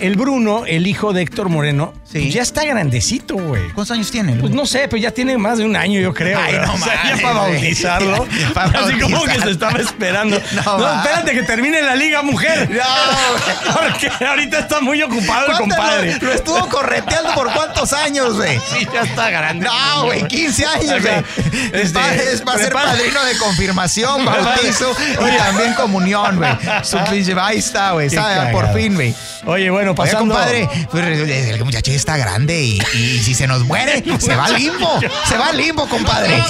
El 0.00 0.16
Bruno, 0.16 0.64
el 0.66 0.86
hijo 0.86 1.12
de 1.12 1.22
Héctor 1.22 1.48
Moreno, 1.48 1.92
Sí. 2.10 2.20
pues 2.20 2.34
ya 2.34 2.42
está 2.42 2.64
grandecito, 2.64 3.36
güey. 3.36 3.64
¿Cuántos 3.72 3.92
años 3.92 4.10
tiene? 4.10 4.34
Pues 4.34 4.52
no 4.52 4.66
sé, 4.66 4.88
pues 4.88 5.00
ya 5.00 5.10
tiene 5.12 5.38
más 5.38 5.58
de 5.58 5.64
un 5.64 5.76
año, 5.76 6.00
yo 6.00 6.12
creo. 6.12 6.38
Ay, 6.40 6.54
no 6.54 6.74
o 6.74 6.78
sea, 6.78 7.16
ya 7.16 7.22
para 7.22 7.34
bautizarlo. 7.34 8.26
Así 8.54 8.98
como 8.98 9.22
que 9.24 9.40
se 9.40 9.50
estaba 9.50 9.78
esperando. 9.78 10.40
No 10.52 10.78
No, 10.78 11.02
espérate 11.02 11.32
que 11.32 11.42
termine 11.42 11.80
la 11.82 11.94
liga, 11.94 12.22
mujer. 12.22 12.68
No, 12.70 13.72
Porque 13.72 14.10
ahorita 14.24 14.60
está 14.60 14.80
muy 14.80 15.02
ocupado 15.02 15.46
el 15.46 15.56
¿Cuánto 15.56 15.76
compadre. 15.76 16.18
Lo, 16.20 16.26
lo 16.26 16.32
estuvo 16.32 16.68
correteando 16.68 17.34
por 17.34 17.52
cuántos 17.52 17.92
años, 17.92 18.36
güey. 18.36 18.58
Sí, 18.58 18.86
ya 18.92 19.02
está 19.02 19.30
grande. 19.30 19.66
No, 19.66 20.04
güey, 20.06 20.26
15 20.26 20.66
años, 20.66 21.02
güey. 21.02 21.24
Es 21.72 21.90
este, 21.94 22.32
es 22.32 22.40
para 22.42 22.58
ser 22.58 22.72
padrino 22.72 23.24
de 23.24 23.36
confirmación, 23.38 24.24
bautizo 24.24 24.94
y 25.12 25.36
también 25.36 25.74
comunión, 25.74 26.36
güey. 26.36 26.50
Su 26.82 26.98
ahí 26.98 27.58
está, 27.58 27.92
güey. 27.92 28.08
Por 28.52 28.72
fin, 28.74 28.94
güey. 28.94 29.14
Oye, 29.46 29.70
bueno, 29.70 29.92
Oye, 29.92 29.96
pasando. 29.96 30.34
compadre, 30.34 30.68
pues, 30.90 31.04
el 31.06 31.64
muchacho 31.64 31.90
está 31.92 32.16
grande 32.18 32.62
y, 32.62 32.78
y 32.94 33.18
si 33.22 33.34
se 33.34 33.46
nos 33.46 33.64
muere, 33.64 34.02
se 34.18 34.36
va 34.36 34.44
al 34.44 34.54
limbo. 34.56 35.00
Se 35.26 35.36
va 35.38 35.48
al 35.48 35.56
limbo, 35.56 35.88
compadre. 35.88 36.42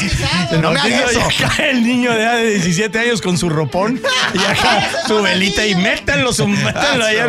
No 0.61 0.73
me 0.73 0.81
hagas 0.81 1.13
eso. 1.13 1.21
El 1.63 1.85
niño 1.85 2.13
de, 2.13 2.25
de 2.25 2.51
17 2.55 2.99
años 2.99 3.21
con 3.23 3.39
su 3.39 3.49
ropón 3.49 4.01
y 4.35 4.39
acá 4.39 4.89
su 5.07 5.23
velita 5.23 5.65
y 5.67 5.75
métanlo, 5.77 6.33
su, 6.33 6.49
métanlo 6.49 7.05
allá. 7.05 7.27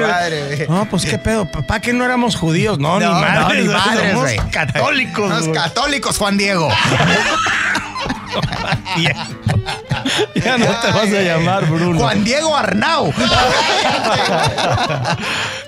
No, 0.68 0.86
pues 0.90 1.06
qué 1.06 1.18
pedo, 1.20 1.46
papá, 1.50 1.80
que 1.80 1.94
no 1.94 2.06
éramos 2.06 2.36
judíos. 2.36 2.80
No, 2.80 3.00
ni 3.00 3.06
No, 3.06 3.14
no, 3.14 3.20
madres, 3.22 3.64
ni 3.66 3.70
madres, 3.72 4.12
somos 4.12 4.24
güey. 4.24 4.38
católicos. 4.52 5.40
Güey. 5.42 5.54
católicos, 5.54 6.18
Juan 6.18 6.38
Diego. 6.38 6.70
Ya, 10.36 10.58
no 10.58 10.66
te 10.66 10.88
vas 10.88 11.08
a 11.14 11.22
llamar 11.22 11.66
Bruno. 11.70 12.00
Juan 12.00 12.24
Diego 12.24 12.56
Arnau. 12.58 13.14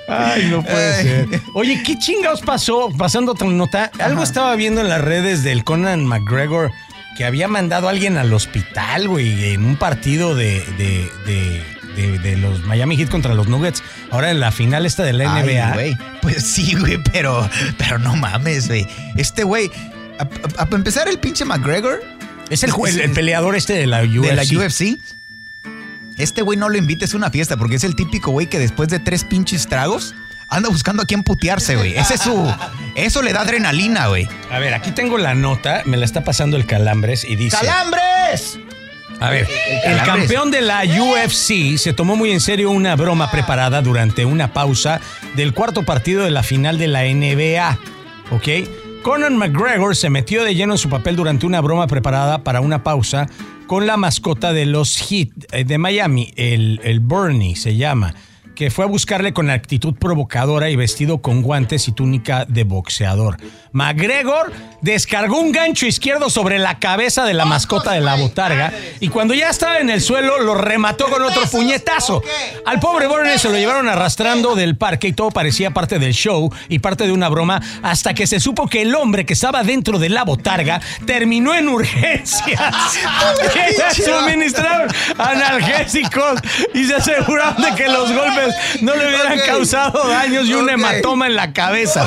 Ay, 0.08 0.47
no 0.49 0.62
puede 0.63 1.02
ser. 1.04 1.41
Oye, 1.54 1.82
¿qué 1.86 1.97
chingados 1.97 2.41
pasó? 2.41 2.89
Pasando 2.97 3.34
otra 3.34 3.47
nota, 3.47 3.91
algo 3.99 4.23
estaba 4.23 4.56
viendo 4.56 4.82
en 4.82 4.89
las 4.89 5.02
redes 5.02 5.43
del 5.43 5.63
Conan 5.63 6.06
McGregor 6.06 6.71
que 7.17 7.26
había 7.26 7.47
mandado 7.47 7.88
a 7.88 7.91
alguien 7.91 8.17
al 8.17 8.34
hospital, 8.34 9.08
güey, 9.08 9.54
en 9.54 9.63
un 9.65 9.76
partido 9.78 10.34
de, 10.36 10.60
de, 10.78 11.12
de, 11.26 11.63
de- 11.95 12.19
de 12.19 12.38
los 12.38 12.62
Miami 12.65 12.97
Heat 12.97 13.10
contra 13.10 13.36
los 13.36 13.47
Nuggets. 13.47 13.84
Ahora 14.12 14.32
en 14.32 14.39
la 14.39 14.52
final 14.52 14.86
esta 14.88 15.04
de 15.04 15.13
la 15.13 15.32
Ay, 15.36 15.43
NBA. 15.43 15.97
Pues 16.21 16.43
sí, 16.43 16.73
güey, 16.76 16.97
pero, 17.12 17.47
pero 17.78 17.99
no 17.99 18.15
mames, 18.15 18.67
güey. 18.67 18.88
Este 19.15 19.43
güey, 19.43 19.69
a, 20.19 20.23
a- 20.60 20.63
a 20.63 20.67
empezar 20.76 21.08
el 21.08 21.19
pinche 21.19 21.45
McGregor 21.45 22.02
es 22.54 22.63
el, 22.63 22.72
ju- 22.72 22.88
el- 22.88 23.00
el 23.02 23.12
peleador 23.12 23.56
este 23.56 23.74
de 23.74 23.88
la 23.88 24.02
UFC. 24.04 24.22
de 24.28 24.36
la 24.36 24.44
UFC. 24.44 25.00
Este 26.18 26.42
güey 26.44 26.58
no 26.60 26.70
lo 26.70 26.78
invites 26.78 27.13
a 27.13 27.18
una 27.18 27.32
fiesta 27.32 27.58
porque 27.58 27.76
es 27.76 27.84
el 27.84 27.96
típico 27.96 28.32
güey 28.32 28.48
que 28.48 28.60
después 28.60 28.88
de 28.89 29.00
tres 29.00 29.24
pinches 29.24 29.68
tragos 29.68 30.13
anda 30.48 30.70
buscando 30.70 31.02
a 31.02 31.06
quién 31.06 31.24
putearse, 31.24 31.76
güey. 31.76 31.96
Ese 31.98 32.13
es 32.16 32.22
su. 32.22 32.54
Eso 32.96 33.24
le 33.24 33.34
da 33.34 33.42
adrenalina, 33.42 34.08
güey. 34.08 34.28
A 34.52 34.60
ver, 34.60 34.74
aquí 34.76 34.92
tengo 34.92 35.18
la 35.18 35.34
nota, 35.34 35.82
me 35.86 35.98
la 35.98 36.06
está 36.06 36.24
pasando 36.24 36.56
el 36.58 36.68
Calambres 36.68 37.24
y 37.26 37.36
dice... 37.36 37.58
¡Calambres! 37.60 38.60
A 39.20 39.30
ver, 39.30 39.48
el 39.86 39.98
campeón 40.04 40.52
de 40.52 40.62
la 40.62 40.84
UFC 40.84 41.78
se 41.78 41.94
tomó 41.94 42.16
muy 42.16 42.32
en 42.32 42.42
serio 42.42 42.70
una 42.72 42.96
broma 42.96 43.32
preparada 43.32 43.82
durante 43.82 44.26
una 44.26 44.54
pausa 44.54 45.00
del 45.36 45.54
cuarto 45.54 45.84
partido 45.84 46.24
de 46.24 46.32
la 46.32 46.44
final 46.44 46.78
de 46.78 46.88
la 46.88 47.04
NBA. 47.04 47.80
¿Ok? 48.32 48.48
Conor 49.04 49.32
McGregor 49.32 49.98
se 49.98 50.10
metió 50.10 50.46
de 50.46 50.56
lleno 50.56 50.76
en 50.76 50.78
su 50.78 50.89
papel 50.89 51.18
durante 51.18 51.46
una 51.46 51.60
broma 51.60 51.88
preparada 51.88 52.42
para 52.46 52.62
una 52.62 52.84
pausa 52.84 53.28
con 53.68 53.86
la 53.86 53.98
mascota 53.98 54.54
de 54.54 54.66
los 54.66 54.96
Heat 54.98 55.28
eh, 55.52 55.66
de 55.66 55.78
Miami, 55.78 56.32
el, 56.38 56.80
el 56.86 57.02
Bernie 57.02 57.58
se 57.58 57.76
llama, 57.76 58.16
que 58.56 58.70
fue 58.70 58.86
a 58.86 58.88
buscarle 58.88 59.34
con 59.34 59.50
actitud 59.50 59.96
provocadora 59.96 60.70
y 60.70 60.76
vestido 60.76 61.22
con 61.22 61.42
guantes 61.42 61.88
y 61.88 61.92
túnica 61.92 62.46
de 62.46 62.63
boxeador. 62.63 63.38
McGregor 63.72 64.52
descargó 64.82 65.39
un 65.39 65.52
gancho 65.52 65.88
izquierdo 65.88 66.30
sobre 66.30 66.60
la 66.60 66.78
cabeza 66.80 67.26
de 67.26 67.34
la 67.34 67.46
mascota 67.46 67.94
de 67.94 68.02
la 68.02 68.16
botarga 68.16 68.72
y 69.00 69.08
cuando 69.08 69.34
ya 69.34 69.50
estaba 69.50 69.80
en 69.80 69.89
el 69.89 70.02
suelo 70.02 70.39
lo 70.42 70.54
remató 70.54 71.10
con 71.10 71.24
otro 71.24 71.44
puñetazo. 71.50 72.22
Al 72.66 72.80
pobre 72.80 73.08
Bernie 73.08 73.39
se 73.39 73.50
lo 73.50 73.56
llevaron 73.56 73.89
arrastrando 73.89 74.56
del 74.56 74.78
parque 74.78 75.08
y 75.08 75.13
todo 75.13 75.32
parecía 75.32 75.72
parte 75.72 75.98
del 75.98 76.13
show 76.13 76.54
y 76.70 76.80
parte 76.80 77.06
de 77.06 77.12
una 77.12 77.30
broma 77.30 77.62
hasta 77.82 78.13
que 78.13 78.28
se 78.28 78.39
supo 78.39 78.68
que 78.68 78.84
el 78.84 78.94
hombre 78.94 79.26
que 79.26 79.34
estaba 79.34 79.63
dentro 79.63 79.98
de 79.98 80.10
la 80.10 80.24
botarga 80.24 80.80
terminó 81.06 81.56
en 81.56 81.68
urgencias. 81.68 82.62
Suministraron 83.94 84.89
analgésicos 85.18 86.39
y 86.74 86.86
se 86.86 86.96
aseguraron 86.96 87.62
de 87.62 87.76
que 87.76 87.88
los 87.88 88.12
golpes 88.13 88.42
no 88.82 88.95
le 88.95 89.08
hubieran 89.08 89.39
causado 89.45 90.08
daños 90.08 90.47
y 90.47 90.53
un 90.53 90.69
hematoma 90.69 91.27
en 91.27 91.36
la 91.36 91.53
cabeza. 91.53 92.06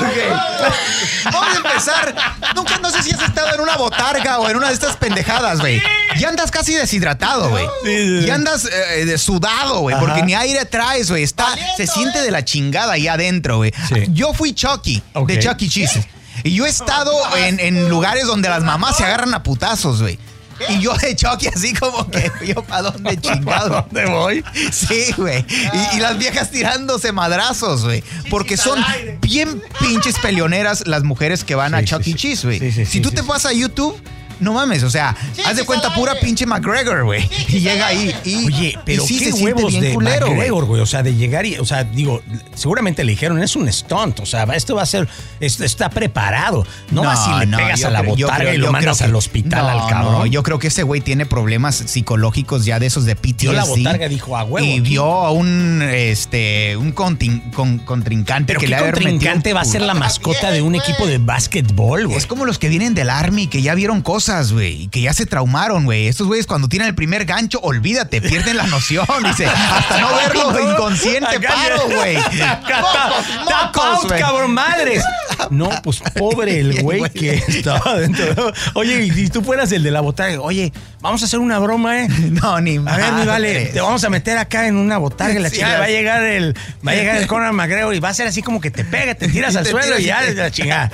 Vamos 1.24 1.54
a 1.54 1.56
empezar. 1.56 2.14
Nunca, 2.54 2.78
no 2.78 2.90
sé 2.90 3.02
si 3.02 3.12
has 3.12 3.22
estado 3.22 3.54
en 3.54 3.60
una 3.60 3.76
botarga 3.76 4.38
o 4.38 4.48
en 4.48 4.56
una 4.56 4.68
de 4.68 4.74
estas 4.74 4.96
pendejadas, 4.96 5.60
güey. 5.60 5.82
Ya 6.18 6.28
andas 6.28 6.50
casi 6.50 6.74
deshidratado, 6.74 7.50
güey. 7.50 7.66
Sí, 7.84 7.96
sí, 7.96 8.20
sí. 8.20 8.26
Ya 8.26 8.34
andas 8.34 8.68
eh, 8.70 9.18
sudado, 9.18 9.80
güey, 9.80 9.96
porque 9.98 10.22
ni 10.22 10.34
aire 10.34 10.64
traes, 10.64 11.10
güey. 11.10 11.22
Está, 11.22 11.46
se 11.76 11.86
siente 11.86 12.22
de 12.22 12.30
la 12.30 12.44
chingada 12.44 12.94
ahí 12.94 13.08
adentro, 13.08 13.58
güey. 13.58 13.72
Sí. 13.88 14.06
Yo 14.08 14.32
fui 14.32 14.54
Chucky, 14.54 15.02
de 15.26 15.38
Chucky 15.38 15.68
Cheese. 15.68 16.06
Y 16.44 16.54
yo 16.54 16.66
he 16.66 16.68
estado 16.68 17.12
en, 17.36 17.60
en 17.60 17.88
lugares 17.88 18.26
donde 18.26 18.48
las 18.48 18.62
mamás 18.62 18.96
se 18.96 19.04
agarran 19.04 19.34
a 19.34 19.42
putazos, 19.42 20.02
güey. 20.02 20.18
Y 20.68 20.80
yo 20.80 20.94
de 20.94 21.14
Chucky 21.14 21.48
así 21.48 21.74
como 21.74 22.08
que 22.10 22.30
yo 22.46 22.62
para 22.62 22.90
dónde 22.90 23.16
chingado. 23.20 23.86
¿Dónde 23.88 24.06
voy? 24.06 24.44
Sí, 24.72 25.12
güey. 25.16 25.44
Y, 25.48 25.96
y 25.96 26.00
las 26.00 26.18
viejas 26.18 26.50
tirándose 26.50 27.12
madrazos, 27.12 27.84
güey. 27.84 28.02
Porque 28.30 28.56
son 28.56 28.82
bien 29.20 29.62
pinches 29.80 30.18
peleoneras 30.18 30.86
las 30.86 31.02
mujeres 31.02 31.44
que 31.44 31.54
van 31.54 31.74
a 31.74 31.84
Chuck 31.84 32.06
E. 32.06 32.14
Cheese, 32.14 32.46
güey. 32.46 32.58
Sí, 32.58 32.72
sí, 32.72 32.86
si 32.86 33.00
tú 33.00 33.10
te 33.10 33.22
vas 33.22 33.46
a 33.46 33.52
YouTube, 33.52 34.00
no 34.40 34.52
mames, 34.52 34.82
o 34.82 34.90
sea, 34.90 35.16
haz 35.46 35.56
de 35.56 35.64
cuenta 35.64 35.92
pura 35.94 36.14
pinche 36.20 36.46
McGregor, 36.46 37.04
güey. 37.04 37.28
Y 37.48 37.60
llega 37.60 37.86
ahí 37.88 38.14
y. 38.24 38.46
Oye, 38.46 38.78
pero 38.84 39.04
y 39.04 39.06
sí 39.06 39.18
qué 39.18 39.32
se 39.32 39.42
huevos 39.44 39.70
bien 39.72 39.82
de 39.84 39.94
culero, 39.94 40.26
güey. 40.26 40.36
McGregor, 40.38 40.64
güey. 40.66 40.80
O 40.82 40.86
sea, 40.86 41.02
de 41.02 41.14
llegar 41.14 41.46
y, 41.46 41.56
o 41.58 41.64
sea, 41.64 41.84
digo, 41.84 42.22
seguramente 42.54 43.04
le 43.04 43.12
dijeron, 43.12 43.42
es 43.42 43.56
un 43.56 43.70
stunt. 43.72 44.20
O 44.20 44.26
sea, 44.26 44.44
esto 44.54 44.74
va 44.74 44.82
a 44.82 44.86
ser, 44.86 45.08
esto 45.40 45.64
está 45.64 45.90
preparado. 45.90 46.66
No, 46.90 47.02
vas 47.02 47.26
y 47.28 47.38
le 47.40 47.46
no, 47.46 47.56
pegas 47.58 47.80
yo 47.80 47.88
a 47.88 47.90
la 47.90 48.00
creo- 48.00 48.16
yo 48.16 48.26
botarga 48.26 48.44
creo- 48.44 48.54
y 48.54 48.58
lo 48.58 48.66
yo 48.66 48.72
mandas 48.72 48.98
que- 48.98 49.04
al 49.04 49.14
hospital 49.14 49.62
no, 49.62 49.68
al 49.84 49.88
cabrón. 49.90 50.12
no, 50.12 50.26
yo 50.26 50.42
creo 50.42 50.58
que 50.58 50.68
ese 50.68 50.82
güey 50.82 51.00
tiene 51.00 51.26
problemas 51.26 51.76
psicológicos 51.76 52.64
ya 52.64 52.78
de 52.78 52.86
esos 52.86 53.04
de 53.04 53.16
PTSD. 53.16 53.42
Vio 53.42 53.52
la 53.52 53.64
botarga, 53.64 54.08
dijo, 54.08 54.36
"A 54.36 54.44
huevo, 54.44 54.66
Y 54.66 54.72
aquí". 54.72 54.80
vio 54.80 55.04
a 55.04 55.30
un, 55.30 55.82
este, 55.82 56.76
un 56.76 56.94
contin- 56.94 57.50
con- 57.52 57.78
contrincante 57.78 58.46
pero 58.48 58.60
que 58.60 58.66
qué 58.66 58.70
le 58.70 58.76
ha 58.76 58.80
metido 58.82 58.92
contrincante 58.94 59.52
va 59.52 59.60
a 59.60 59.64
ser 59.64 59.82
la 59.82 59.94
mascota 59.94 60.50
de 60.50 60.62
un 60.62 60.74
equipo 60.74 61.06
de 61.06 61.18
básquetbol, 61.18 62.06
güey. 62.06 62.16
Es 62.18 62.26
como 62.26 62.44
los 62.44 62.58
que 62.58 62.68
vienen 62.68 62.94
del 62.94 63.10
Army, 63.10 63.46
que 63.46 63.62
ya 63.62 63.74
vieron 63.74 64.02
cosas, 64.02 64.25
güey, 64.52 64.82
y 64.82 64.88
que 64.88 65.00
ya 65.00 65.12
se 65.12 65.24
traumaron, 65.24 65.84
güey. 65.84 66.08
Estos 66.08 66.26
güeyes 66.26 66.46
cuando 66.46 66.68
tienen 66.68 66.88
el 66.88 66.94
primer 66.94 67.24
gancho, 67.24 67.60
olvídate, 67.60 68.20
pierden 68.20 68.56
la 68.56 68.66
noción. 68.66 69.06
Dice, 69.24 69.46
hasta 69.46 70.00
no 70.00 70.08
verlo 70.16 70.72
inconsciente 70.72 71.38
paro, 71.40 71.84
güey. 71.86 72.16
Tap 72.38 72.64
cabrón, 74.18 74.52
madres. 74.52 75.04
No, 75.50 75.70
pues 75.82 76.00
pobre 76.16 76.58
el 76.58 76.82
güey 76.82 77.08
que 77.10 77.34
estaba 77.34 77.98
dentro. 77.98 78.52
Oye, 78.74 79.04
y 79.04 79.10
si 79.12 79.28
tú 79.28 79.42
fueras 79.42 79.70
el 79.70 79.82
de 79.82 79.90
la 79.92 80.00
botarga, 80.00 80.40
oye, 80.40 80.72
vamos 81.00 81.22
a 81.22 81.26
hacer 81.26 81.38
una 81.38 81.58
broma, 81.58 82.02
¿eh? 82.02 82.08
No, 82.30 82.60
ni 82.60 82.78
A 82.78 82.96
ver, 82.96 83.12
mi 83.12 83.26
vale, 83.26 83.66
te 83.66 83.80
vamos 83.80 84.02
a 84.02 84.10
meter 84.10 84.38
acá 84.38 84.66
en 84.66 84.76
una 84.76 84.98
botarga 84.98 85.38
la 85.38 85.50
Sí, 85.50 85.56
chingada. 85.56 85.78
Va 85.78 85.84
a 85.84 85.88
llegar 85.88 86.24
el, 86.24 86.56
va 86.86 86.92
a 86.92 86.94
llegar 86.94 87.16
el 87.16 87.26
Conor 87.28 87.52
McGregor 87.52 87.94
y 87.94 88.00
va 88.00 88.08
a 88.08 88.14
ser 88.14 88.26
así 88.26 88.42
como 88.42 88.60
que 88.60 88.70
te 88.72 88.84
pega, 88.84 89.14
te 89.14 89.28
tiras 89.28 89.54
al 89.54 89.64
Te 89.64 89.70
suelo 89.70 89.98
y 89.98 90.02
tiras 90.02 90.26
ya 90.26 90.32
y 90.32 90.34
la 90.34 90.50
chingada. 90.50 90.90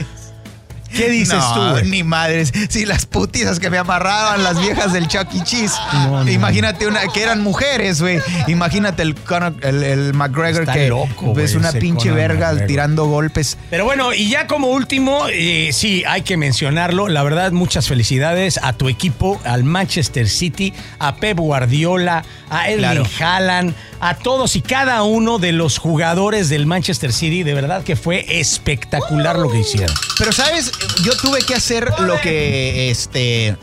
¿Qué 0.94 1.08
dices 1.10 1.34
no, 1.38 1.74
tú, 1.76 1.84
ni 1.86 2.02
madres. 2.02 2.52
Sí, 2.68 2.86
las 2.86 3.06
putizas 3.06 3.58
que 3.58 3.70
me 3.70 3.78
amarraban 3.78 4.42
las 4.44 4.60
viejas 4.60 4.92
del 4.92 5.08
Chuck 5.08 5.28
E. 5.34 5.42
Cheese. 5.44 5.74
No, 5.92 6.24
no. 6.24 6.30
Imagínate 6.30 6.86
una 6.86 7.00
que 7.12 7.22
eran 7.22 7.40
mujeres, 7.42 8.00
güey. 8.00 8.20
Imagínate 8.46 9.02
el, 9.02 9.14
Conor- 9.14 9.56
el, 9.62 9.82
el 9.82 10.14
McGregor 10.14 10.62
Está 10.62 10.74
que 10.74 10.88
loco, 10.88 11.38
es 11.38 11.54
una 11.54 11.72
pinche 11.72 12.08
Conor 12.10 12.16
verga 12.16 12.46
McGregor. 12.48 12.66
tirando 12.68 13.06
golpes. 13.06 13.58
Pero 13.70 13.84
bueno, 13.84 14.12
y 14.12 14.28
ya 14.28 14.46
como 14.46 14.68
último, 14.68 15.26
eh, 15.32 15.70
sí, 15.72 16.04
hay 16.06 16.22
que 16.22 16.36
mencionarlo. 16.36 17.08
La 17.08 17.22
verdad, 17.22 17.52
muchas 17.52 17.88
felicidades 17.88 18.58
a 18.62 18.72
tu 18.72 18.88
equipo, 18.88 19.40
al 19.44 19.64
Manchester 19.64 20.28
City, 20.28 20.72
a 20.98 21.16
Pep 21.16 21.38
Guardiola, 21.38 22.24
a 22.50 22.68
Erling 22.68 22.82
Claro. 22.82 23.06
Haaland, 23.20 23.74
a 24.04 24.14
todos 24.16 24.56
y 24.56 24.62
cada 24.62 25.02
uno 25.04 25.38
de 25.38 25.52
los 25.52 25.78
jugadores 25.78 26.48
del 26.48 26.66
Manchester 26.66 27.12
City. 27.12 27.44
De 27.44 27.54
verdad 27.54 27.84
que 27.84 27.94
fue 27.96 28.26
espectacular 28.40 29.38
lo 29.38 29.48
que 29.50 29.60
hicieron. 29.60 29.94
Pero 30.18 30.32
sabes, 30.32 30.72
yo 31.04 31.16
tuve 31.16 31.38
que 31.42 31.54
hacer 31.54 31.88
lo 32.00 32.20
que 32.20 32.90
este 32.90 33.56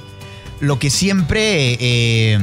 lo 0.62 0.80
que 0.80 0.90
siempre 0.90 1.78
eh, 1.80 2.40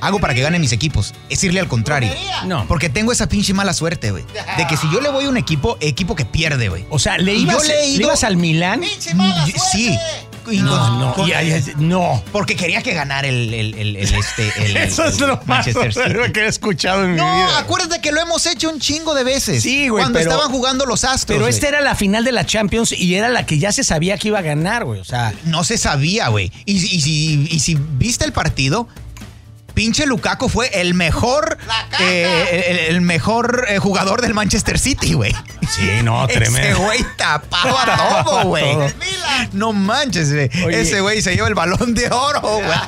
hago 0.00 0.18
para 0.20 0.34
que 0.34 0.42
ganen 0.42 0.60
mis 0.60 0.72
equipos, 0.72 1.14
es 1.30 1.42
irle 1.44 1.60
al 1.60 1.68
contrario. 1.68 2.10
No. 2.44 2.66
Porque 2.66 2.90
tengo 2.90 3.10
esa 3.12 3.26
pinche 3.26 3.54
mala 3.54 3.72
suerte, 3.72 4.10
güey. 4.10 4.22
De 4.58 4.66
que 4.66 4.76
si 4.76 4.86
yo 4.92 5.00
le 5.00 5.08
voy 5.08 5.24
a 5.24 5.28
un 5.30 5.38
equipo, 5.38 5.78
equipo 5.80 6.14
que 6.14 6.26
pierde, 6.26 6.68
güey. 6.68 6.84
O 6.90 6.98
sea, 6.98 7.16
¿le 7.16 7.34
Y 7.34 7.46
yo 7.46 7.52
ibas, 7.52 7.66
le 7.68 7.74
he 7.74 7.86
¿le 7.88 7.94
ido- 7.94 8.06
ibas 8.08 8.22
al 8.24 8.36
Milán? 8.36 8.80
Mm, 8.80 9.22
y- 9.48 9.52
Sí. 9.72 9.98
No, 10.46 10.98
no, 10.98 11.14
con- 11.14 11.28
y 11.28 11.32
ahí- 11.32 11.62
no. 11.76 12.22
porque 12.32 12.56
quería 12.56 12.82
que 12.82 12.92
ganara 12.94 13.26
el, 13.28 13.52
el, 13.52 13.74
el- 13.74 13.96
el, 13.96 14.14
este, 14.14 14.52
el, 14.64 14.76
Eso 14.76 15.04
es 15.04 15.20
el 15.20 15.28
lo 15.28 15.36
más 15.38 15.46
Manchester 15.46 15.92
City. 15.92 16.04
horrible 16.06 16.32
que 16.32 16.40
he 16.40 16.46
escuchado 16.46 17.04
en 17.04 17.12
mi 17.12 17.16
No, 17.16 17.24
vida. 17.46 17.58
acuérdate 17.58 18.00
que 18.00 18.12
lo 18.12 18.20
hemos 18.20 18.44
hecho 18.46 18.70
un 18.70 18.78
chingo 18.80 19.14
de 19.14 19.24
veces. 19.24 19.62
Sí, 19.62 19.88
güey, 19.88 20.02
Cuando 20.02 20.18
pero- 20.18 20.30
estaban 20.30 20.52
jugando 20.52 20.86
los 20.86 21.04
Astros. 21.04 21.26
Pero 21.26 21.40
güey. 21.40 21.50
esta 21.54 21.68
era 21.68 21.80
la 21.80 21.94
final 21.94 22.24
de 22.24 22.32
la 22.32 22.44
Champions 22.46 22.92
y 22.92 23.14
era 23.14 23.28
la 23.28 23.46
que 23.46 23.58
ya 23.58 23.72
se 23.72 23.84
sabía 23.84 24.18
que 24.18 24.28
iba 24.28 24.38
a 24.38 24.42
ganar, 24.42 24.84
güey. 24.84 25.00
O 25.00 25.04
sea, 25.04 25.32
No 25.44 25.64
se 25.64 25.78
sabía, 25.78 26.28
güey. 26.28 26.52
Y, 26.66 26.74
y 26.74 27.00
si, 27.00 27.48
y 27.50 27.60
si 27.60 27.76
viste 27.78 28.24
el 28.24 28.32
partido, 28.32 28.86
pinche 29.74 30.06
Lukaku 30.06 30.48
fue 30.48 30.68
el 30.80 30.94
mejor, 30.94 31.58
eh, 32.00 32.64
el, 32.88 32.94
el 32.94 33.00
mejor 33.00 33.66
eh, 33.68 33.78
jugador 33.78 34.22
del 34.22 34.32
Manchester 34.34 34.78
City, 34.78 35.12
güey. 35.14 35.34
sí, 35.68 35.88
no, 36.02 36.24
Ese 36.28 36.40
tremendo. 36.40 36.78
güey 36.80 37.04
tapaba 37.16 37.84
Tapaba 37.86 38.24
todo, 38.24 38.44
güey. 38.44 38.64
No 39.52 39.72
manches, 39.72 40.32
güey. 40.32 40.48
Ese 40.74 41.00
güey 41.00 41.20
se 41.22 41.34
lleva 41.34 41.48
el 41.48 41.54
balón 41.54 41.94
de 41.94 42.08
oro, 42.10 42.40
güey. 42.40 42.78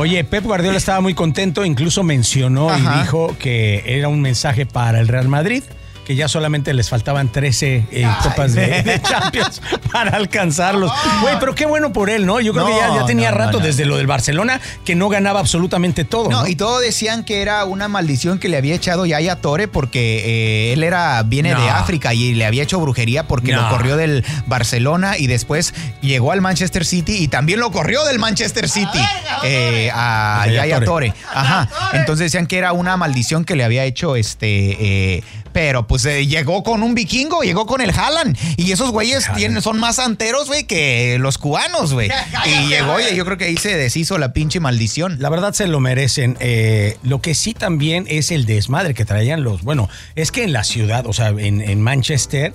Oye, 0.00 0.24
Pep 0.24 0.44
Guardiola 0.44 0.78
estaba 0.78 1.00
muy 1.00 1.14
contento, 1.14 1.64
incluso 1.64 2.02
mencionó 2.02 2.70
Ajá. 2.70 2.96
y 2.96 3.00
dijo 3.02 3.36
que 3.38 3.82
era 3.86 4.08
un 4.08 4.20
mensaje 4.20 4.64
para 4.66 5.00
el 5.00 5.08
Real 5.08 5.28
Madrid, 5.28 5.62
que 6.10 6.16
ya 6.16 6.26
solamente 6.26 6.74
les 6.74 6.88
faltaban 6.88 7.28
13 7.28 7.86
eh, 7.92 8.04
copas 8.24 8.52
de, 8.52 8.82
de 8.82 9.00
Champions 9.08 9.62
para 9.92 10.16
alcanzarlos. 10.16 10.90
Güey, 11.22 11.36
pero 11.38 11.54
qué 11.54 11.66
bueno 11.66 11.92
por 11.92 12.10
él, 12.10 12.26
¿no? 12.26 12.40
Yo 12.40 12.52
creo 12.52 12.66
que 12.66 12.72
ya, 12.72 13.06
tenía 13.06 13.30
no, 13.30 13.38
rato 13.38 13.60
no. 13.60 13.64
desde 13.64 13.84
lo 13.84 13.96
del 13.96 14.08
Barcelona 14.08 14.60
que 14.84 14.96
no 14.96 15.08
ganaba 15.08 15.38
absolutamente 15.38 16.04
todo. 16.04 16.28
No, 16.28 16.42
¿no? 16.42 16.48
y 16.48 16.56
todos 16.56 16.82
decían 16.82 17.22
que 17.22 17.42
era 17.42 17.64
una 17.64 17.86
maldición 17.86 18.40
que 18.40 18.48
le 18.48 18.56
había 18.56 18.74
echado 18.74 19.06
Yaya 19.06 19.36
Tore 19.36 19.68
porque 19.68 20.70
eh, 20.70 20.72
él 20.72 20.82
era 20.82 21.22
viene 21.22 21.52
No. 21.52 21.60
de 21.62 21.70
África 21.70 22.12
y 22.12 22.34
le 22.34 22.44
había 22.44 22.64
hecho 22.64 22.80
brujería 22.80 23.28
porque 23.28 23.52
No. 23.52 23.62
lo 23.62 23.68
corrió 23.68 23.96
del 23.96 24.24
Barcelona 24.48 25.16
y 25.16 25.28
después 25.28 25.74
llegó 26.02 26.32
al 26.32 26.40
Manchester 26.40 26.84
City 26.84 27.18
y 27.18 27.28
también 27.28 27.60
lo 27.60 27.70
corrió 27.70 28.04
del 28.04 28.18
Manchester 28.18 28.68
City 28.68 28.98
eh, 29.44 29.92
a 29.94 30.42
A 30.42 30.46
Yaya 30.48 30.62
Yaya 30.66 30.80
Toure. 30.84 31.10
Tore. 31.10 31.14
Ajá. 31.32 31.68
Entonces 31.92 32.24
decían 32.32 32.48
que 32.48 32.58
era 32.58 32.72
una 32.72 32.96
maldición 32.96 33.44
que 33.44 33.54
le 33.54 33.62
había 33.62 33.84
hecho 33.84 34.16
este, 34.16 35.16
eh, 35.18 35.22
pero 35.52 35.86
pues 35.86 35.99
pues 36.02 36.16
eh, 36.16 36.26
llegó 36.26 36.62
con 36.62 36.82
un 36.82 36.94
vikingo, 36.94 37.42
llegó 37.42 37.66
con 37.66 37.80
el 37.80 37.90
Haaland. 37.90 38.36
Y 38.56 38.72
esos 38.72 38.90
güeyes 38.90 39.26
tienen, 39.34 39.60
son 39.62 39.78
más 39.78 39.96
santeros, 39.96 40.46
güey, 40.48 40.64
que 40.64 41.18
los 41.20 41.38
cubanos, 41.38 41.92
güey. 41.92 42.10
Y 42.46 42.68
llegó 42.68 42.98
y 43.00 43.14
yo 43.14 43.24
creo 43.24 43.36
que 43.36 43.44
ahí 43.44 43.56
se 43.56 43.76
deshizo 43.76 44.18
la 44.18 44.32
pinche 44.32 44.60
maldición. 44.60 45.16
La 45.20 45.28
verdad 45.28 45.52
se 45.52 45.66
lo 45.66 45.80
merecen. 45.80 46.36
Eh, 46.40 46.96
lo 47.02 47.20
que 47.20 47.34
sí 47.34 47.54
también 47.54 48.06
es 48.08 48.30
el 48.30 48.46
desmadre 48.46 48.94
que 48.94 49.04
traían 49.04 49.42
los. 49.44 49.62
Bueno, 49.62 49.88
es 50.14 50.32
que 50.32 50.42
en 50.44 50.52
la 50.52 50.64
ciudad, 50.64 51.06
o 51.06 51.12
sea, 51.12 51.28
en, 51.28 51.60
en 51.60 51.80
Manchester, 51.82 52.54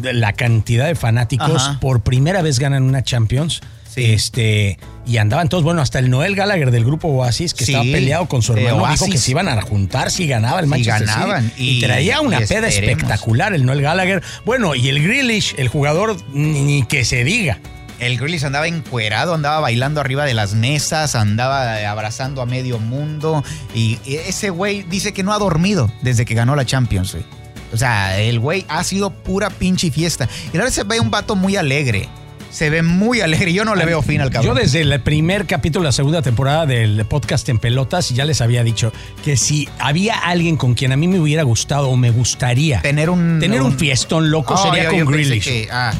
la 0.00 0.32
cantidad 0.32 0.86
de 0.86 0.94
fanáticos 0.94 1.62
Ajá. 1.62 1.80
por 1.80 2.02
primera 2.02 2.42
vez 2.42 2.58
ganan 2.58 2.82
una 2.84 3.02
Champions. 3.02 3.60
Sí. 3.96 4.12
Este, 4.12 4.78
y 5.06 5.16
andaban 5.16 5.48
todos, 5.48 5.64
bueno, 5.64 5.80
hasta 5.82 5.98
el 5.98 6.10
Noel 6.10 6.36
Gallagher 6.36 6.70
del 6.70 6.84
grupo 6.84 7.08
Oasis, 7.08 7.54
que 7.54 7.64
Sí, 7.64 7.72
estaba 7.72 7.90
peleado 7.90 8.26
con 8.28 8.42
su 8.42 8.52
hermano, 8.52 8.74
dijo 8.76 8.84
Oasis. 8.84 9.10
que 9.10 9.18
se 9.18 9.30
iban 9.32 9.48
a 9.48 9.60
juntar 9.62 10.10
si 10.10 10.26
ganaba 10.28 10.60
el 10.60 10.66
Si 10.66 10.70
Manchester 10.70 11.08
City. 11.08 11.18
ganaban, 11.20 11.52
Y, 11.56 11.78
y- 11.78 11.80
traía 11.80 12.20
una 12.20 12.42
y 12.42 12.46
peda 12.46 12.68
espectacular 12.68 13.54
el 13.54 13.64
Noel 13.64 13.80
Gallagher. 13.82 14.22
Bueno, 14.44 14.74
y 14.74 14.88
el 14.90 15.02
Grealish, 15.02 15.54
el 15.58 15.68
jugador, 15.68 16.16
ni, 16.32 16.84
que 16.84 17.04
se 17.06 17.24
diga. 17.24 17.58
El 17.98 18.18
Grealish 18.18 18.44
andaba 18.44 18.68
encuerado, 18.68 19.32
andaba 19.32 19.60
bailando 19.60 20.02
arriba 20.02 20.26
de 20.26 20.34
las 20.34 20.52
mesas, 20.52 21.14
andaba 21.14 21.76
abrazando 21.90 22.42
a 22.42 22.46
medio 22.46 22.78
mundo. 22.78 23.42
Y 23.74 23.98
ese 24.04 24.50
güey 24.50 24.82
dice 24.82 25.14
que 25.14 25.22
no 25.22 25.32
ha 25.32 25.38
dormido 25.38 25.90
desde 26.02 26.26
que 26.26 26.34
ganó 26.34 26.54
la 26.54 26.66
Champions, 26.66 27.12
güey. 27.12 27.24
O 27.72 27.78
sea, 27.78 28.20
el 28.20 28.38
güey 28.40 28.66
ha 28.68 28.84
sido 28.84 29.08
pura 29.10 29.48
pinche 29.48 29.90
fiesta. 29.90 30.28
Y 30.52 30.58
ahora 30.58 30.70
se 30.70 30.84
ve 30.84 31.00
un 31.00 31.10
vato 31.10 31.34
muy 31.36 31.56
alegre. 31.56 32.10
Se 32.50 32.70
ve 32.70 32.82
muy 32.82 33.20
alegre. 33.20 33.52
Yo 33.52 33.64
no 33.64 33.74
le 33.74 33.84
veo 33.84 34.00
fin 34.02 34.20
al 34.20 34.30
cabrón. 34.30 34.54
Yo 34.56 34.60
desde 34.60 34.80
el 34.80 35.00
primer 35.00 35.46
capítulo 35.46 35.82
de 35.82 35.88
la 35.88 35.92
segunda 35.92 36.22
temporada 36.22 36.64
del 36.64 37.04
podcast 37.04 37.46
En 37.50 37.58
Pelotas 37.58 38.10
ya 38.10 38.24
les 38.24 38.40
había 38.40 38.62
dicho 38.64 38.92
que 39.24 39.36
si 39.36 39.68
había 39.78 40.14
alguien 40.18 40.56
con 40.56 40.74
quien 40.74 40.92
a 40.92 40.96
mí 40.96 41.06
me 41.06 41.20
hubiera 41.20 41.42
gustado 41.42 41.88
o 41.90 41.96
me 41.96 42.10
gustaría 42.10 42.80
tener 42.80 43.10
un. 43.10 43.38
tener 43.40 43.60
un 43.62 43.76
fiestón 43.76 44.30
loco 44.30 44.54
Oh, 44.54 44.62
sería 44.62 44.84
yo- 44.84 44.90
con 44.90 44.98
yo 45.00 45.06
pensé 45.06 45.22
Grealish. 45.24 45.44
que- 45.44 45.68
ah. 45.70 45.92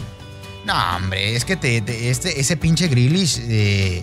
No, 0.64 0.96
hombre, 0.96 1.36
es 1.36 1.44
que 1.44 1.56
te, 1.56 1.80
te- 1.82 2.10
este, 2.10 2.40
ese 2.40 2.56
pinche 2.56 2.88
Grealish 2.88 3.38
eh, 3.48 4.02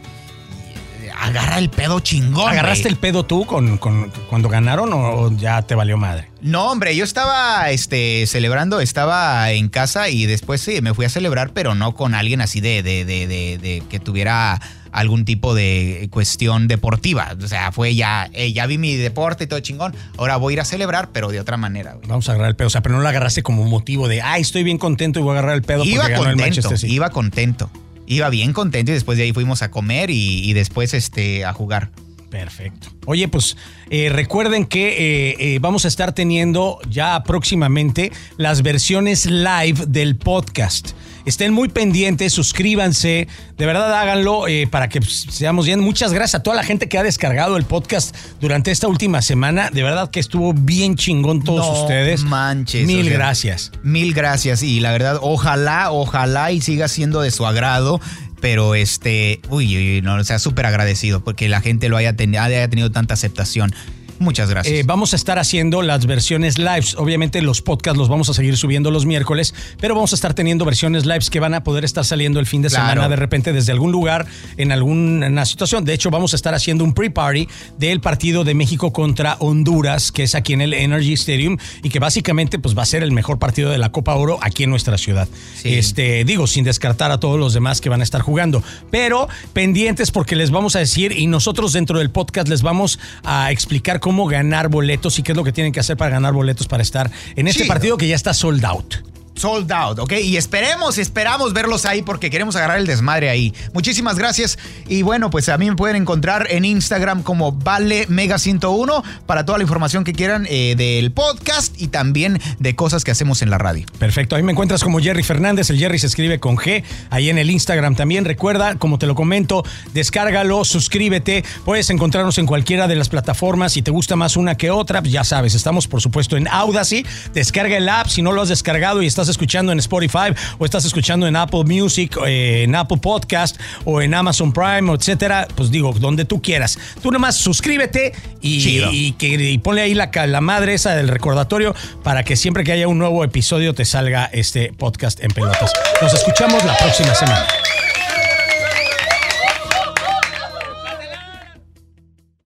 agarra 1.26 1.58
el 1.60 1.70
pedo 1.70 2.00
chingón. 2.00 2.52
¿Agarraste 2.52 2.84
güey. 2.84 2.94
el 2.94 3.00
pedo 3.00 3.24
tú 3.26 3.46
con, 3.46 3.78
con- 3.78 4.12
cuando 4.30 4.50
ganaron 4.50 4.92
o 4.94 5.32
ya 5.38 5.62
te 5.62 5.76
valió 5.76 5.98
madre? 5.98 6.30
No, 6.42 6.72
hombre, 6.72 6.96
yo 6.96 7.04
estaba 7.04 7.70
este, 7.72 8.26
celebrando, 8.28 8.80
estaba 8.82 9.50
en 9.52 9.70
casa 9.70 10.10
y 10.10 10.26
después 10.26 10.62
sí, 10.62 10.82
me 10.82 10.94
fui 10.94 11.06
a 11.06 11.10
celebrar, 11.10 11.52
pero 11.54 11.74
no 11.76 11.94
con 11.96 12.14
alguien 12.16 12.42
así 12.42 12.60
de, 12.62 12.84
de, 12.84 13.06
de, 13.06 13.28
de- 13.28 13.58
de 13.58 13.84
que 13.90 14.00
tuviera 14.00 14.60
algún 14.92 15.26
tipo 15.26 15.56
de 15.56 16.08
cuestión 16.12 16.68
deportiva. 16.68 17.36
O 17.42 17.48
sea, 17.48 17.72
fue 17.72 17.96
ya, 17.96 18.30
eh, 18.34 18.54
ya 18.54 18.68
vi 18.68 18.78
mi 18.78 18.96
deporte 18.96 19.46
y 19.46 19.48
todo 19.48 19.60
chingón, 19.62 19.96
ahora 20.18 20.36
voy 20.38 20.52
a 20.52 20.56
ir 20.56 20.62
a 20.62 20.66
celebrar, 20.66 21.10
pero 21.12 21.30
de 21.30 21.40
otra 21.40 21.58
manera. 21.58 21.94
güey. 21.94 22.08
Vamos 22.08 22.30
a 22.30 22.34
agarrar 22.34 22.50
el 22.50 22.56
pedo. 22.56 22.68
O 22.68 22.70
sea, 22.70 22.82
pero 22.82 22.96
no 22.96 23.02
lo 23.02 23.10
agarraste 23.10 23.42
como 23.42 23.64
motivo 23.64 24.08
de, 24.08 24.22
ay, 24.22 24.42
estoy 24.44 24.64
bien 24.64 24.78
contento 24.78 25.20
y 25.20 25.24
voy 25.24 25.32
a 25.36 25.40
agarrar 25.40 25.56
el 25.56 25.64
pedo 25.64 25.80
porque 25.80 25.92
Iba 25.94 26.04
ganó 26.10 26.14
el 26.14 26.20
contento, 26.20 26.44
Manchester 26.44 26.78
City. 26.78 26.94
iba 26.94 27.10
contento. 27.10 27.72
Iba 28.06 28.30
bien 28.30 28.54
contento 28.54 28.92
y 28.92 28.96
después 28.96 29.18
de 29.18 29.26
ahí 29.26 29.34
fuimos 29.34 29.62
a 29.62 29.72
comer 29.72 30.10
y, 30.10 30.52
después 30.54 30.94
este, 30.94 31.46
a 31.46 31.54
jugar. 31.54 31.90
Perfecto. 32.30 32.88
Oye, 33.06 33.28
pues 33.28 33.58
eh, 33.92 34.10
recuerden 34.10 34.66
que 34.66 34.88
eh, 34.88 35.36
eh, 35.40 35.60
vamos 35.60 35.86
a 35.86 35.88
estar 35.88 36.14
teniendo 36.14 36.80
ya 36.90 37.22
próximamente 37.24 38.12
las 38.38 38.64
versiones 38.64 39.28
live 39.28 39.86
del 39.88 40.16
podcast. 40.16 40.94
Estén 41.26 41.54
muy 41.54 41.70
pendientes, 41.70 42.34
suscríbanse, 42.34 43.28
de 43.58 43.66
verdad 43.66 43.94
háganlo 43.94 44.48
eh, 44.48 44.68
para 44.70 44.90
que 44.90 45.00
pues, 45.00 45.26
seamos 45.30 45.66
bien. 45.66 45.80
Muchas 45.80 46.12
gracias 46.14 46.40
a 46.42 46.44
toda 46.44 46.56
la 46.56 46.64
gente 46.64 46.90
que 46.90 46.98
ha 46.98 47.04
descargado 47.04 47.56
el 47.58 47.64
podcast 47.64 48.16
durante 48.42 48.72
esta 48.72 48.88
última 48.88 49.22
semana. 49.22 49.70
De 49.70 49.84
verdad 49.84 50.10
que 50.12 50.20
estuvo 50.20 50.54
bien 50.54 50.96
chingón 50.96 51.44
todos 51.44 51.66
No 51.66 51.82
ustedes. 51.84 52.24
manches, 52.24 52.86
Mil 52.86 53.02
o 53.02 53.04
sea, 53.06 53.14
gracias. 53.14 53.72
Mil 53.84 54.14
gracias 54.14 54.64
y 54.64 54.80
la 54.80 54.92
verdad, 54.92 55.18
ojalá, 55.22 55.92
ojalá 55.92 56.52
y 56.52 56.62
siga 56.62 56.88
siendo 56.88 57.22
de 57.22 57.32
su 57.32 57.46
agrado. 57.46 58.02
Pero 58.42 58.76
este, 58.76 59.40
uy, 59.50 59.78
uy, 59.78 60.02
no, 60.02 60.16
o 60.16 60.24
sea, 60.26 60.38
súper 60.38 60.66
agradecido 60.66 61.24
porque 61.24 61.48
la 61.48 61.62
gente 61.62 61.88
lo 61.88 61.96
haya, 61.96 62.18
ten- 62.18 62.36
haya 62.38 62.68
tenido 62.68 62.92
tanta 62.92 63.14
aceptación. 63.14 63.74
Muchas 64.20 64.50
gracias. 64.50 64.74
Eh, 64.74 64.84
vamos 64.86 65.14
a 65.14 65.16
estar 65.16 65.40
haciendo 65.40 65.82
las 65.82 66.06
versiones 66.06 66.58
lives. 66.58 66.96
Obviamente 66.98 67.42
los 67.42 67.62
podcasts 67.62 67.98
los 67.98 68.10
vamos 68.10 68.30
a 68.30 68.34
seguir 68.34 68.58
subiendo 68.58 68.92
los 68.92 69.06
miércoles, 69.06 69.54
pero 69.80 69.96
vamos 69.96 70.12
a 70.14 70.16
estar 70.16 70.34
teniendo 70.34 70.66
versiones 70.66 71.06
lives 71.06 71.30
que 71.30 71.40
van 71.40 71.54
a 71.54 71.64
poder 71.64 71.84
estar 71.84 72.06
saliendo 72.06 72.40
el 72.40 72.46
fin 72.46 72.62
de 72.62 72.70
Claro. 72.70 72.90
semana 72.90 73.10
de 73.10 73.16
repente 73.16 73.54
desde 73.54 73.72
algún 73.72 73.92
lugar, 73.92 74.26
en 74.58 74.72
alguna 74.72 75.46
situación. 75.46 75.84
De 75.86 75.94
hecho, 75.94 76.10
vamos 76.10 76.34
a 76.34 76.36
estar 76.36 76.54
haciendo 76.54 76.84
un 76.84 76.94
pre-party 76.94 77.48
del 77.78 78.00
partido 78.02 78.44
de 78.44 78.54
México 78.54 78.94
contra 78.94 79.36
Honduras, 79.40 80.12
que 80.12 80.24
es 80.24 80.36
aquí 80.36 80.54
en 80.54 80.62
el 80.62 80.74
Energy 80.74 81.14
Stadium 81.14 81.58
y 81.82 81.90
que 81.90 82.00
básicamente 82.00 82.60
pues, 82.60 82.78
va 82.78 82.84
a 82.84 82.86
ser 82.86 83.04
el 83.04 83.12
mejor 83.12 83.40
partido 83.40 83.70
de 83.72 83.78
la 83.78 83.92
Copa 83.92 84.16
Oro 84.16 84.40
aquí 84.42 84.64
en 84.64 84.70
nuestra 84.70 84.98
ciudad. 84.98 85.28
Sí. 85.56 85.74
Este, 85.76 86.24
digo, 86.24 86.48
sin 86.48 86.64
descartar 86.64 87.12
a 87.12 87.20
todos 87.20 87.40
los 87.40 87.54
demás 87.54 87.82
que 87.82 87.90
van 87.90 88.02
a 88.02 88.04
estar 88.04 88.22
jugando, 88.22 88.64
pero 88.92 89.28
pendientes 89.54 90.12
porque 90.12 90.36
les 90.36 90.52
vamos 90.52 90.76
a 90.76 90.80
decir 90.80 91.12
y 91.12 91.28
nosotros 91.28 91.74
dentro 91.74 92.00
del 92.00 92.10
podcast 92.10 92.48
les 92.48 92.62
vamos 92.62 93.00
a 93.24 93.52
explicar 93.52 94.00
cómo 94.04 94.28
ganar 94.28 94.68
boletos 94.68 95.18
y 95.18 95.24
qué 95.24 95.32
es 95.32 95.38
lo 95.38 95.46
que 95.46 95.54
tienen 95.54 95.72
que 95.72 95.80
hacer 95.80 95.96
para 95.96 96.12
ganar 96.12 96.34
boletos 96.34 96.68
para 96.68 96.84
estar 96.84 97.10
en 97.38 97.48
este 97.48 97.64
partido 97.64 97.96
que 97.96 98.06
ya 98.06 98.18
está 98.18 98.34
sold 98.34 98.66
out. 98.66 99.13
Sold 99.36 99.72
out, 99.72 100.00
¿ok? 100.00 100.14
Y 100.22 100.38
esperemos, 100.38 100.98
esperamos 100.98 101.54
verlos 101.54 101.86
ahí 101.86 102.02
porque 102.02 102.30
queremos 102.30 102.56
agarrar 102.56 102.78
el 102.78 102.86
desmadre 102.86 103.30
ahí. 103.30 103.54
Muchísimas 103.74 104.18
gracias. 104.18 104.58
Y 104.88 105.02
bueno, 105.02 105.30
pues 105.30 105.50
a 105.50 105.58
mí 105.58 105.70
me 105.70 105.76
pueden 105.76 105.96
encontrar 105.96 106.48
en 106.50 106.66
Instagram 106.66 107.24
como 107.24 107.52
Vale 107.52 108.06
Mega 108.10 108.38
101 108.38 109.04
para 109.26 109.46
toda 109.46 109.58
la 109.58 109.64
información 109.64 110.04
que 110.04 110.14
quieran 110.14 110.46
eh, 110.50 110.76
del 110.78 111.12
podcast 111.12 111.80
y 111.82 111.88
también 111.88 112.40
de 112.60 112.76
cosas 112.76 113.04
que 113.04 113.12
hacemos 113.12 113.42
en 113.42 113.50
la 113.50 113.58
radio. 113.58 113.86
Perfecto, 113.98 114.36
ahí 114.36 114.44
me 114.44 114.52
encuentras 114.52 114.84
como 114.84 115.00
Jerry 115.00 115.24
Fernández, 115.24 115.70
el 115.70 115.80
Jerry 115.80 116.00
se 116.00 116.08
escribe 116.08 116.40
con 116.40 116.58
G, 116.58 116.84
ahí 117.10 117.30
en 117.30 117.38
el 117.38 117.50
Instagram 117.50 117.96
también. 117.96 118.26
Recuerda, 118.26 118.76
como 118.76 119.00
te 119.00 119.08
lo 119.08 119.16
comento, 119.16 119.64
descárgalo, 119.94 120.64
suscríbete, 120.64 121.44
puedes 121.66 121.90
encontrarnos 121.90 122.38
en 122.38 122.46
cualquiera 122.46 122.88
de 122.88 122.96
las 122.96 123.10
plataformas, 123.10 123.74
si 123.74 123.82
te 123.82 123.92
gusta 123.92 124.16
más 124.16 124.38
una 124.38 124.56
que 124.56 124.72
otra, 124.72 125.02
ya 125.04 125.24
sabes, 125.24 125.56
estamos 125.56 125.88
por 125.88 126.02
supuesto 126.02 126.38
en 126.38 126.48
Audacy, 126.48 127.06
descarga 127.34 127.78
el 127.78 127.90
app, 127.90 128.08
si 128.08 128.22
no 128.22 128.32
lo 128.32 128.42
has 128.42 128.50
descargado 128.50 129.02
y 129.02 129.08
estás 129.08 129.23
escuchando 129.30 129.72
en 129.72 129.80
Spotify 129.80 130.34
o 130.58 130.66
estás 130.66 130.86
escuchando 130.86 131.28
en 131.28 131.36
Apple 131.36 131.64
Music, 131.66 132.18
eh, 132.26 132.64
en 132.64 132.76
Apple 132.76 132.98
Podcast 132.98 133.60
o 133.86 134.02
en 134.02 134.14
Amazon 134.14 134.54
Prime, 134.54 134.92
etcétera, 134.94 135.48
pues 135.56 135.72
digo, 135.72 135.94
donde 135.94 136.26
tú 136.26 136.42
quieras. 136.42 136.78
Tú 137.02 137.12
nomás 137.12 137.36
suscríbete 137.36 138.14
y, 138.42 139.12
que, 139.14 139.28
y 139.28 139.58
ponle 139.58 139.82
ahí 139.82 139.94
la 139.94 140.42
madre 140.42 140.74
esa 140.74 140.96
del 140.96 141.08
recordatorio 141.08 141.76
para 142.04 142.24
que 142.24 142.36
siempre 142.36 142.64
que 142.64 142.72
haya 142.72 142.88
un 142.88 142.98
nuevo 142.98 143.24
episodio 143.24 143.74
te 143.74 143.86
salga 143.86 144.26
este 144.26 144.74
podcast 144.74 145.24
en 145.24 145.32
pelotas. 145.32 145.72
Nos 146.02 146.14
escuchamos 146.14 146.64
la 146.66 146.78
próxima 146.78 147.14
semana. 147.16 147.46